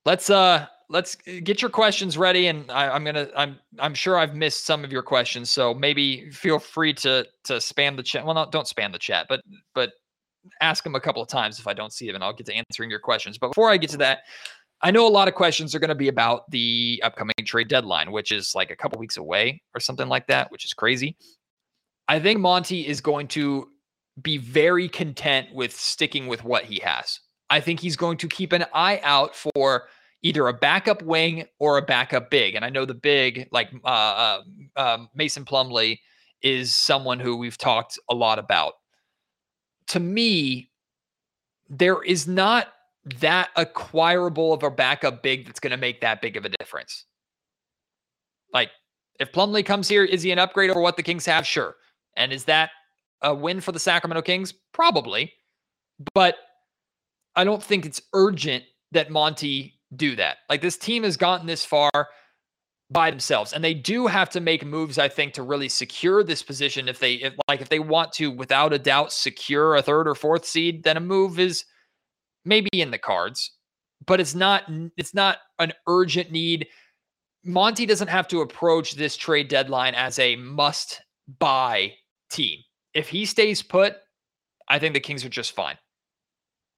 Let's 0.06 0.30
uh 0.30 0.68
let's 0.90 1.16
get 1.16 1.62
your 1.62 1.70
questions 1.70 2.18
ready, 2.18 2.48
and 2.48 2.70
I, 2.72 2.90
I'm 2.90 3.04
gonna. 3.04 3.28
I'm 3.36 3.60
I'm 3.80 3.94
sure 3.94 4.18
I've 4.18 4.36
missed 4.36 4.66
some 4.66 4.84
of 4.84 4.92
your 4.92 5.04
questions, 5.04 5.50
so 5.50 5.74
maybe 5.74 6.30
feel 6.32 6.60
free 6.60 6.94
to 6.96 7.26
to 7.46 7.54
spam 7.54 7.98
the 7.98 8.04
chat. 8.04 8.26
Well, 8.26 8.36
not 8.36 8.52
don't 8.52 8.68
spam 8.68 8.92
the 8.92 9.00
chat, 9.00 9.26
but 9.28 9.42
but 9.74 9.92
ask 10.62 10.84
them 10.84 10.96
a 10.96 11.00
couple 11.00 11.22
of 11.22 11.28
times 11.28 11.60
if 11.60 11.68
I 11.68 11.74
don't 11.74 11.92
see 11.92 12.06
them, 12.08 12.16
and 12.16 12.24
I'll 12.24 12.34
get 12.34 12.46
to 12.48 12.54
answering 12.54 12.90
your 12.90 13.00
questions. 13.00 13.38
But 13.38 13.50
before 13.50 13.70
I 13.70 13.78
get 13.78 13.90
to 13.92 13.98
that, 13.98 14.20
I 14.82 14.92
know 14.92 15.08
a 15.08 15.10
lot 15.10 15.28
of 15.28 15.34
questions 15.34 15.74
are 15.74 15.80
going 15.80 15.90
to 15.90 15.96
be 15.96 16.08
about 16.08 16.50
the 16.52 17.02
upcoming 17.04 17.34
trade 17.44 17.68
deadline, 17.68 18.12
which 18.12 18.32
is 18.32 18.54
like 18.54 18.70
a 18.70 18.76
couple 18.76 19.00
weeks 19.00 19.18
away 19.18 19.62
or 19.74 19.80
something 19.80 20.08
like 20.08 20.28
that, 20.28 20.52
which 20.52 20.66
is 20.66 20.74
crazy. 20.74 21.18
I 22.08 22.20
think 22.20 22.40
Monte 22.40 22.88
is 22.88 23.02
going 23.02 23.28
to 23.30 23.70
be 24.22 24.38
very 24.38 24.88
content 24.88 25.48
with 25.54 25.76
sticking 25.76 26.28
with 26.28 26.44
what 26.44 26.64
he 26.64 26.80
has. 26.84 27.20
I 27.50 27.60
think 27.60 27.80
he's 27.80 27.96
going 27.96 28.18
to 28.18 28.28
keep 28.28 28.54
an 28.54 28.66
eye 28.74 29.00
out 29.04 29.36
for 29.36 29.88
either 30.22 30.48
a 30.48 30.54
backup 30.54 31.02
wing 31.02 31.46
or 31.60 31.78
a 31.78 31.82
backup 31.82 32.30
big. 32.30 32.56
And 32.56 32.66
I 32.66 32.70
know 32.70 32.86
the 32.86 32.94
big, 32.94 33.48
like 33.52 33.70
uh, 33.84 33.88
uh, 33.88 34.42
um, 34.76 35.10
Mason 35.14 35.46
Plumlee, 35.46 36.00
is 36.42 36.76
someone 36.76 37.20
who 37.20 37.36
we've 37.38 37.58
talked 37.58 37.98
a 38.10 38.16
lot 38.16 38.40
about. 38.40 38.74
To 39.88 40.00
me, 40.00 40.70
there 41.70 42.02
is 42.04 42.28
not 42.28 42.68
that 43.20 43.50
acquirable 43.56 44.54
of 44.54 44.64
a 44.64 44.72
backup 44.72 45.24
big 45.24 45.46
that's 45.46 45.60
going 45.60 45.72
to 45.72 45.78
make 45.78 46.02
that 46.02 46.22
big 46.22 46.38
of 46.38 46.46
a 46.46 46.50
difference. 46.50 47.06
Like, 48.54 48.70
if 49.20 49.32
Plumlee 49.32 49.66
comes 49.66 49.88
here, 49.88 50.04
is 50.04 50.24
he 50.24 50.32
an 50.32 50.40
upgrade 50.40 50.70
over 50.70 50.82
what 50.82 50.98
the 50.98 51.04
Kings 51.04 51.26
have? 51.26 51.46
Sure. 51.46 51.76
And 52.16 52.32
is 52.32 52.46
that 52.46 52.70
a 53.22 53.34
win 53.34 53.62
for 53.62 53.72
the 53.72 53.80
Sacramento 53.80 54.22
Kings? 54.22 54.54
Probably. 54.74 55.34
But 56.14 56.36
I 57.36 57.44
don't 57.44 57.64
think 57.64 57.86
it's 57.86 58.02
urgent 58.14 58.64
that 58.92 59.12
Monte 59.12 59.74
do 59.96 60.16
that. 60.16 60.38
Like 60.50 60.62
this 60.62 60.78
team 60.78 61.04
has 61.04 61.18
gotten 61.18 61.48
this 61.48 61.66
far 61.66 61.92
by 62.90 63.10
themselves 63.10 63.52
and 63.52 63.64
they 63.64 63.74
do 63.74 64.08
have 64.08 64.30
to 64.30 64.40
make 64.40 64.66
moves 64.66 64.98
I 64.98 65.10
think 65.10 65.34
to 65.34 65.44
really 65.44 65.68
secure 65.68 66.24
this 66.24 66.42
position 66.42 66.88
if 66.88 67.00
they 67.00 67.16
if 67.16 67.34
like 67.50 67.60
if 67.60 67.68
they 67.68 67.80
want 67.80 68.14
to 68.14 68.32
without 68.32 68.72
a 68.72 68.80
doubt 68.80 69.12
secure 69.12 69.76
a 69.76 69.82
third 69.82 70.08
or 70.08 70.16
fourth 70.16 70.46
seed 70.46 70.84
then 70.84 70.96
a 70.96 71.02
move 71.02 71.38
is 71.38 71.66
maybe 72.48 72.70
in 72.74 72.92
the 72.92 72.98
cards 72.98 73.52
but 74.06 74.20
it's 74.20 74.36
not 74.36 74.64
it's 74.98 75.14
not 75.14 75.38
an 75.60 75.74
urgent 75.88 76.32
need 76.32 76.68
Monte 77.44 77.86
doesn't 77.86 78.10
have 78.10 78.28
to 78.28 78.42
approach 78.42 78.96
this 78.96 79.16
trade 79.16 79.48
deadline 79.48 79.96
as 79.96 80.20
a 80.20 80.36
must 80.36 81.02
buy 81.40 81.94
team 82.30 82.60
if 82.94 83.08
he 83.08 83.26
stays 83.26 83.62
put 83.62 83.96
I 84.70 84.80
think 84.80 84.94
the 84.94 85.00
Kings 85.00 85.24
are 85.24 85.30
just 85.30 85.54
fine 85.54 85.78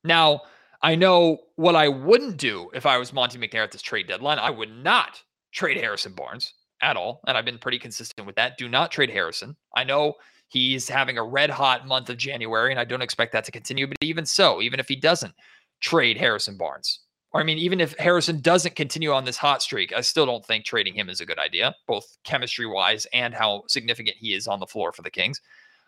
now 0.04 0.42
I 0.82 0.96
know 0.96 1.40
what 1.56 1.76
I 1.76 1.90
wouldn't 1.90 2.38
do 2.38 2.70
if 2.74 2.86
I 2.86 2.98
was 2.98 3.12
Monte 3.12 3.38
McNair 3.38 3.64
at 3.64 3.72
this 3.72 3.82
trade 3.82 4.08
deadline. 4.08 4.40
I 4.40 4.50
would 4.50 4.72
not 4.72 5.22
trade 5.52 5.78
Harrison 5.78 6.14
Barnes 6.14 6.54
at 6.82 6.96
all. 6.96 7.22
And 7.28 7.38
I've 7.38 7.46
been 7.46 7.58
pretty 7.58 7.80
consistent 7.80 8.26
with 8.26 8.36
that. 8.36 8.58
Do 8.58 8.70
not 8.70 8.92
trade 8.92 9.10
Harrison. 9.10 9.56
I 9.76 9.84
know 9.84 10.14
he's 10.48 10.88
having 10.88 11.18
a 11.18 11.24
red 11.24 11.50
hot 11.50 11.86
month 11.86 12.10
of 12.10 12.18
January, 12.18 12.72
and 12.72 12.80
I 12.80 12.86
don't 12.86 13.02
expect 13.02 13.34
that 13.34 13.44
to 13.46 13.52
continue. 13.52 13.88
But 13.88 13.98
even 14.02 14.26
so, 14.26 14.62
even 14.62 14.80
if 14.80 14.88
he 14.88 14.96
doesn't 14.96 15.34
trade 15.80 16.18
Harrison 16.18 16.58
Barnes, 16.58 17.00
or 17.32 17.42
I 17.42 17.44
mean, 17.44 17.58
even 17.58 17.80
if 17.80 17.96
Harrison 17.98 18.42
doesn't 18.42 18.76
continue 18.76 19.12
on 19.12 19.26
this 19.26 19.38
hot 19.38 19.62
streak, 19.62 19.94
I 19.94 20.02
still 20.02 20.26
don't 20.26 20.46
think 20.46 20.66
trading 20.66 20.96
him 20.96 21.10
is 21.10 21.22
a 21.22 21.26
good 21.26 21.40
idea, 21.40 21.76
both 21.88 22.18
chemistry 22.24 22.66
wise 22.66 23.06
and 23.14 23.34
how 23.34 23.64
significant 23.68 24.18
he 24.18 24.34
is 24.34 24.48
on 24.48 24.60
the 24.60 24.68
floor 24.68 24.92
for 24.92 25.04
the 25.04 25.12
Kings. 25.12 25.40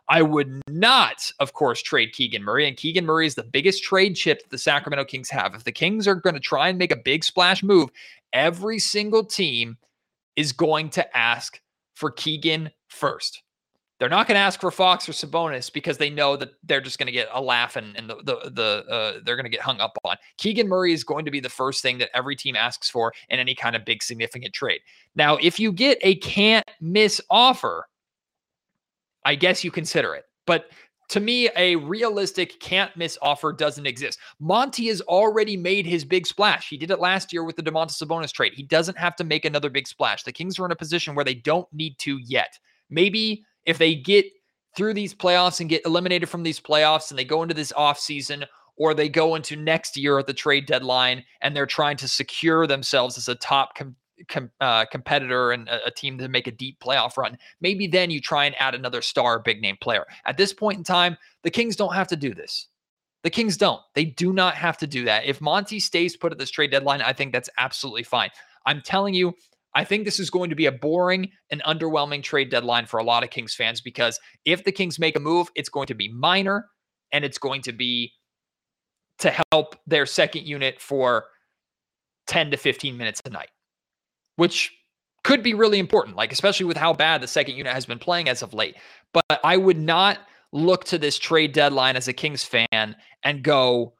I 0.08 0.21
would 0.21 0.62
not, 0.67 1.32
of 1.39 1.54
course, 1.54 1.82
trade 1.82 2.12
Keegan 2.13 2.43
Murray. 2.43 2.67
And 2.67 2.75
Keegan 2.75 3.06
Murray 3.06 3.27
is 3.27 3.36
the 3.36 3.43
biggest 3.43 3.84
trade 3.84 4.15
chip 4.15 4.49
the 4.49 4.58
Sacramento 4.58 5.06
Kings 5.06 5.30
have. 5.30 5.56
If 5.56 5.63
the 5.63 5.71
Kings 5.71 6.08
are 6.08 6.15
going 6.15 6.34
to 6.34 6.39
try 6.39 6.67
and 6.67 6.77
make 6.77 6.91
a 6.91 6.97
big 6.97 7.23
splash 7.23 7.63
move, 7.63 7.89
every 8.34 8.77
single 8.77 9.23
team 9.23 9.77
is 10.36 10.51
going 10.51 10.89
to 10.91 11.17
ask 11.17 11.62
for 11.95 12.12
Keegan 12.12 12.71
first. 12.89 13.41
They're 14.02 14.10
not 14.10 14.28
going 14.28 14.34
to 14.34 14.42
ask 14.42 14.60
for 14.60 14.72
Fox 14.72 15.08
or 15.08 15.12
Sabonis 15.12 15.72
because 15.72 16.00
they 16.00 16.10
know 16.10 16.36
that 16.36 16.54
they're 16.64 16.82
just 16.82 16.98
going 16.98 17.06
to 17.06 17.12
get 17.12 17.30
a 17.32 17.40
laugh 17.40 17.76
and, 17.76 17.96
and 17.96 18.10
the 18.10 18.16
the, 18.24 18.50
the 18.50 18.92
uh, 18.92 19.20
they're 19.24 19.36
going 19.36 19.46
to 19.46 19.50
get 19.52 19.62
hung 19.62 19.80
up 19.80 19.96
on. 20.04 20.16
Keegan 20.40 20.68
Murray 20.68 20.92
is 20.92 21.04
going 21.04 21.24
to 21.24 21.30
be 21.30 21.40
the 21.40 21.50
first 21.50 21.84
thing 21.84 22.00
that 22.00 22.10
every 22.16 22.36
team 22.36 22.56
asks 22.56 22.90
for 22.90 23.14
in 23.30 23.38
any 23.38 23.54
kind 23.54 23.76
of 23.76 23.86
big 23.86 24.02
significant 24.02 24.56
trade. 24.56 24.82
Now, 25.14 25.38
if 25.38 25.60
you 25.60 25.72
get 25.72 26.00
a 26.02 26.16
can't 26.16 26.68
miss 26.82 27.22
offer, 27.30 27.86
I 29.24 29.36
guess 29.36 29.64
you 29.64 29.70
consider 29.70 30.16
it. 30.16 30.24
But 30.48 30.72
to 31.10 31.20
me, 31.20 31.52
a 31.56 31.76
realistic 31.76 32.60
can't 32.60 32.98
miss 32.98 33.20
offer 33.22 33.54
doesn't 33.54 33.86
exist. 33.86 34.18
Monte 34.40 34.88
has 34.88 35.02
already 35.02 35.56
made 35.56 35.86
his 35.86 36.06
big 36.06 36.26
splash. 36.26 36.70
He 36.70 36.78
did 36.78 36.90
it 36.90 37.00
last 37.00 37.32
year 37.32 37.44
with 37.44 37.56
the 37.56 37.62
Domantas 37.62 38.02
Sabonis 38.02 38.32
trade. 38.32 38.54
He 38.56 38.64
doesn't 38.64 38.98
have 38.98 39.16
to 39.18 39.24
make 39.24 39.46
another 39.46 39.70
big 39.70 39.88
splash. 39.88 40.24
The 40.24 40.32
Kings 40.32 40.58
are 40.58 40.66
in 40.66 40.72
a 40.72 40.76
position 40.76 41.14
where 41.14 41.24
they 41.24 41.36
don't 41.36 41.72
need 41.72 42.00
to 42.00 42.18
yet. 42.18 42.58
Maybe 42.90 43.46
if 43.65 43.78
they 43.78 43.95
get 43.95 44.26
through 44.76 44.93
these 44.93 45.13
playoffs 45.13 45.60
and 45.60 45.69
get 45.69 45.86
eliminated 45.86 46.30
from 46.30 46.43
these 46.43 46.60
playoffs 46.60 47.10
and 47.10 47.19
they 47.19 47.26
go 47.26 47.43
into 47.43 47.54
this 47.54 47.74
offseason 47.74 48.45
or 48.78 48.93
they 48.93 49.10
go 49.10 49.36
into 49.36 49.56
next 49.56 49.97
year 49.97 50.17
at 50.19 50.28
the 50.28 50.34
trade 50.34 50.65
deadline 50.65 51.24
and 51.41 51.56
they're 51.56 51.65
trying 51.65 51.97
to 51.97 52.08
secure 52.08 52.65
themselves 52.65 53.17
as 53.17 53.28
a 53.28 53.36
top 53.36 53.76
com- 53.76 53.95
com, 54.30 54.50
uh, 54.62 54.86
competitor 54.86 55.52
and 55.52 55.67
a, 55.67 55.88
a, 55.88 55.91
team 55.91 56.17
to 56.17 56.28
make 56.28 56.47
a 56.47 56.52
deep 56.52 56.80
playoff 56.80 57.17
run, 57.17 57.38
maybe 57.60 57.88
then 57.88 58.10
you 58.10 58.21
try 58.21 58.45
and 58.45 58.56
add 58.60 58.76
another 58.76 59.02
star 59.02 59.39
big 59.39 59.62
name 59.62 59.78
player. 59.82 60.06
At 60.26 60.38
this 60.38 60.54
point 60.54 60.78
in 60.78 60.84
time, 60.84 61.17
the 61.43 61.52
Kings 61.52 61.76
don't 61.76 61.93
have 61.93 62.08
to 62.08 62.15
do 62.15 62.34
this. 62.34 62.67
The 63.24 63.30
Kings 63.30 63.58
don't. 63.58 63.82
They 63.93 64.06
do 64.06 64.34
not 64.34 64.56
have 64.56 64.78
to 64.80 64.88
do 64.88 65.06
that. 65.06 65.26
If 65.26 65.41
Monte 65.41 65.80
stays 65.80 66.17
put 66.17 66.32
at 66.32 66.39
this 66.39 66.50
trade 66.50 66.71
deadline, 66.71 67.02
I 67.02 67.13
think 67.13 67.34
that's 67.34 67.50
absolutely 67.60 68.04
fine. 68.04 68.30
I'm 68.65 68.82
telling 68.82 69.13
you, 69.13 69.36
I 69.76 69.84
think 69.84 70.06
this 70.06 70.20
is 70.20 70.30
going 70.30 70.50
to 70.50 70.56
be 70.56 70.66
a 70.66 70.72
boring 70.72 71.32
and 71.50 71.64
underwhelming 71.64 72.24
trade 72.24 72.50
deadline 72.50 72.86
for 72.86 73.00
a 73.00 73.04
lot 73.04 73.24
of 73.24 73.30
Kings 73.30 73.56
fans 73.56 73.82
because 73.82 74.20
if 74.46 74.64
the 74.64 74.72
Kings 74.72 75.00
make 75.00 75.16
a 75.16 75.20
move, 75.20 75.50
it's 75.56 75.70
going 75.70 75.88
to 75.88 75.96
be 75.96 76.12
minor 76.12 76.68
and 77.12 77.24
it's 77.24 77.38
going 77.38 77.62
to 77.64 77.72
be 77.72 78.12
to 79.20 79.34
help 79.52 79.76
their 79.88 80.06
second 80.06 80.46
unit 80.46 80.82
for 80.82 81.26
10 82.28 82.52
to 82.52 82.58
15 82.58 82.98
minutes 82.98 83.22
a 83.26 83.30
night 83.30 83.50
which 84.42 84.76
could 85.24 85.44
be 85.44 85.54
really 85.54 85.78
important, 85.78 86.16
like 86.16 86.32
especially 86.32 86.66
with 86.66 86.78
how 86.78 86.94
bad 86.94 87.22
the 87.22 87.28
second 87.28 87.56
unit 87.56 87.74
has 87.74 87.86
been 87.86 88.00
playing 88.00 88.28
as 88.28 88.42
of 88.42 88.56
late. 88.56 88.76
But 89.14 89.40
I 89.44 89.56
would 89.56 89.78
not 89.78 90.20
look 90.52 90.84
to 90.86 90.98
this 90.98 91.20
trade 91.20 91.54
deadline 91.54 91.96
as 91.96 92.08
a 92.08 92.14
Kings 92.14 92.44
fan 92.44 92.96
and 93.24 93.44
go, 93.44 93.94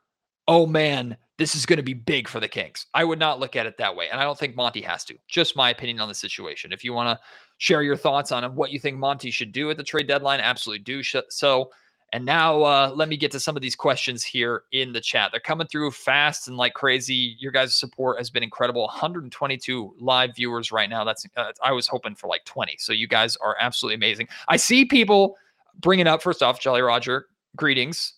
oh 0.48 0.66
man, 0.66 1.18
this 1.42 1.56
is 1.56 1.66
going 1.66 1.78
to 1.78 1.84
be 1.84 1.96
big 1.96 2.28
for 2.28 2.40
the 2.40 2.48
Kings. 2.48 2.86
I 2.94 3.04
would 3.04 3.18
not 3.18 3.40
look 3.40 3.56
at 3.56 3.66
it 3.66 3.76
that 3.80 3.96
way. 3.96 4.10
And 4.12 4.22
I 4.22 4.24
don't 4.24 4.38
think 4.38 4.56
Monte 4.56 4.80
has 4.82 5.04
to. 5.06 5.16
Just 5.28 5.56
my 5.56 5.72
opinion 5.72 6.00
on 6.00 6.08
the 6.08 6.14
situation. 6.14 6.72
If 6.72 6.84
you 6.84 6.94
want 6.94 7.18
to 7.18 7.26
share 7.58 7.82
your 7.82 7.98
thoughts 7.98 8.32
on 8.32 8.44
what 8.54 8.70
you 8.70 8.78
think 8.78 9.00
Monte 9.00 9.32
should 9.32 9.52
do 9.52 9.72
at 9.72 9.78
the 9.78 9.84
trade 9.84 10.08
deadline, 10.08 10.40
absolutely 10.40 10.84
do 10.84 11.02
so. 11.02 11.72
And 12.14 12.24
now 12.24 12.62
uh, 12.62 12.92
let 12.94 13.10
me 13.10 13.18
get 13.18 13.32
to 13.32 13.40
some 13.40 13.56
of 13.56 13.64
these 13.64 13.76
questions 13.76 14.24
here 14.24 14.66
in 14.72 14.94
the 14.94 15.02
chat. 15.02 15.32
They're 15.32 15.40
coming 15.40 15.66
through 15.66 15.90
fast 15.92 16.48
and 16.48 16.58
like 16.58 16.76
crazy. 16.76 17.36
Your 17.40 17.52
guys' 17.52 17.76
support 17.76 18.20
has 18.20 18.30
been 18.30 18.44
incredible. 18.44 18.84
122 18.84 19.96
live 20.00 20.36
viewers 20.36 20.72
right 20.72 20.92
now. 20.92 21.04
That's 21.04 21.26
uh, 21.38 21.54
I 21.64 21.72
was 21.72 21.88
hoping 21.88 22.14
for 22.14 22.28
like 22.28 22.46
20. 22.46 22.76
So 22.78 22.94
you 22.94 23.08
guys 23.08 23.36
are 23.38 23.56
absolutely 23.60 23.96
amazing. 23.96 24.28
I 24.48 24.58
see 24.58 24.86
people 24.86 25.38
bringing 25.80 26.06
up 26.06 26.22
first 26.22 26.44
off, 26.44 26.60
Jolly 26.60 26.82
Roger, 26.82 27.26
greetings 27.56 28.14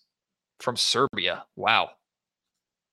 from 0.58 0.76
Serbia. 0.76 1.46
Wow. 1.56 1.88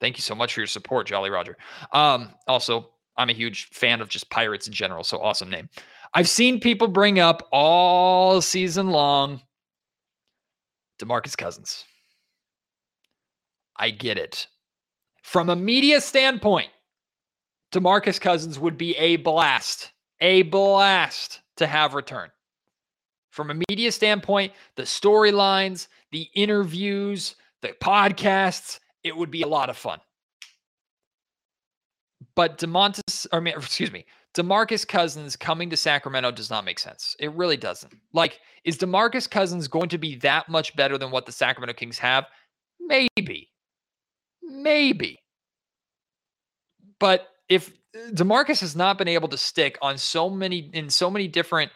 Thank 0.01 0.17
you 0.17 0.21
so 0.21 0.35
much 0.35 0.55
for 0.55 0.59
your 0.59 0.67
support, 0.67 1.07
Jolly 1.07 1.29
Roger. 1.29 1.55
Um, 1.93 2.33
also, 2.47 2.89
I'm 3.17 3.29
a 3.29 3.33
huge 3.33 3.69
fan 3.69 4.01
of 4.01 4.09
just 4.09 4.29
pirates 4.29 4.67
in 4.67 4.73
general. 4.73 5.03
So 5.03 5.21
awesome 5.21 5.49
name. 5.49 5.69
I've 6.13 6.27
seen 6.27 6.59
people 6.59 6.87
bring 6.87 7.19
up 7.19 7.47
all 7.51 8.41
season 8.41 8.89
long 8.89 9.41
DeMarcus 10.99 11.37
Cousins. 11.37 11.85
I 13.77 13.91
get 13.91 14.17
it. 14.17 14.47
From 15.23 15.49
a 15.49 15.55
media 15.55 16.01
standpoint, 16.01 16.69
DeMarcus 17.71 18.19
Cousins 18.19 18.59
would 18.59 18.77
be 18.77 18.97
a 18.97 19.15
blast, 19.17 19.91
a 20.19 20.41
blast 20.41 21.41
to 21.57 21.67
have 21.67 21.93
return. 21.93 22.29
From 23.29 23.49
a 23.49 23.59
media 23.69 23.91
standpoint, 23.91 24.51
the 24.75 24.83
storylines, 24.83 25.87
the 26.11 26.27
interviews, 26.35 27.35
the 27.61 27.69
podcasts, 27.81 28.79
it 29.03 29.15
would 29.15 29.31
be 29.31 29.41
a 29.41 29.47
lot 29.47 29.69
of 29.69 29.77
fun. 29.77 29.99
But 32.35 32.57
DeMontis, 32.57 33.27
or 33.31 33.45
excuse 33.47 33.91
me, 33.91 34.05
DeMarcus 34.33 34.87
Cousins 34.87 35.35
coming 35.35 35.69
to 35.69 35.77
Sacramento 35.77 36.31
does 36.31 36.49
not 36.49 36.63
make 36.63 36.79
sense. 36.79 37.15
It 37.19 37.33
really 37.33 37.57
doesn't. 37.57 37.93
Like, 38.13 38.39
is 38.63 38.77
DeMarcus 38.77 39.29
Cousins 39.29 39.67
going 39.67 39.89
to 39.89 39.97
be 39.97 40.15
that 40.17 40.47
much 40.47 40.75
better 40.75 40.97
than 40.97 41.11
what 41.11 41.25
the 41.25 41.31
Sacramento 41.31 41.73
Kings 41.73 41.99
have? 41.99 42.25
Maybe. 42.79 43.49
Maybe. 44.41 45.19
But 46.99 47.27
if 47.49 47.69
uh, 47.95 48.11
DeMarcus 48.11 48.61
has 48.61 48.75
not 48.75 48.97
been 48.97 49.07
able 49.07 49.27
to 49.29 49.37
stick 49.37 49.77
on 49.81 49.97
so 49.97 50.29
many 50.29 50.69
in 50.73 50.89
so 50.89 51.09
many 51.09 51.27
different 51.27 51.71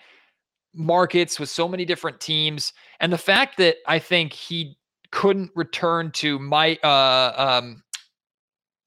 markets 0.73 1.39
with 1.39 1.49
so 1.49 1.67
many 1.67 1.83
different 1.83 2.19
teams, 2.21 2.71
and 2.99 3.11
the 3.11 3.17
fact 3.17 3.57
that 3.57 3.77
I 3.85 3.99
think 3.99 4.31
he 4.31 4.77
couldn't 5.11 5.51
return 5.55 6.11
to 6.11 6.39
my 6.39 6.77
uh, 6.83 7.33
um, 7.35 7.83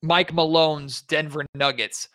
Mike 0.02 0.32
Malone's 0.32 1.02
Denver 1.02 1.44
Nuggets 1.54 2.08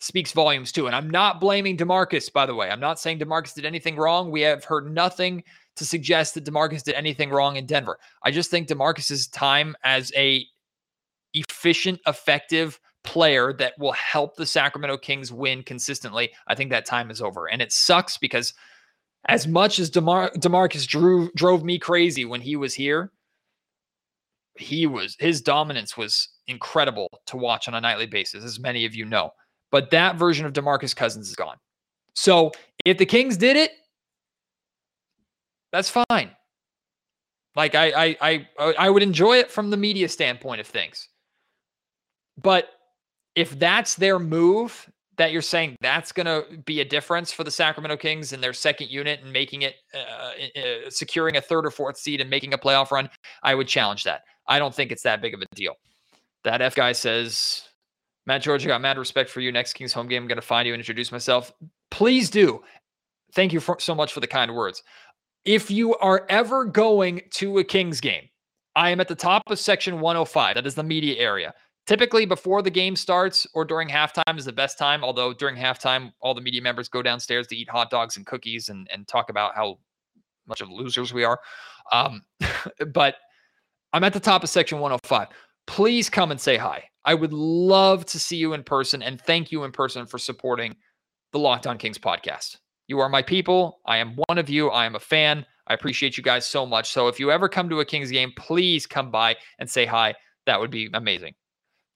speaks 0.00 0.32
volumes 0.32 0.72
too. 0.72 0.86
And 0.86 0.96
I'm 0.96 1.10
not 1.10 1.40
blaming 1.40 1.76
DeMarcus, 1.76 2.32
by 2.32 2.46
the 2.46 2.54
way. 2.54 2.70
I'm 2.70 2.80
not 2.80 2.98
saying 2.98 3.18
DeMarcus 3.18 3.54
did 3.54 3.66
anything 3.66 3.96
wrong. 3.96 4.30
We 4.30 4.40
have 4.42 4.64
heard 4.64 4.90
nothing 4.92 5.44
to 5.76 5.84
suggest 5.84 6.34
that 6.34 6.44
DeMarcus 6.44 6.82
did 6.82 6.94
anything 6.94 7.30
wrong 7.30 7.56
in 7.56 7.66
Denver. 7.66 7.98
I 8.24 8.30
just 8.30 8.50
think 8.50 8.68
DeMarcus's 8.68 9.28
time 9.28 9.76
as 9.84 10.10
a 10.16 10.46
efficient, 11.34 12.00
effective 12.06 12.80
player 13.04 13.52
that 13.54 13.78
will 13.78 13.92
help 13.92 14.36
the 14.36 14.46
Sacramento 14.46 14.98
Kings 14.98 15.32
win 15.32 15.62
consistently, 15.62 16.30
I 16.46 16.54
think 16.54 16.70
that 16.70 16.86
time 16.86 17.10
is 17.10 17.22
over. 17.22 17.46
And 17.50 17.62
it 17.62 17.72
sucks 17.72 18.18
because 18.18 18.52
as 19.26 19.46
much 19.46 19.78
as 19.78 19.90
DeMar- 19.90 20.32
DeMarcus 20.36 20.86
drew 20.86 21.30
drove 21.34 21.62
me 21.62 21.78
crazy 21.78 22.24
when 22.24 22.40
he 22.40 22.56
was 22.56 22.74
here, 22.74 23.12
he 24.60 24.86
was 24.86 25.16
his 25.18 25.40
dominance 25.40 25.96
was 25.96 26.28
incredible 26.46 27.08
to 27.26 27.36
watch 27.36 27.68
on 27.68 27.74
a 27.74 27.80
nightly 27.80 28.06
basis, 28.06 28.44
as 28.44 28.58
many 28.58 28.84
of 28.84 28.94
you 28.94 29.04
know. 29.04 29.30
But 29.70 29.90
that 29.90 30.16
version 30.16 30.46
of 30.46 30.52
DeMarcus 30.52 30.94
Cousins 30.94 31.28
is 31.28 31.36
gone. 31.36 31.56
So 32.14 32.52
if 32.84 32.98
the 32.98 33.06
Kings 33.06 33.36
did 33.36 33.56
it, 33.56 33.72
that's 35.72 35.90
fine. 35.90 36.30
Like 37.56 37.74
I 37.74 38.16
I 38.20 38.46
I 38.58 38.74
I 38.78 38.90
would 38.90 39.02
enjoy 39.02 39.38
it 39.38 39.50
from 39.50 39.70
the 39.70 39.76
media 39.76 40.08
standpoint 40.08 40.60
of 40.60 40.66
things. 40.66 41.08
But 42.40 42.68
if 43.34 43.58
that's 43.58 43.94
their 43.94 44.18
move, 44.18 44.90
that 45.20 45.32
you're 45.32 45.42
saying 45.42 45.76
that's 45.82 46.12
going 46.12 46.24
to 46.24 46.56
be 46.64 46.80
a 46.80 46.84
difference 46.84 47.30
for 47.30 47.44
the 47.44 47.50
Sacramento 47.50 47.98
Kings 47.98 48.32
and 48.32 48.42
their 48.42 48.54
second 48.54 48.88
unit 48.88 49.20
and 49.22 49.30
making 49.30 49.60
it 49.62 49.74
uh, 49.94 49.98
uh, 50.58 50.88
securing 50.88 51.36
a 51.36 51.42
third 51.42 51.66
or 51.66 51.70
fourth 51.70 51.98
seed 51.98 52.22
and 52.22 52.30
making 52.30 52.54
a 52.54 52.58
playoff 52.58 52.90
run, 52.90 53.10
I 53.42 53.54
would 53.54 53.68
challenge 53.68 54.04
that. 54.04 54.22
I 54.48 54.58
don't 54.58 54.74
think 54.74 54.90
it's 54.90 55.02
that 55.02 55.20
big 55.20 55.34
of 55.34 55.42
a 55.42 55.46
deal. 55.54 55.74
That 56.44 56.62
F 56.62 56.74
guy 56.74 56.92
says, 56.92 57.68
Matt 58.24 58.40
George, 58.40 58.64
I 58.64 58.68
got 58.68 58.80
mad 58.80 58.96
respect 58.96 59.28
for 59.28 59.40
you. 59.40 59.52
Next 59.52 59.74
Kings 59.74 59.92
home 59.92 60.08
game, 60.08 60.22
I'm 60.22 60.26
going 60.28 60.36
to 60.36 60.42
find 60.42 60.66
you 60.66 60.72
and 60.72 60.80
introduce 60.80 61.12
myself. 61.12 61.52
Please 61.90 62.30
do. 62.30 62.62
Thank 63.34 63.52
you 63.52 63.60
for, 63.60 63.78
so 63.78 63.94
much 63.94 64.14
for 64.14 64.20
the 64.20 64.26
kind 64.26 64.54
words. 64.54 64.82
If 65.44 65.70
you 65.70 65.96
are 65.96 66.24
ever 66.30 66.64
going 66.64 67.20
to 67.32 67.58
a 67.58 67.64
Kings 67.64 68.00
game, 68.00 68.30
I 68.74 68.88
am 68.88 69.00
at 69.00 69.08
the 69.08 69.14
top 69.14 69.42
of 69.48 69.58
section 69.58 70.00
105. 70.00 70.54
That 70.54 70.66
is 70.66 70.76
the 70.76 70.82
media 70.82 71.20
area. 71.20 71.52
Typically, 71.86 72.24
before 72.24 72.62
the 72.62 72.70
game 72.70 72.94
starts 72.94 73.46
or 73.54 73.64
during 73.64 73.88
halftime 73.88 74.38
is 74.38 74.44
the 74.44 74.52
best 74.52 74.78
time. 74.78 75.02
Although 75.02 75.32
during 75.32 75.56
halftime, 75.56 76.12
all 76.20 76.34
the 76.34 76.40
media 76.40 76.62
members 76.62 76.88
go 76.88 77.02
downstairs 77.02 77.46
to 77.48 77.56
eat 77.56 77.68
hot 77.68 77.90
dogs 77.90 78.16
and 78.16 78.26
cookies 78.26 78.68
and, 78.68 78.88
and 78.92 79.08
talk 79.08 79.30
about 79.30 79.54
how 79.54 79.78
much 80.46 80.60
of 80.60 80.70
losers 80.70 81.12
we 81.12 81.24
are. 81.24 81.40
Um, 81.92 82.22
but 82.92 83.16
I'm 83.92 84.04
at 84.04 84.12
the 84.12 84.20
top 84.20 84.44
of 84.44 84.50
section 84.50 84.78
105. 84.78 85.28
Please 85.66 86.08
come 86.08 86.30
and 86.30 86.40
say 86.40 86.56
hi. 86.56 86.84
I 87.04 87.14
would 87.14 87.32
love 87.32 88.04
to 88.06 88.18
see 88.18 88.36
you 88.36 88.52
in 88.52 88.62
person 88.62 89.02
and 89.02 89.20
thank 89.20 89.50
you 89.50 89.64
in 89.64 89.72
person 89.72 90.06
for 90.06 90.18
supporting 90.18 90.76
the 91.32 91.38
Locked 91.38 91.66
On 91.66 91.78
Kings 91.78 91.98
podcast. 91.98 92.58
You 92.88 92.98
are 93.00 93.08
my 93.08 93.22
people. 93.22 93.80
I 93.86 93.98
am 93.98 94.16
one 94.26 94.38
of 94.38 94.48
you. 94.48 94.68
I 94.68 94.84
am 94.84 94.96
a 94.96 95.00
fan. 95.00 95.46
I 95.66 95.74
appreciate 95.74 96.16
you 96.16 96.24
guys 96.24 96.46
so 96.46 96.66
much. 96.66 96.90
So 96.90 97.08
if 97.08 97.20
you 97.20 97.30
ever 97.30 97.48
come 97.48 97.68
to 97.68 97.80
a 97.80 97.84
Kings 97.84 98.10
game, 98.10 98.32
please 98.36 98.86
come 98.86 99.10
by 99.10 99.36
and 99.58 99.70
say 99.70 99.86
hi. 99.86 100.14
That 100.46 100.58
would 100.58 100.70
be 100.70 100.90
amazing. 100.92 101.34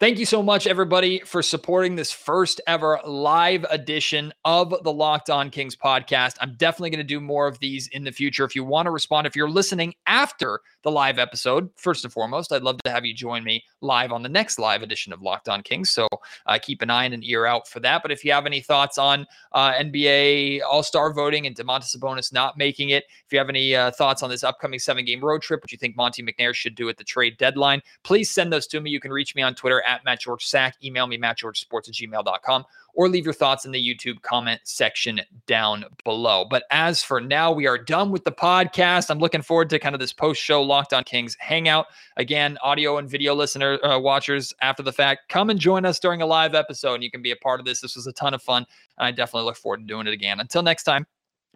Thank 0.01 0.19
you 0.19 0.27
so 0.27 0.43
much, 0.43 0.67
everybody, 0.67 1.21
for 1.21 1.41
supporting 1.41 1.95
this 1.95 2.11
first 2.11 2.61
ever 2.67 2.99
live 3.07 3.65
edition 3.71 4.35
of 4.45 4.75
the 4.83 4.93
Locked 4.93 5.31
On 5.31 5.51
Kings 5.51 5.77
podcast. 5.77 6.35
I'm 6.41 6.57
definitely 6.57 6.91
going 6.91 6.99
to 6.99 7.05
do 7.05 7.21
more 7.21 7.47
of 7.47 7.61
these 7.61 7.87
in 7.87 8.03
the 8.03 8.11
future. 8.11 8.45
If 8.45 8.57
you 8.57 8.65
want 8.65 8.87
to 8.87 8.91
respond, 8.91 9.25
if 9.25 9.37
you're 9.37 9.49
listening 9.49 9.95
after 10.09 10.59
the 10.83 10.91
live 10.91 11.21
episode, 11.21 11.71
first 11.77 12.05
and 12.05 12.13
foremost, 12.13 12.53
I'd 12.53 12.65
love 12.65 12.83
to 12.83 12.91
have 12.91 13.05
you 13.05 13.15
join 13.15 13.45
me 13.45 13.63
live 13.83 14.11
on 14.11 14.25
the 14.25 14.29
next 14.29 14.59
live 14.59 14.83
edition 14.83 15.13
of 15.13 15.23
Locked 15.23 15.49
On 15.49 15.63
Kings. 15.63 15.91
So 15.91 16.09
uh, 16.47 16.59
keep 16.61 16.83
an 16.83 16.91
eye 16.91 17.05
and 17.05 17.15
an 17.15 17.23
ear 17.23 17.47
out 17.47 17.69
for 17.69 17.79
that. 17.81 18.03
But 18.03 18.11
if 18.11 18.25
you 18.25 18.33
have 18.33 18.47
any 18.47 18.61
thoughts 18.61 18.99
on 18.99 19.25
uh, 19.53 19.75
NBA 19.75 20.63
All 20.69 20.83
Star 20.83 21.13
voting 21.13 21.47
and 21.47 21.55
Domantas 21.55 21.97
Sabonis 21.97 22.33
not 22.33 22.59
making 22.59 22.91
it, 22.91 23.05
if 23.25 23.33
you 23.33 23.39
have 23.39 23.49
any 23.49 23.77
uh, 23.77 23.93
thoughts 23.93 24.25
on 24.25 24.29
this 24.29 24.43
upcoming 24.43 24.81
seven 24.81 25.05
game 25.05 25.21
road 25.21 25.41
trip, 25.41 25.63
which 25.63 25.71
you 25.71 25.79
think 25.79 25.97
Monte 25.97 26.21
McNair 26.21 26.53
should 26.53 26.75
do 26.75 26.89
at 26.89 26.97
the 26.97 27.05
trade 27.05 27.37
deadline, 27.39 27.81
please 28.03 28.29
send 28.29 28.53
those 28.53 28.67
to 28.67 28.81
me. 28.81 28.91
You 28.91 28.99
can 28.99 29.13
reach 29.13 29.37
me 29.37 29.43
on 29.43 29.55
Twitter 29.55 29.84
at 29.87 30.05
Matt 30.05 30.21
George 30.21 30.45
Sack. 30.45 30.77
Email 30.83 31.07
me, 31.07 31.19
mattgeorgesports 31.19 31.89
at 31.89 31.95
gmail.com 31.95 32.65
or 32.95 33.09
leave 33.09 33.25
your 33.25 33.35
thoughts 33.35 33.65
in 33.65 33.73
the 33.73 33.95
YouTube 33.95 34.23
comment 34.23 34.61
section 34.65 35.21
down 35.47 35.85
below. 36.05 36.45
But 36.49 36.65
as 36.71 37.03
for 37.03 37.21
now, 37.21 37.53
we 37.53 37.67
are 37.67 37.77
done 37.77 38.11
with 38.11 38.25
the 38.25 38.33
podcast. 38.33 39.11
I'm 39.11 39.19
looking 39.19 39.43
forward 39.43 39.71
to 39.71 39.79
kind 39.79 39.95
of 39.95 40.01
this 40.01 40.13
post 40.13 40.41
show 40.41 40.63
Locked 40.63 40.93
On 40.93 41.03
Kings 41.05 41.37
hangout. 41.41 41.87
Again, 42.17 42.57
audio 42.63 42.99
and 42.99 43.09
video 43.09 43.35
listener 43.35 43.85
uh, 43.85 43.99
watchers 43.99 44.55
after 44.63 44.83
the 44.83 44.93
fact, 44.93 45.29
come 45.29 45.51
and 45.51 45.59
join 45.59 45.85
us 45.85 45.99
during 45.99 46.23
a 46.23 46.27
live 46.27 46.55
episode 46.55 46.95
and 46.95 47.03
you 47.03 47.11
can 47.11 47.23
be 47.23 47.33
a 47.33 47.37
part 47.37 47.61
of 47.61 47.67
this. 47.67 47.81
This 47.81 47.97
was 47.97 48.07
a 48.07 48.13
ton 48.13 48.35
of 48.35 48.43
fun. 48.43 48.65
And 48.99 49.07
I 49.07 49.11
definitely 49.11 49.47
look 49.47 49.57
forward 49.57 49.79
to 49.79 49.87
doing 49.87 50.07
it 50.07 50.13
again. 50.13 50.41
Until 50.41 50.63
next 50.63 50.85
time, 50.85 51.07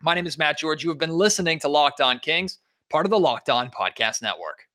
my 0.02 0.14
name 0.14 0.26
is 0.26 0.38
Matt 0.38 0.58
George. 0.58 0.82
You 0.82 0.90
have 0.90 0.98
been 0.98 1.10
listening 1.10 1.58
to 1.60 1.68
Locked 1.68 2.00
On 2.00 2.18
Kings, 2.18 2.58
part 2.90 3.06
of 3.06 3.10
the 3.10 3.18
Locked 3.18 3.50
On 3.50 3.70
Podcast 3.70 4.22
Network. 4.22 4.67